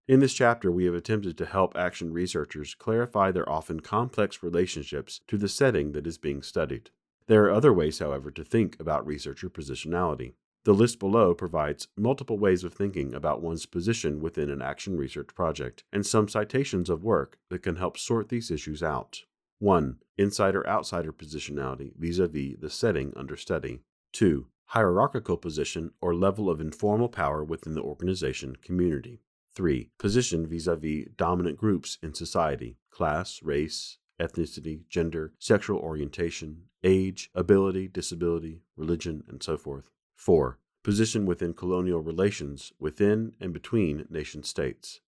In 0.07 0.19
this 0.19 0.33
chapter, 0.33 0.71
we 0.71 0.85
have 0.85 0.95
attempted 0.95 1.37
to 1.37 1.45
help 1.45 1.77
action 1.77 2.11
researchers 2.11 2.73
clarify 2.73 3.31
their 3.31 3.47
often 3.47 3.81
complex 3.81 4.41
relationships 4.41 5.21
to 5.27 5.37
the 5.37 5.47
setting 5.47 5.91
that 5.91 6.07
is 6.07 6.17
being 6.17 6.41
studied. 6.41 6.89
There 7.27 7.43
are 7.45 7.51
other 7.51 7.71
ways, 7.71 7.99
however, 7.99 8.31
to 8.31 8.43
think 8.43 8.79
about 8.79 9.05
researcher 9.05 9.47
positionality. 9.47 10.33
The 10.63 10.73
list 10.73 10.97
below 10.97 11.35
provides 11.35 11.87
multiple 11.95 12.39
ways 12.39 12.63
of 12.63 12.73
thinking 12.73 13.13
about 13.13 13.43
one's 13.43 13.67
position 13.67 14.19
within 14.19 14.49
an 14.49 14.61
action 14.61 14.97
research 14.97 15.29
project 15.35 15.83
and 15.93 16.03
some 16.03 16.27
citations 16.27 16.89
of 16.89 17.03
work 17.03 17.37
that 17.51 17.61
can 17.61 17.75
help 17.75 17.95
sort 17.95 18.29
these 18.29 18.49
issues 18.49 18.81
out. 18.81 19.21
1. 19.59 19.99
Insider 20.17 20.67
outsider 20.67 21.13
positionality 21.13 21.91
vis 21.95 22.17
a 22.17 22.27
vis 22.27 22.55
the 22.59 22.71
setting 22.71 23.13
under 23.15 23.35
study. 23.35 23.81
2 24.13 24.47
hierarchical 24.67 25.37
position 25.37 25.91
or 26.01 26.15
level 26.15 26.49
of 26.49 26.59
informal 26.59 27.09
power 27.09 27.43
within 27.43 27.73
the 27.73 27.81
organization 27.81 28.55
community. 28.61 29.21
3. 29.53 29.89
Position 29.97 30.47
vis 30.47 30.67
a 30.67 30.75
vis 30.75 31.07
dominant 31.15 31.57
groups 31.57 31.97
in 32.03 32.13
society 32.13 32.77
class, 32.91 33.41
race, 33.43 33.97
ethnicity, 34.19 34.87
gender, 34.89 35.33
sexual 35.39 35.79
orientation, 35.79 36.63
age, 36.83 37.29
ability, 37.35 37.87
disability, 37.87 38.61
religion, 38.75 39.23
and 39.27 39.43
so 39.43 39.57
forth. 39.57 39.89
4. 40.15 40.59
Position 40.83 41.25
within 41.25 41.53
colonial 41.53 42.01
relations 42.01 42.71
within 42.79 43.33
and 43.39 43.51
between 43.53 44.05
nation 44.09 44.43
states. 44.43 45.01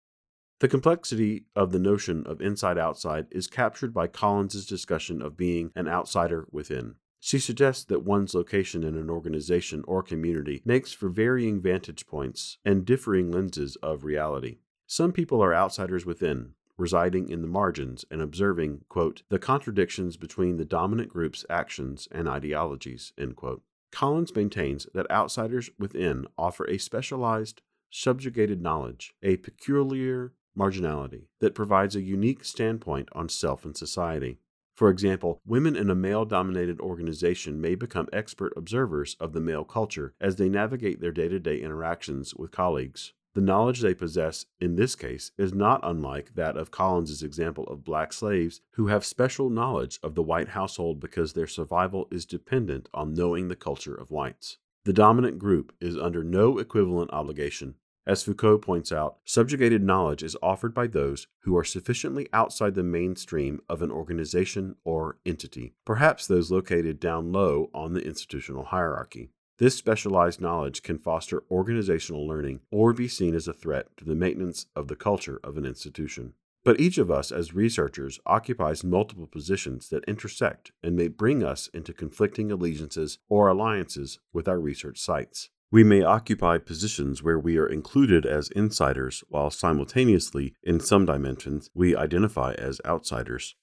The 0.60 0.68
complexity 0.68 1.46
of 1.56 1.72
the 1.72 1.80
notion 1.80 2.26
of 2.26 2.42
inside 2.42 2.80
outside 2.80 3.28
is 3.30 3.48
captured 3.48 3.94
by 3.94 4.08
Collins's 4.08 4.66
discussion 4.66 5.22
of 5.22 5.38
being 5.38 5.72
an 5.76 5.88
outsider 5.88 6.48
within. 6.52 6.96
She 7.28 7.40
suggests 7.40 7.84
that 7.84 8.06
one's 8.06 8.34
location 8.34 8.86
in 8.86 8.96
an 8.96 9.10
organization 9.10 9.84
or 9.86 10.02
community 10.02 10.62
makes 10.64 10.94
for 10.94 11.10
varying 11.10 11.60
vantage 11.60 12.08
points 12.08 12.58
and 12.64 12.86
differing 12.86 13.32
lenses 13.32 13.76
of 13.84 14.06
reality. 14.06 14.60
Some 14.86 15.12
people 15.12 15.44
are 15.44 15.54
outsiders 15.54 16.06
within, 16.06 16.54
residing 16.78 17.28
in 17.28 17.42
the 17.42 17.50
margins 17.50 18.06
and 18.10 18.22
observing, 18.22 18.86
quote, 18.88 19.24
the 19.28 19.40
contradictions 19.40 20.16
between 20.16 20.56
the 20.56 20.64
dominant 20.64 21.10
group's 21.10 21.46
actions 21.50 22.08
and 22.14 22.30
ideologies, 22.30 23.12
end 23.18 23.36
quote. 23.36 23.62
Collins 23.92 24.34
maintains 24.34 24.88
that 24.94 25.12
outsiders 25.12 25.70
within 25.78 26.28
offer 26.38 26.64
a 26.70 26.78
specialized, 26.78 27.62
subjugated 27.92 28.62
knowledge, 28.62 29.14
a 29.22 29.36
peculiar 29.36 30.32
marginality 30.58 31.26
that 31.42 31.56
provides 31.56 31.94
a 31.94 32.02
unique 32.02 32.46
standpoint 32.46 33.10
on 33.12 33.28
self 33.28 33.66
and 33.66 33.76
society. 33.76 34.40
For 34.78 34.92
example, 34.92 35.42
women 35.44 35.76
in 35.76 35.90
a 35.90 35.96
male 35.96 36.24
dominated 36.24 36.80
organization 36.80 37.60
may 37.60 37.74
become 37.74 38.08
expert 38.14 38.54
observers 38.56 39.18
of 39.20 39.34
the 39.34 39.42
male 39.42 39.64
culture 39.64 40.14
as 40.22 40.36
they 40.36 40.50
navigate 40.50 41.02
their 41.02 41.12
day 41.12 41.28
to 41.30 41.40
day 41.40 41.60
interactions 41.60 42.36
with 42.36 42.52
colleagues. 42.52 43.14
The 43.34 43.42
knowledge 43.42 43.82
they 43.82 43.96
possess 43.96 44.46
in 44.62 44.76
this 44.76 44.96
case 44.96 45.32
is 45.36 45.52
not 45.52 45.80
unlike 45.82 46.36
that 46.36 46.58
of 46.58 46.70
Collins's 46.70 47.24
example 47.24 47.64
of 47.64 47.84
black 47.84 48.14
slaves 48.14 48.62
who 48.74 48.86
have 48.86 49.04
special 49.04 49.50
knowledge 49.50 50.00
of 50.04 50.14
the 50.14 50.22
white 50.22 50.50
household 50.50 51.00
because 51.00 51.34
their 51.34 51.48
survival 51.48 52.08
is 52.12 52.28
dependent 52.28 52.88
on 52.94 53.16
knowing 53.16 53.48
the 53.48 53.56
culture 53.56 53.96
of 53.96 54.12
whites. 54.12 54.60
The 54.86 54.94
dominant 54.94 55.40
group 55.40 55.74
is 55.82 55.98
under 55.98 56.24
no 56.24 56.60
equivalent 56.60 57.10
obligation. 57.12 57.76
As 58.08 58.24
Foucault 58.24 58.60
points 58.60 58.94
out, 58.94 59.18
subjugated 59.26 59.84
knowledge 59.84 60.24
is 60.24 60.38
offered 60.42 60.74
by 60.74 60.88
those 60.88 61.28
who 61.42 61.58
are 61.58 61.66
sufficiently 61.66 62.30
outside 62.32 62.74
the 62.74 62.82
mainstream 62.82 63.60
of 63.68 63.82
an 63.82 63.92
organization 63.92 64.78
or 64.86 65.18
entity, 65.26 65.74
perhaps 65.84 66.26
those 66.26 66.50
located 66.50 67.02
down 67.02 67.34
low 67.34 67.70
on 67.74 67.92
the 67.92 68.06
institutional 68.06 68.64
hierarchy. 68.64 69.32
This 69.58 69.76
specialized 69.76 70.40
knowledge 70.40 70.84
can 70.84 70.98
foster 70.98 71.44
organizational 71.52 72.26
learning 72.26 72.62
or 72.72 72.94
be 72.94 73.10
seen 73.10 73.36
as 73.36 73.46
a 73.46 73.54
threat 73.54 73.88
to 73.98 74.06
the 74.06 74.16
maintenance 74.16 74.68
of 74.74 74.88
the 74.88 74.96
culture 74.96 75.42
of 75.44 75.58
an 75.58 75.66
institution. 75.66 76.32
But 76.64 76.80
each 76.80 76.98
of 76.98 77.12
us 77.12 77.30
as 77.30 77.54
researchers 77.54 78.22
occupies 78.26 78.86
multiple 78.86 79.28
positions 79.28 79.90
that 79.90 80.06
intersect 80.06 80.72
and 80.82 80.96
may 80.96 81.10
bring 81.10 81.44
us 81.44 81.68
into 81.74 81.92
conflicting 81.92 82.54
allegiances 82.54 83.20
or 83.28 83.50
alliances 83.50 84.20
with 84.32 84.48
our 84.48 84.62
research 84.62 84.98
sites. 84.98 85.50
We 85.70 85.84
may 85.84 86.02
occupy 86.02 86.60
positions 86.60 87.22
where 87.22 87.38
we 87.38 87.58
are 87.58 87.68
included 87.68 88.26
as 88.26 88.48
insiders, 88.50 89.22
while 89.28 89.50
simultaneously, 89.50 90.54
in 90.64 90.80
some 90.80 91.06
dimensions, 91.06 91.70
we 91.74 91.94
identify 91.94 92.54
as 92.54 92.80
outsiders. 92.86 93.54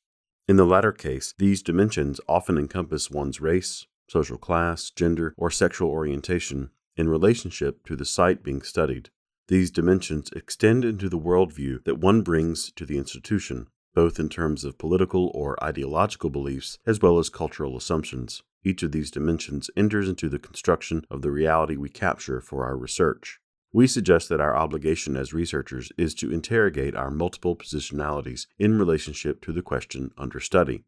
In 0.47 0.57
the 0.57 0.67
latter 0.67 0.93
case, 0.93 1.33
these 1.39 1.63
dimensions 1.63 2.21
often 2.29 2.59
encompass 2.59 3.11
one's 3.11 3.41
race, 3.41 3.87
social 4.07 4.37
class, 4.37 4.91
gender, 4.91 5.35
or 5.39 5.51
sexual 5.51 5.89
orientation 5.89 6.69
in 6.95 7.09
relationship 7.09 7.83
to 7.87 7.97
the 7.97 8.05
site 8.05 8.43
being 8.43 8.61
studied. 8.61 9.09
These 9.49 9.71
dimensions 9.71 10.29
extend 10.37 10.85
into 10.85 11.09
the 11.09 11.19
worldview 11.19 11.85
that 11.85 12.01
one 12.01 12.21
brings 12.21 12.71
to 12.73 12.85
the 12.85 12.99
institution, 12.99 13.69
both 13.95 14.21
in 14.21 14.29
terms 14.29 14.63
of 14.65 14.77
political 14.77 15.31
or 15.35 15.63
ideological 15.65 16.29
beliefs 16.29 16.79
as 16.87 17.01
well 17.01 17.19
as 17.19 17.31
cultural 17.31 17.79
assumptions. 17.79 18.43
Each 18.65 18.83
of 18.83 18.93
these 18.93 19.11
dimensions 19.11 19.71
enters 19.77 20.09
into 20.09 20.29
the 20.29 20.39
construction 20.39 21.05
of 21.11 21.21
the 21.21 21.31
reality 21.31 21.77
we 21.77 21.91
capture 21.91 22.41
for 22.41 22.65
our 22.65 22.77
research. 22.77 23.39
We 23.75 23.87
suggest 23.87 24.29
that 24.31 24.41
our 24.41 24.57
obligation 24.57 25.17
as 25.17 25.35
researchers 25.35 25.93
is 25.99 26.15
to 26.15 26.33
interrogate 26.33 26.95
our 26.95 27.11
multiple 27.11 27.57
positionalities 27.57 28.47
in 28.59 28.79
relationship 28.79 29.43
to 29.43 29.53
the 29.53 29.63
question 29.63 30.13
under 30.17 30.41
study. 30.41 30.85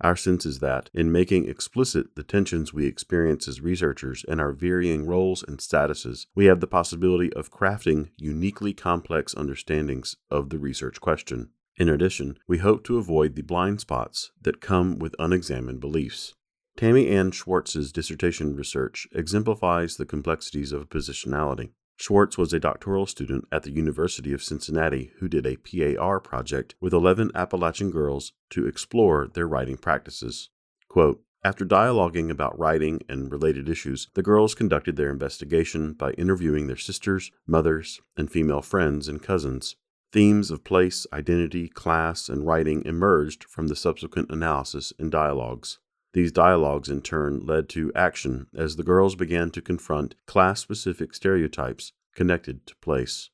Our 0.00 0.16
sense 0.16 0.46
is 0.46 0.60
that, 0.60 0.90
in 0.92 1.10
making 1.10 1.48
explicit 1.48 2.14
the 2.14 2.22
tensions 2.22 2.72
we 2.72 2.86
experience 2.86 3.48
as 3.48 3.60
researchers 3.60 4.24
and 4.28 4.40
our 4.40 4.52
varying 4.52 5.06
roles 5.06 5.42
and 5.42 5.58
statuses, 5.58 6.26
we 6.34 6.44
have 6.44 6.60
the 6.60 6.68
possibility 6.68 7.32
of 7.32 7.50
crafting 7.50 8.10
uniquely 8.16 8.74
complex 8.74 9.34
understandings 9.34 10.16
of 10.30 10.50
the 10.50 10.58
research 10.58 11.00
question. 11.00 11.50
In 11.76 11.88
addition, 11.88 12.38
we 12.46 12.58
hope 12.58 12.84
to 12.84 12.98
avoid 12.98 13.34
the 13.34 13.42
blind 13.42 13.80
spots 13.80 14.30
that 14.40 14.60
come 14.60 14.98
with 14.98 15.16
unexamined 15.18 15.80
beliefs. 15.80 16.34
Tammy 16.78 17.08
Ann 17.08 17.32
Schwartz's 17.32 17.90
dissertation 17.90 18.54
research 18.54 19.08
exemplifies 19.10 19.96
the 19.96 20.06
complexities 20.06 20.70
of 20.70 20.88
positionality. 20.88 21.70
Schwartz 21.96 22.38
was 22.38 22.52
a 22.52 22.60
doctoral 22.60 23.04
student 23.04 23.46
at 23.50 23.64
the 23.64 23.72
University 23.72 24.32
of 24.32 24.44
Cincinnati 24.44 25.10
who 25.18 25.26
did 25.26 25.44
a 25.44 25.56
PAR 25.56 26.20
project 26.20 26.76
with 26.80 26.92
11 26.92 27.32
Appalachian 27.34 27.90
girls 27.90 28.32
to 28.50 28.68
explore 28.68 29.26
their 29.26 29.48
writing 29.48 29.76
practices. 29.76 30.50
Quote, 30.88 31.20
after 31.42 31.64
dialoguing 31.64 32.30
about 32.30 32.56
writing 32.56 33.00
and 33.08 33.32
related 33.32 33.68
issues, 33.68 34.06
the 34.14 34.22
girls 34.22 34.54
conducted 34.54 34.94
their 34.94 35.10
investigation 35.10 35.94
by 35.94 36.12
interviewing 36.12 36.68
their 36.68 36.76
sisters, 36.76 37.32
mothers, 37.44 38.00
and 38.16 38.30
female 38.30 38.62
friends 38.62 39.08
and 39.08 39.20
cousins. 39.20 39.74
Themes 40.12 40.52
of 40.52 40.62
place, 40.62 41.08
identity, 41.12 41.68
class, 41.68 42.28
and 42.28 42.46
writing 42.46 42.84
emerged 42.84 43.42
from 43.42 43.66
the 43.66 43.74
subsequent 43.74 44.30
analysis 44.30 44.92
and 44.96 45.10
dialogues. 45.10 45.80
These 46.14 46.32
dialogues, 46.32 46.88
in 46.88 47.02
turn, 47.02 47.44
led 47.44 47.68
to 47.70 47.92
action 47.94 48.46
as 48.54 48.76
the 48.76 48.82
girls 48.82 49.14
began 49.14 49.50
to 49.50 49.60
confront 49.60 50.14
class 50.26 50.60
specific 50.60 51.14
stereotypes 51.14 51.92
connected 52.14 52.66
to 52.66 52.76
place. 52.76 53.30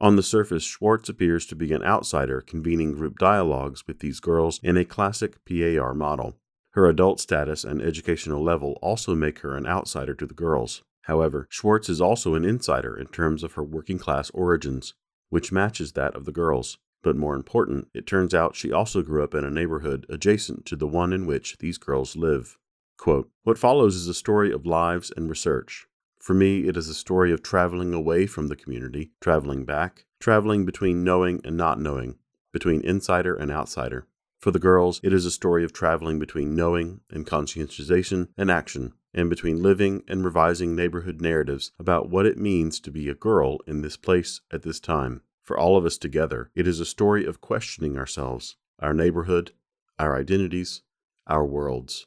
On 0.00 0.16
the 0.16 0.22
surface, 0.22 0.64
Schwartz 0.64 1.08
appears 1.08 1.46
to 1.46 1.54
be 1.54 1.72
an 1.72 1.82
outsider 1.84 2.40
convening 2.40 2.92
group 2.92 3.18
dialogues 3.18 3.86
with 3.86 4.00
these 4.00 4.20
girls 4.20 4.58
in 4.62 4.76
a 4.76 4.84
classic 4.84 5.44
PAR 5.44 5.94
model. 5.94 6.36
Her 6.70 6.86
adult 6.86 7.20
status 7.20 7.62
and 7.62 7.80
educational 7.80 8.42
level 8.42 8.78
also 8.82 9.14
make 9.14 9.40
her 9.40 9.56
an 9.56 9.66
outsider 9.66 10.14
to 10.14 10.26
the 10.26 10.34
girls. 10.34 10.82
However, 11.02 11.46
Schwartz 11.50 11.88
is 11.88 12.00
also 12.00 12.34
an 12.34 12.44
insider 12.44 12.96
in 12.96 13.06
terms 13.06 13.44
of 13.44 13.52
her 13.52 13.62
working 13.62 13.98
class 13.98 14.30
origins, 14.30 14.94
which 15.28 15.52
matches 15.52 15.92
that 15.92 16.16
of 16.16 16.24
the 16.24 16.32
girls. 16.32 16.78
But 17.04 17.16
more 17.16 17.36
important, 17.36 17.88
it 17.92 18.06
turns 18.06 18.32
out 18.32 18.56
she 18.56 18.72
also 18.72 19.02
grew 19.02 19.22
up 19.22 19.34
in 19.34 19.44
a 19.44 19.50
neighborhood 19.50 20.06
adjacent 20.08 20.64
to 20.66 20.74
the 20.74 20.86
one 20.86 21.12
in 21.12 21.26
which 21.26 21.58
these 21.58 21.76
girls 21.76 22.16
live. 22.16 22.56
Quote, 22.96 23.30
what 23.42 23.58
follows 23.58 23.94
is 23.94 24.08
a 24.08 24.14
story 24.14 24.50
of 24.50 24.64
lives 24.64 25.12
and 25.14 25.28
research. 25.28 25.86
For 26.18 26.32
me, 26.32 26.66
it 26.66 26.78
is 26.78 26.88
a 26.88 26.94
story 26.94 27.30
of 27.30 27.42
traveling 27.42 27.92
away 27.92 28.26
from 28.26 28.48
the 28.48 28.56
community, 28.56 29.10
traveling 29.20 29.66
back, 29.66 30.06
traveling 30.18 30.64
between 30.64 31.04
knowing 31.04 31.42
and 31.44 31.58
not 31.58 31.78
knowing, 31.78 32.16
between 32.54 32.80
insider 32.80 33.34
and 33.34 33.50
outsider. 33.50 34.06
For 34.40 34.50
the 34.50 34.58
girls, 34.58 34.98
it 35.02 35.12
is 35.12 35.26
a 35.26 35.30
story 35.30 35.62
of 35.62 35.74
traveling 35.74 36.18
between 36.18 36.54
knowing 36.54 37.00
and 37.10 37.26
conscientization 37.26 38.28
and 38.38 38.50
action, 38.50 38.94
and 39.12 39.28
between 39.28 39.62
living 39.62 40.04
and 40.08 40.24
revising 40.24 40.74
neighborhood 40.74 41.20
narratives 41.20 41.72
about 41.78 42.08
what 42.08 42.24
it 42.24 42.38
means 42.38 42.80
to 42.80 42.90
be 42.90 43.10
a 43.10 43.14
girl 43.14 43.58
in 43.66 43.82
this 43.82 43.98
place 43.98 44.40
at 44.50 44.62
this 44.62 44.80
time. 44.80 45.20
For 45.44 45.58
all 45.58 45.76
of 45.76 45.84
us 45.84 45.98
together, 45.98 46.50
it 46.54 46.66
is 46.66 46.80
a 46.80 46.86
story 46.86 47.26
of 47.26 47.42
questioning 47.42 47.98
ourselves, 47.98 48.56
our 48.80 48.94
neighborhood, 48.94 49.52
our 49.98 50.16
identities, 50.16 50.82
our 51.26 51.44
worlds. 51.44 52.06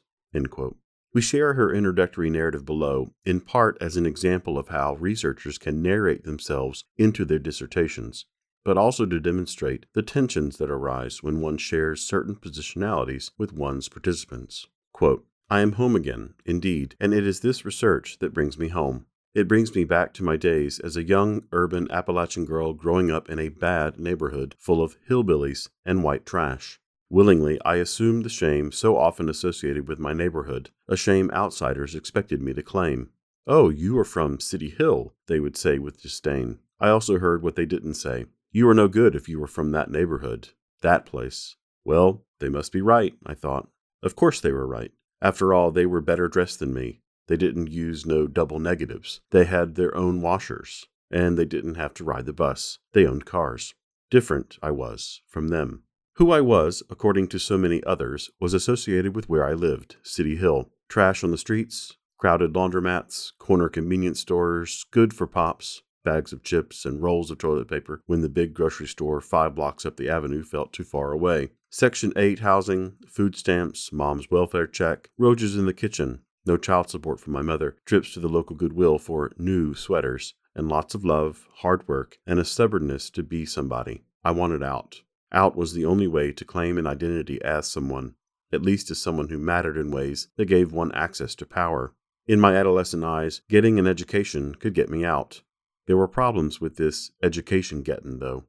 We 1.14 1.22
share 1.22 1.54
her 1.54 1.72
introductory 1.72 2.30
narrative 2.30 2.66
below, 2.66 3.14
in 3.24 3.40
part 3.40 3.78
as 3.80 3.96
an 3.96 4.06
example 4.06 4.58
of 4.58 4.68
how 4.68 4.96
researchers 4.96 5.56
can 5.56 5.80
narrate 5.80 6.24
themselves 6.24 6.84
into 6.96 7.24
their 7.24 7.38
dissertations, 7.38 8.26
but 8.64 8.76
also 8.76 9.06
to 9.06 9.20
demonstrate 9.20 9.86
the 9.94 10.02
tensions 10.02 10.58
that 10.58 10.70
arise 10.70 11.22
when 11.22 11.40
one 11.40 11.56
shares 11.56 12.02
certain 12.02 12.36
positionalities 12.36 13.30
with 13.38 13.52
one's 13.52 13.88
participants. 13.88 14.66
Quote, 14.92 15.24
I 15.48 15.60
am 15.60 15.72
home 15.72 15.96
again, 15.96 16.34
indeed, 16.44 16.94
and 17.00 17.14
it 17.14 17.26
is 17.26 17.40
this 17.40 17.64
research 17.64 18.18
that 18.18 18.34
brings 18.34 18.58
me 18.58 18.68
home. 18.68 19.06
It 19.38 19.46
brings 19.46 19.72
me 19.72 19.84
back 19.84 20.14
to 20.14 20.24
my 20.24 20.36
days 20.36 20.80
as 20.80 20.96
a 20.96 21.04
young 21.04 21.44
urban 21.52 21.88
Appalachian 21.92 22.44
girl 22.44 22.72
growing 22.72 23.12
up 23.12 23.30
in 23.30 23.38
a 23.38 23.50
bad 23.50 24.00
neighborhood 24.00 24.56
full 24.58 24.82
of 24.82 24.96
hillbillies 25.08 25.68
and 25.86 26.02
white 26.02 26.26
trash. 26.26 26.80
Willingly, 27.08 27.56
I 27.64 27.76
assumed 27.76 28.24
the 28.24 28.30
shame 28.30 28.72
so 28.72 28.96
often 28.96 29.28
associated 29.28 29.86
with 29.86 30.00
my 30.00 30.12
neighborhood, 30.12 30.70
a 30.88 30.96
shame 30.96 31.30
outsiders 31.30 31.94
expected 31.94 32.42
me 32.42 32.52
to 32.52 32.64
claim. 32.64 33.10
Oh, 33.46 33.68
you 33.68 33.96
are 34.00 34.04
from 34.04 34.40
City 34.40 34.70
Hill, 34.70 35.14
they 35.28 35.38
would 35.38 35.56
say 35.56 35.78
with 35.78 36.02
disdain. 36.02 36.58
I 36.80 36.88
also 36.88 37.20
heard 37.20 37.40
what 37.40 37.54
they 37.54 37.64
didn't 37.64 37.94
say. 37.94 38.26
You 38.50 38.68
are 38.68 38.74
no 38.74 38.88
good 38.88 39.14
if 39.14 39.28
you 39.28 39.40
are 39.44 39.46
from 39.46 39.70
that 39.70 39.88
neighborhood, 39.88 40.48
that 40.82 41.06
place. 41.06 41.54
Well, 41.84 42.24
they 42.40 42.48
must 42.48 42.72
be 42.72 42.80
right, 42.80 43.14
I 43.24 43.34
thought. 43.34 43.68
Of 44.02 44.16
course 44.16 44.40
they 44.40 44.50
were 44.50 44.66
right. 44.66 44.90
After 45.22 45.54
all, 45.54 45.70
they 45.70 45.86
were 45.86 46.00
better 46.00 46.26
dressed 46.26 46.58
than 46.58 46.74
me. 46.74 47.02
They 47.28 47.36
didn't 47.36 47.70
use 47.70 48.04
no 48.04 48.26
double 48.26 48.58
negatives. 48.58 49.20
They 49.30 49.44
had 49.44 49.74
their 49.74 49.96
own 49.96 50.20
washers, 50.20 50.86
and 51.10 51.38
they 51.38 51.44
didn't 51.44 51.76
have 51.76 51.94
to 51.94 52.04
ride 52.04 52.26
the 52.26 52.32
bus. 52.32 52.78
They 52.92 53.06
owned 53.06 53.26
cars. 53.26 53.74
Different, 54.10 54.58
I 54.62 54.70
was, 54.70 55.20
from 55.26 55.48
them. 55.48 55.82
Who 56.14 56.32
I 56.32 56.40
was, 56.40 56.82
according 56.90 57.28
to 57.28 57.38
so 57.38 57.56
many 57.56 57.84
others, 57.84 58.30
was 58.40 58.54
associated 58.54 59.14
with 59.14 59.28
where 59.28 59.46
I 59.46 59.52
lived, 59.52 59.96
City 60.02 60.36
Hill. 60.36 60.70
Trash 60.88 61.22
on 61.22 61.30
the 61.30 61.38
streets, 61.38 61.96
crowded 62.16 62.54
laundromats, 62.54 63.32
corner 63.38 63.68
convenience 63.68 64.20
stores, 64.20 64.86
good 64.90 65.14
for 65.14 65.26
pops. 65.26 65.82
bags 66.04 66.32
of 66.32 66.42
chips, 66.42 66.86
and 66.86 67.02
rolls 67.02 67.30
of 67.30 67.36
toilet 67.36 67.68
paper 67.68 68.02
when 68.06 68.22
the 68.22 68.28
big 68.30 68.54
grocery 68.54 68.86
store 68.86 69.20
five 69.20 69.54
blocks 69.54 69.84
up 69.84 69.98
the 69.98 70.08
avenue 70.08 70.42
felt 70.42 70.72
too 70.72 70.84
far 70.84 71.12
away. 71.12 71.50
Section 71.70 72.14
8 72.16 72.38
housing, 72.38 72.94
food 73.06 73.36
stamps, 73.36 73.92
mom's 73.92 74.30
welfare 74.30 74.66
check, 74.66 75.10
roaches 75.18 75.54
in 75.54 75.66
the 75.66 75.74
kitchen, 75.74 76.22
no 76.48 76.56
child 76.56 76.90
support 76.90 77.20
from 77.20 77.32
my 77.32 77.42
mother, 77.42 77.76
trips 77.84 78.12
to 78.14 78.20
the 78.20 78.28
local 78.28 78.56
Goodwill 78.56 78.98
for 78.98 79.32
new 79.38 79.74
sweaters, 79.74 80.34
and 80.56 80.68
lots 80.68 80.94
of 80.94 81.04
love, 81.04 81.46
hard 81.58 81.86
work, 81.86 82.18
and 82.26 82.40
a 82.40 82.44
stubbornness 82.44 83.10
to 83.10 83.22
be 83.22 83.46
somebody. 83.46 84.02
I 84.24 84.32
wanted 84.32 84.62
out. 84.62 85.02
Out 85.30 85.54
was 85.54 85.74
the 85.74 85.84
only 85.84 86.08
way 86.08 86.32
to 86.32 86.44
claim 86.44 86.78
an 86.78 86.86
identity 86.86 87.40
as 87.42 87.70
someone, 87.70 88.14
at 88.52 88.62
least 88.62 88.90
as 88.90 89.00
someone 89.00 89.28
who 89.28 89.38
mattered 89.38 89.76
in 89.76 89.90
ways 89.90 90.28
that 90.36 90.46
gave 90.46 90.72
one 90.72 90.90
access 90.92 91.34
to 91.36 91.46
power. 91.46 91.94
In 92.26 92.40
my 92.40 92.56
adolescent 92.56 93.04
eyes, 93.04 93.42
getting 93.48 93.78
an 93.78 93.86
education 93.86 94.54
could 94.54 94.74
get 94.74 94.88
me 94.88 95.04
out. 95.04 95.42
There 95.86 95.96
were 95.96 96.08
problems 96.08 96.60
with 96.60 96.76
this 96.76 97.10
education 97.22 97.82
getting, 97.82 98.18
though. 98.18 98.44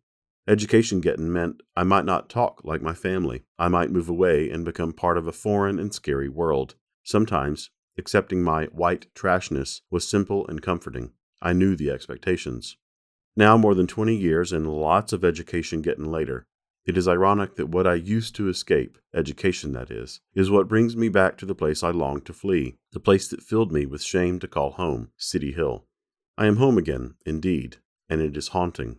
Education 0.47 0.99
getting 0.99 1.31
meant 1.31 1.61
I 1.75 1.83
might 1.83 2.05
not 2.05 2.29
talk 2.29 2.61
like 2.63 2.81
my 2.81 2.93
family. 2.93 3.43
I 3.59 3.67
might 3.67 3.91
move 3.91 4.09
away 4.09 4.49
and 4.49 4.65
become 4.65 4.93
part 4.93 5.17
of 5.17 5.27
a 5.27 5.31
foreign 5.31 5.79
and 5.79 5.93
scary 5.93 6.27
world. 6.27 6.75
Sometimes, 7.03 7.69
accepting 7.99 8.41
my 8.41 8.65
white 8.65 9.13
trashness 9.13 9.81
was 9.91 10.07
simple 10.07 10.47
and 10.47 10.61
comforting. 10.61 11.11
I 11.41 11.53
knew 11.53 11.75
the 11.75 11.91
expectations. 11.91 12.77
Now, 13.35 13.57
more 13.57 13.75
than 13.75 13.85
20 13.85 14.15
years 14.15 14.51
and 14.51 14.67
lots 14.67 15.13
of 15.13 15.23
education 15.23 15.83
getting 15.83 16.11
later, 16.11 16.47
it 16.85 16.97
is 16.97 17.07
ironic 17.07 17.55
that 17.55 17.69
what 17.69 17.85
I 17.85 17.93
used 17.93 18.35
to 18.35 18.49
escape, 18.49 18.97
education 19.13 19.73
that 19.73 19.91
is, 19.91 20.21
is 20.33 20.49
what 20.49 20.67
brings 20.67 20.97
me 20.97 21.09
back 21.09 21.37
to 21.37 21.45
the 21.45 21.53
place 21.53 21.83
I 21.83 21.91
longed 21.91 22.25
to 22.25 22.33
flee, 22.33 22.77
the 22.93 22.99
place 22.99 23.27
that 23.27 23.43
filled 23.43 23.71
me 23.71 23.85
with 23.85 24.01
shame 24.01 24.39
to 24.39 24.47
call 24.47 24.71
home, 24.71 25.11
City 25.15 25.51
Hill. 25.51 25.85
I 26.37 26.47
am 26.47 26.55
home 26.55 26.77
again, 26.77 27.15
indeed, 27.25 27.77
and 28.09 28.21
it 28.21 28.35
is 28.35 28.49
haunting. 28.49 28.97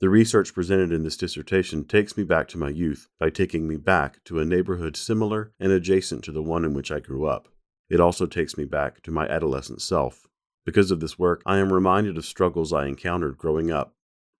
The 0.00 0.08
research 0.08 0.52
presented 0.52 0.90
in 0.90 1.04
this 1.04 1.16
dissertation 1.16 1.84
takes 1.84 2.16
me 2.16 2.24
back 2.24 2.48
to 2.48 2.58
my 2.58 2.70
youth 2.70 3.08
by 3.20 3.30
taking 3.30 3.68
me 3.68 3.76
back 3.76 4.22
to 4.24 4.40
a 4.40 4.44
neighborhood 4.44 4.96
similar 4.96 5.52
and 5.60 5.70
adjacent 5.70 6.24
to 6.24 6.32
the 6.32 6.42
one 6.42 6.64
in 6.64 6.74
which 6.74 6.90
I 6.90 6.98
grew 6.98 7.24
up. 7.26 7.48
It 7.92 8.00
also 8.00 8.24
takes 8.24 8.56
me 8.56 8.64
back 8.64 9.02
to 9.02 9.10
my 9.10 9.28
adolescent 9.28 9.82
self. 9.82 10.26
Because 10.64 10.90
of 10.90 11.00
this 11.00 11.18
work, 11.18 11.42
I 11.44 11.58
am 11.58 11.70
reminded 11.70 12.16
of 12.16 12.24
struggles 12.24 12.72
I 12.72 12.86
encountered 12.86 13.36
growing 13.36 13.70
up 13.70 13.94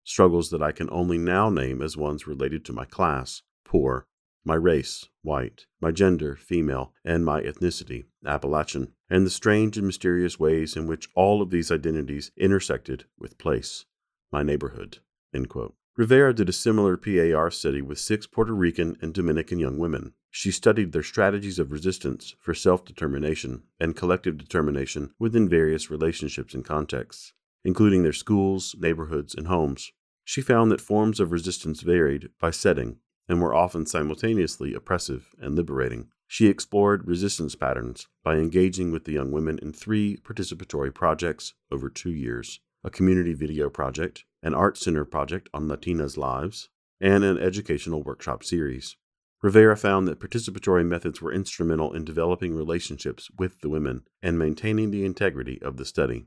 struggles 0.04 0.48
that 0.48 0.62
I 0.62 0.72
can 0.72 0.88
only 0.90 1.18
now 1.18 1.50
name 1.50 1.82
as 1.82 1.94
ones 1.94 2.26
related 2.26 2.64
to 2.64 2.72
my 2.72 2.86
class, 2.86 3.42
poor, 3.62 4.06
my 4.42 4.54
race, 4.54 5.06
white, 5.20 5.66
my 5.82 5.90
gender, 5.90 6.34
female, 6.34 6.94
and 7.04 7.26
my 7.26 7.42
ethnicity, 7.42 8.06
Appalachian, 8.24 8.94
and 9.10 9.26
the 9.26 9.30
strange 9.30 9.76
and 9.76 9.86
mysterious 9.86 10.40
ways 10.40 10.74
in 10.74 10.86
which 10.86 11.10
all 11.14 11.42
of 11.42 11.50
these 11.50 11.70
identities 11.70 12.30
intersected 12.38 13.04
with 13.18 13.36
place, 13.36 13.84
my 14.32 14.42
neighborhood. 14.42 15.00
Rivera 15.96 16.32
did 16.34 16.48
a 16.48 16.52
similar 16.52 16.96
PAR 16.96 17.50
study 17.50 17.82
with 17.82 17.98
six 17.98 18.26
Puerto 18.26 18.54
Rican 18.54 18.96
and 19.02 19.12
Dominican 19.12 19.58
young 19.58 19.78
women. 19.78 20.14
She 20.30 20.50
studied 20.50 20.92
their 20.92 21.02
strategies 21.02 21.58
of 21.58 21.70
resistance 21.70 22.34
for 22.40 22.54
self 22.54 22.84
determination 22.84 23.64
and 23.78 23.94
collective 23.94 24.38
determination 24.38 25.12
within 25.18 25.48
various 25.48 25.90
relationships 25.90 26.54
and 26.54 26.64
contexts 26.64 27.34
including 27.64 28.02
their 28.02 28.12
schools, 28.12 28.74
neighborhoods, 28.78 29.34
and 29.34 29.46
homes. 29.46 29.92
She 30.24 30.40
found 30.40 30.70
that 30.70 30.80
forms 30.80 31.20
of 31.20 31.32
resistance 31.32 31.80
varied 31.80 32.30
by 32.40 32.50
setting 32.50 32.98
and 33.28 33.40
were 33.40 33.54
often 33.54 33.86
simultaneously 33.86 34.74
oppressive 34.74 35.34
and 35.40 35.54
liberating. 35.54 36.08
She 36.26 36.48
explored 36.48 37.06
resistance 37.06 37.54
patterns 37.54 38.08
by 38.24 38.36
engaging 38.36 38.90
with 38.90 39.04
the 39.04 39.12
young 39.12 39.30
women 39.30 39.58
in 39.60 39.72
three 39.72 40.16
participatory 40.16 40.92
projects 40.92 41.54
over 41.70 41.88
two 41.88 42.12
years 42.12 42.60
a 42.84 42.90
community 42.90 43.32
video 43.32 43.70
project, 43.70 44.24
an 44.42 44.54
art 44.54 44.76
center 44.76 45.04
project 45.04 45.48
on 45.54 45.68
Latinas' 45.68 46.16
lives, 46.16 46.68
and 47.00 47.24
an 47.24 47.38
educational 47.38 48.02
workshop 48.02 48.44
series. 48.44 48.96
Rivera 49.42 49.76
found 49.76 50.06
that 50.06 50.20
participatory 50.20 50.86
methods 50.86 51.20
were 51.20 51.32
instrumental 51.32 51.92
in 51.92 52.04
developing 52.04 52.54
relationships 52.54 53.28
with 53.36 53.60
the 53.60 53.68
women 53.68 54.04
and 54.22 54.38
maintaining 54.38 54.92
the 54.92 55.04
integrity 55.04 55.60
of 55.62 55.76
the 55.76 55.84
study. 55.84 56.26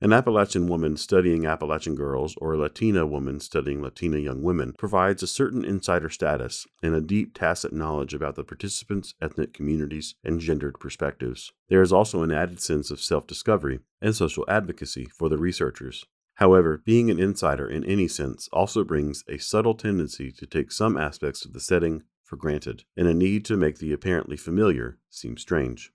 An 0.00 0.12
Appalachian 0.12 0.66
woman 0.66 0.98
studying 0.98 1.46
Appalachian 1.46 1.94
girls 1.94 2.34
or 2.36 2.52
a 2.52 2.58
Latina 2.58 3.06
woman 3.06 3.40
studying 3.40 3.80
Latina 3.80 4.18
young 4.18 4.42
women 4.42 4.74
provides 4.76 5.22
a 5.22 5.26
certain 5.26 5.64
insider 5.64 6.10
status 6.10 6.66
and 6.82 6.94
a 6.94 7.00
deep 7.00 7.32
tacit 7.32 7.72
knowledge 7.72 8.12
about 8.12 8.34
the 8.34 8.44
participants' 8.44 9.14
ethnic 9.22 9.54
communities 9.54 10.14
and 10.22 10.40
gendered 10.40 10.78
perspectives. 10.78 11.52
There 11.70 11.80
is 11.80 11.92
also 11.92 12.22
an 12.22 12.30
added 12.30 12.60
sense 12.60 12.90
of 12.90 13.00
self 13.00 13.26
discovery 13.26 13.80
and 14.02 14.14
social 14.14 14.44
advocacy 14.46 15.06
for 15.06 15.30
the 15.30 15.38
researchers. 15.38 16.04
However, 16.34 16.82
being 16.84 17.10
an 17.10 17.18
insider 17.18 17.68
in 17.68 17.84
any 17.84 18.08
sense 18.08 18.48
also 18.52 18.84
brings 18.84 19.24
a 19.28 19.38
subtle 19.38 19.74
tendency 19.74 20.32
to 20.32 20.46
take 20.46 20.72
some 20.72 20.96
aspects 20.96 21.44
of 21.44 21.52
the 21.52 21.60
setting 21.60 22.02
for 22.22 22.36
granted 22.36 22.84
and 22.96 23.06
a 23.06 23.14
need 23.14 23.44
to 23.44 23.56
make 23.56 23.78
the 23.78 23.92
apparently 23.92 24.36
familiar 24.36 24.98
seem 25.10 25.36
strange 25.36 25.92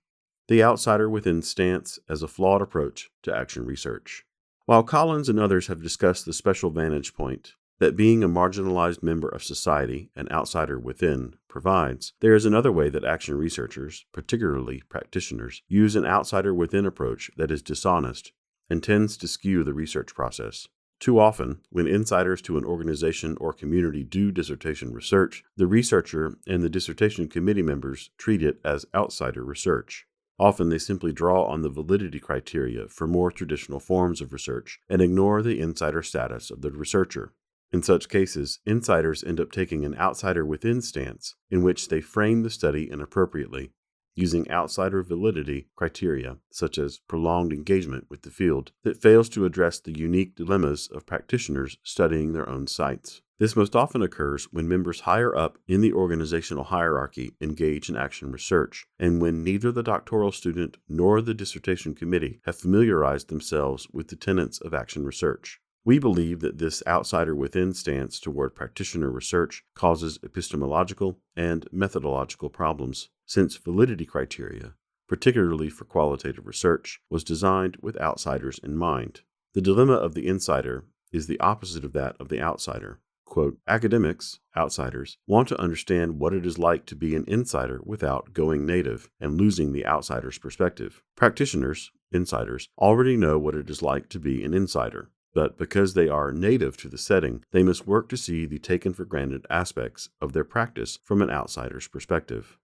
the 0.50 0.64
outsider 0.64 1.08
within 1.08 1.40
stance 1.40 2.00
as 2.08 2.24
a 2.24 2.28
flawed 2.28 2.60
approach 2.60 3.08
to 3.22 3.32
action 3.32 3.64
research. 3.64 4.24
While 4.66 4.82
Collins 4.82 5.28
and 5.28 5.38
others 5.38 5.68
have 5.68 5.80
discussed 5.80 6.26
the 6.26 6.32
special 6.32 6.70
vantage 6.70 7.14
point 7.14 7.54
that 7.78 7.94
being 7.94 8.24
a 8.24 8.28
marginalized 8.28 9.00
member 9.00 9.28
of 9.28 9.44
society, 9.44 10.10
an 10.16 10.28
outsider 10.28 10.76
within, 10.76 11.36
provides, 11.46 12.14
there 12.20 12.34
is 12.34 12.44
another 12.44 12.72
way 12.72 12.88
that 12.88 13.04
action 13.04 13.38
researchers, 13.38 14.06
particularly 14.12 14.82
practitioners, 14.88 15.62
use 15.68 15.94
an 15.94 16.04
outsider 16.04 16.52
within 16.52 16.84
approach 16.84 17.30
that 17.36 17.52
is 17.52 17.62
dishonest 17.62 18.32
and 18.70 18.82
tends 18.82 19.16
to 19.18 19.28
skew 19.28 19.64
the 19.64 19.74
research 19.74 20.14
process. 20.14 20.68
Too 21.00 21.18
often, 21.18 21.60
when 21.70 21.86
insiders 21.86 22.42
to 22.42 22.58
an 22.58 22.64
organization 22.64 23.36
or 23.40 23.52
community 23.54 24.04
do 24.04 24.30
dissertation 24.30 24.92
research, 24.92 25.42
the 25.56 25.66
researcher 25.66 26.36
and 26.46 26.62
the 26.62 26.68
dissertation 26.68 27.26
committee 27.26 27.62
members 27.62 28.10
treat 28.18 28.42
it 28.42 28.60
as 28.64 28.86
outsider 28.94 29.42
research. 29.42 30.06
Often 30.38 30.68
they 30.68 30.78
simply 30.78 31.12
draw 31.12 31.44
on 31.44 31.62
the 31.62 31.70
validity 31.70 32.20
criteria 32.20 32.88
for 32.88 33.06
more 33.06 33.30
traditional 33.30 33.80
forms 33.80 34.20
of 34.20 34.32
research 34.32 34.78
and 34.88 35.02
ignore 35.02 35.42
the 35.42 35.60
insider 35.60 36.02
status 36.02 36.50
of 36.50 36.60
the 36.60 36.70
researcher. 36.70 37.32
In 37.72 37.82
such 37.82 38.08
cases, 38.08 38.58
insiders 38.66 39.22
end 39.22 39.40
up 39.40 39.52
taking 39.52 39.84
an 39.84 39.96
outsider 39.96 40.44
within 40.44 40.82
stance 40.82 41.34
in 41.50 41.62
which 41.62 41.88
they 41.88 42.00
frame 42.00 42.42
the 42.42 42.50
study 42.50 42.90
inappropriately, 42.90 43.72
using 44.14 44.50
outsider 44.50 45.02
validity 45.02 45.68
criteria, 45.76 46.36
such 46.50 46.78
as 46.78 47.00
prolonged 47.08 47.52
engagement 47.52 48.06
with 48.08 48.22
the 48.22 48.30
field, 48.30 48.72
that 48.82 49.00
fails 49.00 49.28
to 49.30 49.44
address 49.44 49.80
the 49.80 49.98
unique 49.98 50.34
dilemmas 50.34 50.88
of 50.88 51.06
practitioners 51.06 51.78
studying 51.82 52.32
their 52.32 52.48
own 52.48 52.66
sites. 52.66 53.22
This 53.40 53.56
most 53.56 53.74
often 53.74 54.02
occurs 54.02 54.48
when 54.52 54.68
members 54.68 55.00
higher 55.00 55.34
up 55.34 55.56
in 55.66 55.80
the 55.80 55.94
organizational 55.94 56.64
hierarchy 56.64 57.32
engage 57.40 57.88
in 57.88 57.96
action 57.96 58.30
research, 58.30 58.84
and 58.98 59.18
when 59.18 59.42
neither 59.42 59.72
the 59.72 59.82
doctoral 59.82 60.30
student 60.30 60.76
nor 60.90 61.22
the 61.22 61.32
dissertation 61.32 61.94
committee 61.94 62.40
have 62.44 62.56
familiarized 62.56 63.28
themselves 63.28 63.88
with 63.94 64.08
the 64.08 64.16
tenets 64.16 64.60
of 64.60 64.74
action 64.74 65.06
research. 65.06 65.58
We 65.82 65.98
believe 65.98 66.40
that 66.40 66.58
this 66.58 66.82
outsider 66.86 67.34
within 67.34 67.72
stance 67.72 68.20
toward 68.20 68.54
practitioner 68.54 69.10
research 69.10 69.64
causes 69.74 70.18
epistemological 70.22 71.18
and 71.34 71.66
methodological 71.72 72.50
problems, 72.50 73.08
since 73.30 73.56
validity 73.58 74.04
criteria, 74.04 74.74
particularly 75.06 75.70
for 75.70 75.84
qualitative 75.84 76.48
research, 76.48 77.00
was 77.08 77.22
designed 77.22 77.76
with 77.80 77.96
outsiders 78.00 78.58
in 78.58 78.76
mind. 78.76 79.20
The 79.54 79.60
dilemma 79.60 79.92
of 79.92 80.14
the 80.14 80.26
insider 80.26 80.86
is 81.12 81.28
the 81.28 81.38
opposite 81.38 81.84
of 81.84 81.92
that 81.92 82.16
of 82.18 82.28
the 82.28 82.40
outsider. 82.40 82.98
Quote, 83.24 83.56
academics, 83.68 84.40
outsiders, 84.56 85.16
want 85.28 85.46
to 85.46 85.60
understand 85.60 86.18
what 86.18 86.34
it 86.34 86.44
is 86.44 86.58
like 86.58 86.86
to 86.86 86.96
be 86.96 87.14
an 87.14 87.24
insider 87.28 87.80
without 87.84 88.32
going 88.32 88.66
native 88.66 89.08
and 89.20 89.40
losing 89.40 89.70
the 89.70 89.86
outsider's 89.86 90.38
perspective. 90.38 91.04
Practitioners, 91.14 91.92
insiders, 92.10 92.68
already 92.78 93.16
know 93.16 93.38
what 93.38 93.54
it 93.54 93.70
is 93.70 93.80
like 93.80 94.08
to 94.08 94.18
be 94.18 94.42
an 94.42 94.54
insider, 94.54 95.12
but 95.32 95.56
because 95.56 95.94
they 95.94 96.08
are 96.08 96.32
native 96.32 96.76
to 96.78 96.88
the 96.88 96.98
setting, 96.98 97.44
they 97.52 97.62
must 97.62 97.86
work 97.86 98.08
to 98.08 98.16
see 98.16 98.44
the 98.44 98.58
taken 98.58 98.92
for 98.92 99.04
granted 99.04 99.46
aspects 99.48 100.08
of 100.20 100.32
their 100.32 100.42
practice 100.42 100.98
from 101.04 101.22
an 101.22 101.30
outsider's 101.30 101.86
perspective. 101.86 102.58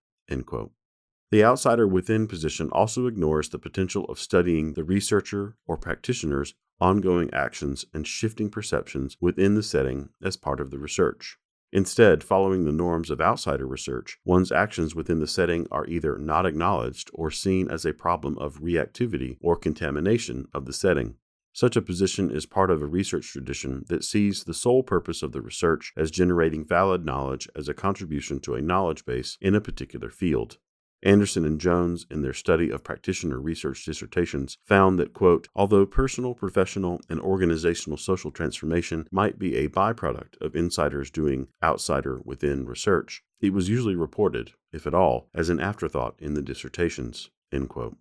The 1.31 1.43
outsider 1.43 1.87
within 1.87 2.27
position 2.27 2.69
also 2.71 3.07
ignores 3.07 3.49
the 3.49 3.59
potential 3.59 4.05
of 4.05 4.19
studying 4.19 4.73
the 4.73 4.83
researcher 4.83 5.57
or 5.65 5.77
practitioner's 5.77 6.53
ongoing 6.79 7.33
actions, 7.33 7.85
and 7.93 8.05
shifting 8.05 8.49
perceptions 8.49 9.17
within 9.19 9.55
the 9.55 9.63
setting 9.63 10.09
as 10.21 10.37
part 10.37 10.59
of 10.59 10.71
the 10.71 10.79
research. 10.79 11.37
Instead, 11.73 12.23
following 12.23 12.63
the 12.63 12.71
norms 12.71 13.09
of 13.09 13.19
outsider 13.19 13.67
research, 13.67 14.17
one's 14.23 14.51
actions 14.51 14.95
within 14.95 15.19
the 15.19 15.27
setting 15.27 15.67
are 15.69 15.85
either 15.87 16.17
not 16.17 16.45
acknowledged 16.45 17.09
or 17.13 17.29
seen 17.29 17.67
as 17.67 17.83
a 17.83 17.93
problem 17.93 18.37
of 18.37 18.61
reactivity 18.61 19.37
or 19.41 19.57
contamination 19.57 20.47
of 20.53 20.65
the 20.65 20.73
setting. 20.73 21.15
Such 21.57 21.75
a 21.75 21.81
position 21.81 22.29
is 22.29 22.45
part 22.45 22.69
of 22.69 22.83
a 22.83 22.85
research 22.85 23.31
tradition 23.31 23.83
that 23.87 24.03
sees 24.03 24.43
the 24.43 24.53
sole 24.53 24.83
purpose 24.83 25.23
of 25.23 25.31
the 25.31 25.41
research 25.41 25.91
as 25.97 26.11
generating 26.11 26.63
valid 26.63 27.03
knowledge 27.03 27.49
as 27.55 27.67
a 27.67 27.73
contribution 27.73 28.39
to 28.41 28.53
a 28.53 28.61
knowledge 28.61 29.05
base 29.05 29.39
in 29.41 29.55
a 29.55 29.59
particular 29.59 30.11
field. 30.11 30.59
Anderson 31.01 31.45
and 31.45 31.59
Jones, 31.59 32.05
in 32.11 32.21
their 32.21 32.31
study 32.31 32.69
of 32.69 32.83
practitioner 32.83 33.41
research 33.41 33.83
dissertations, 33.83 34.59
found 34.65 34.99
that, 34.99 35.15
quote, 35.15 35.47
although 35.55 35.87
personal, 35.87 36.35
professional, 36.35 37.01
and 37.09 37.19
organizational 37.19 37.97
social 37.97 38.29
transformation 38.29 39.07
might 39.11 39.39
be 39.39 39.55
a 39.55 39.67
byproduct 39.67 40.39
of 40.39 40.55
insiders 40.55 41.09
doing 41.09 41.47
outsider 41.63 42.21
within 42.23 42.67
research, 42.67 43.23
it 43.41 43.51
was 43.51 43.67
usually 43.67 43.95
reported, 43.95 44.51
if 44.71 44.85
at 44.85 44.93
all, 44.93 45.27
as 45.33 45.49
an 45.49 45.59
afterthought 45.59 46.13
in 46.19 46.35
the 46.35 46.43
dissertations, 46.43 47.31
end 47.51 47.67
quote. 47.67 47.97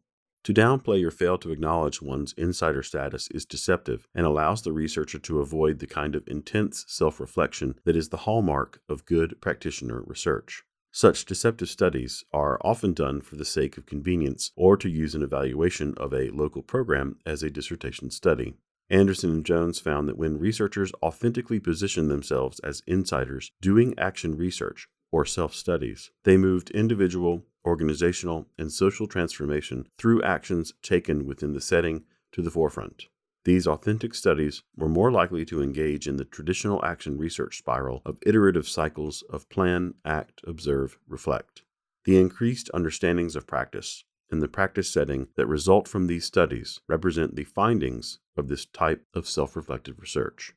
To 0.47 0.55
downplay 0.55 1.05
or 1.05 1.11
fail 1.11 1.39
to 1.39 1.51
acknowledge 1.51 2.01
one's 2.01 2.33
insider 2.35 2.85
status 2.85 3.27
is 3.33 3.45
deceptive 3.45 4.07
and 4.15 4.25
allows 4.25 4.63
the 4.63 4.71
researcher 4.71 5.19
to 5.19 5.41
avoid 5.41 5.81
the 5.81 5.89
kind 5.89 6.15
of 6.15 6.23
intense 6.29 6.85
self 6.87 7.19
reflection 7.19 7.81
that 7.85 7.97
is 7.97 8.11
the 8.11 8.19
hallmark 8.19 8.81
of 8.89 9.07
good 9.07 9.41
practitioner 9.41 10.05
research. 10.07 10.63
Such 10.93 11.25
deceptive 11.25 11.69
studies 11.69 12.23
are 12.33 12.61
often 12.63 12.93
done 12.93 13.23
for 13.23 13.35
the 13.35 13.45
sake 13.45 13.77
of 13.77 13.87
convenience 13.87 14.53
or 14.55 14.77
to 14.77 14.89
use 14.89 15.17
an 15.17 15.23
evaluation 15.25 15.95
of 15.97 16.15
a 16.15 16.31
local 16.31 16.63
program 16.63 17.17
as 17.27 17.43
a 17.43 17.51
dissertation 17.51 18.13
study. 18.13 18.55
Anderson 18.89 19.33
and 19.33 19.45
Jones 19.45 19.81
found 19.81 20.09
that 20.09 20.17
when 20.17 20.39
researchers 20.39 20.93
authentically 21.03 21.59
position 21.59 22.07
themselves 22.07 22.61
as 22.61 22.85
insiders 22.87 23.51
doing 23.61 23.99
action 23.99 24.37
research 24.37 24.87
or 25.11 25.25
self 25.25 25.55
studies, 25.57 26.13
they 26.23 26.37
moved 26.37 26.71
individual, 26.71 27.47
organizational, 27.67 28.47
and 28.57 28.73
social 28.73 29.07
transformation 29.07 29.87
through 29.99 30.23
actions 30.23 30.73
taken 30.83 31.27
within 31.27 31.53
the 31.53 31.61
setting 31.61 32.05
to 32.33 32.41
the 32.41 32.51
forefront. 32.51 33.07
These 33.45 33.67
authentic 33.67 34.15
studies 34.15 34.63
were 34.77 34.89
more 34.89 35.13
likely 35.13 35.45
to 35.47 35.63
engage 35.63 36.09
in 36.09 36.17
the 36.17 36.25
traditional 36.25 36.85
action 36.85 37.17
research 37.17 37.59
spiral 37.59 38.03
of 38.05 38.19
iterative 38.27 38.69
cycles 38.69 39.23
of 39.31 39.49
plan, 39.49 39.95
act, 40.05 40.41
observe, 40.45 40.99
reflect. 41.07 41.63
The 42.05 42.19
increased 42.19 42.71
understandings 42.75 43.37
of 43.37 43.47
practice 43.47 44.05
and 44.31 44.43
the 44.43 44.49
practice 44.49 44.91
setting 44.91 45.29
that 45.37 45.47
result 45.47 45.87
from 45.87 46.07
these 46.07 46.25
studies 46.25 46.81
represent 46.89 47.37
the 47.37 47.45
findings 47.45 48.19
of 48.37 48.49
this 48.49 48.67
type 48.67 49.05
of 49.15 49.29
self 49.29 49.55
reflective 49.55 50.01
research. 50.01 50.53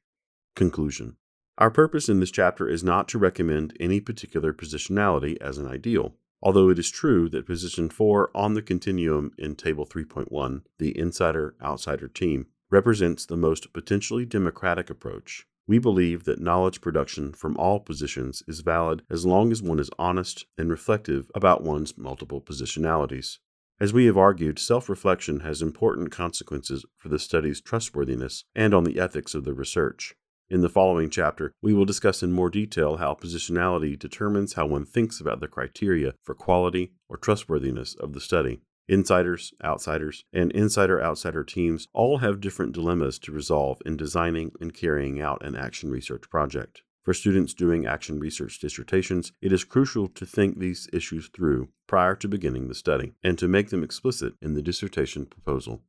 Conclusion 0.55 1.17
Our 1.57 1.69
purpose 1.69 2.09
in 2.09 2.19
this 2.19 2.31
chapter 2.31 2.67
is 2.67 2.83
not 2.83 3.07
to 3.09 3.19
recommend 3.19 3.77
any 3.79 3.99
particular 3.99 4.53
positionality 4.53 5.37
as 5.39 5.57
an 5.57 5.67
ideal. 5.67 6.15
Although 6.41 6.69
it 6.69 6.79
is 6.79 6.89
true 6.89 7.27
that 7.29 7.45
position 7.45 7.89
4 7.89 8.31
on 8.33 8.53
the 8.53 8.61
continuum 8.61 9.31
in 9.37 9.55
Table 9.55 9.85
3.1, 9.85 10.61
the 10.77 10.97
insider 10.97 11.55
outsider 11.61 12.07
team, 12.07 12.47
represents 12.69 13.25
the 13.25 13.37
most 13.37 13.73
potentially 13.73 14.25
democratic 14.25 14.89
approach. 14.89 15.45
We 15.67 15.79
believe 15.79 16.23
that 16.23 16.39
knowledge 16.39 16.81
production 16.81 17.33
from 17.33 17.57
all 17.57 17.79
positions 17.79 18.41
is 18.47 18.61
valid 18.61 19.03
as 19.09 19.25
long 19.25 19.51
as 19.51 19.61
one 19.61 19.79
is 19.79 19.91
honest 19.99 20.45
and 20.57 20.69
reflective 20.69 21.29
about 21.35 21.63
one's 21.63 21.97
multiple 21.97 22.41
positionalities. 22.41 23.37
As 23.79 23.93
we 23.93 24.05
have 24.05 24.17
argued, 24.17 24.59
self 24.59 24.89
reflection 24.89 25.41
has 25.41 25.61
important 25.61 26.11
consequences 26.11 26.85
for 26.97 27.09
the 27.09 27.19
study's 27.19 27.61
trustworthiness 27.61 28.45
and 28.55 28.73
on 28.73 28.83
the 28.83 28.99
ethics 28.99 29.35
of 29.35 29.45
the 29.45 29.53
research. 29.53 30.15
In 30.51 30.61
the 30.61 30.69
following 30.69 31.11
chapter, 31.11 31.53
we 31.61 31.75
will 31.75 31.85
discuss 31.85 32.23
in 32.23 32.31
more 32.31 32.49
detail 32.49 32.97
how 32.97 33.13
positionality 33.13 33.97
determines 33.97 34.53
how 34.53 34.65
one 34.65 34.83
thinks 34.83 35.21
about 35.21 35.41
the 35.41 35.47
criteria 35.47 36.15
for 36.23 36.33
quality 36.33 36.93
or 37.07 37.17
trustworthiness 37.17 37.93
of 37.93 38.13
the 38.13 38.19
study. 38.19 38.59
Insiders, 38.87 39.53
outsiders, 39.63 40.23
and 40.33 40.51
insider 40.53 40.99
outsider 41.03 41.43
teams 41.43 41.87
all 41.93 42.17
have 42.17 42.41
different 42.41 42.73
dilemmas 42.73 43.19
to 43.19 43.31
resolve 43.31 43.79
in 43.85 43.95
designing 43.95 44.51
and 44.59 44.73
carrying 44.73 45.21
out 45.21 45.45
an 45.45 45.55
action 45.55 45.91
research 45.91 46.27
project. 46.31 46.81
For 47.03 47.13
students 47.13 47.53
doing 47.53 47.85
action 47.85 48.19
research 48.19 48.57
dissertations, 48.57 49.31
it 49.43 49.53
is 49.53 49.63
crucial 49.63 50.07
to 50.07 50.25
think 50.25 50.57
these 50.57 50.89
issues 50.91 51.29
through 51.29 51.69
prior 51.85 52.15
to 52.15 52.27
beginning 52.27 52.69
the 52.69 52.73
study 52.73 53.13
and 53.23 53.37
to 53.37 53.47
make 53.47 53.69
them 53.69 53.83
explicit 53.83 54.33
in 54.41 54.55
the 54.55 54.63
dissertation 54.63 55.27
proposal. 55.27 55.83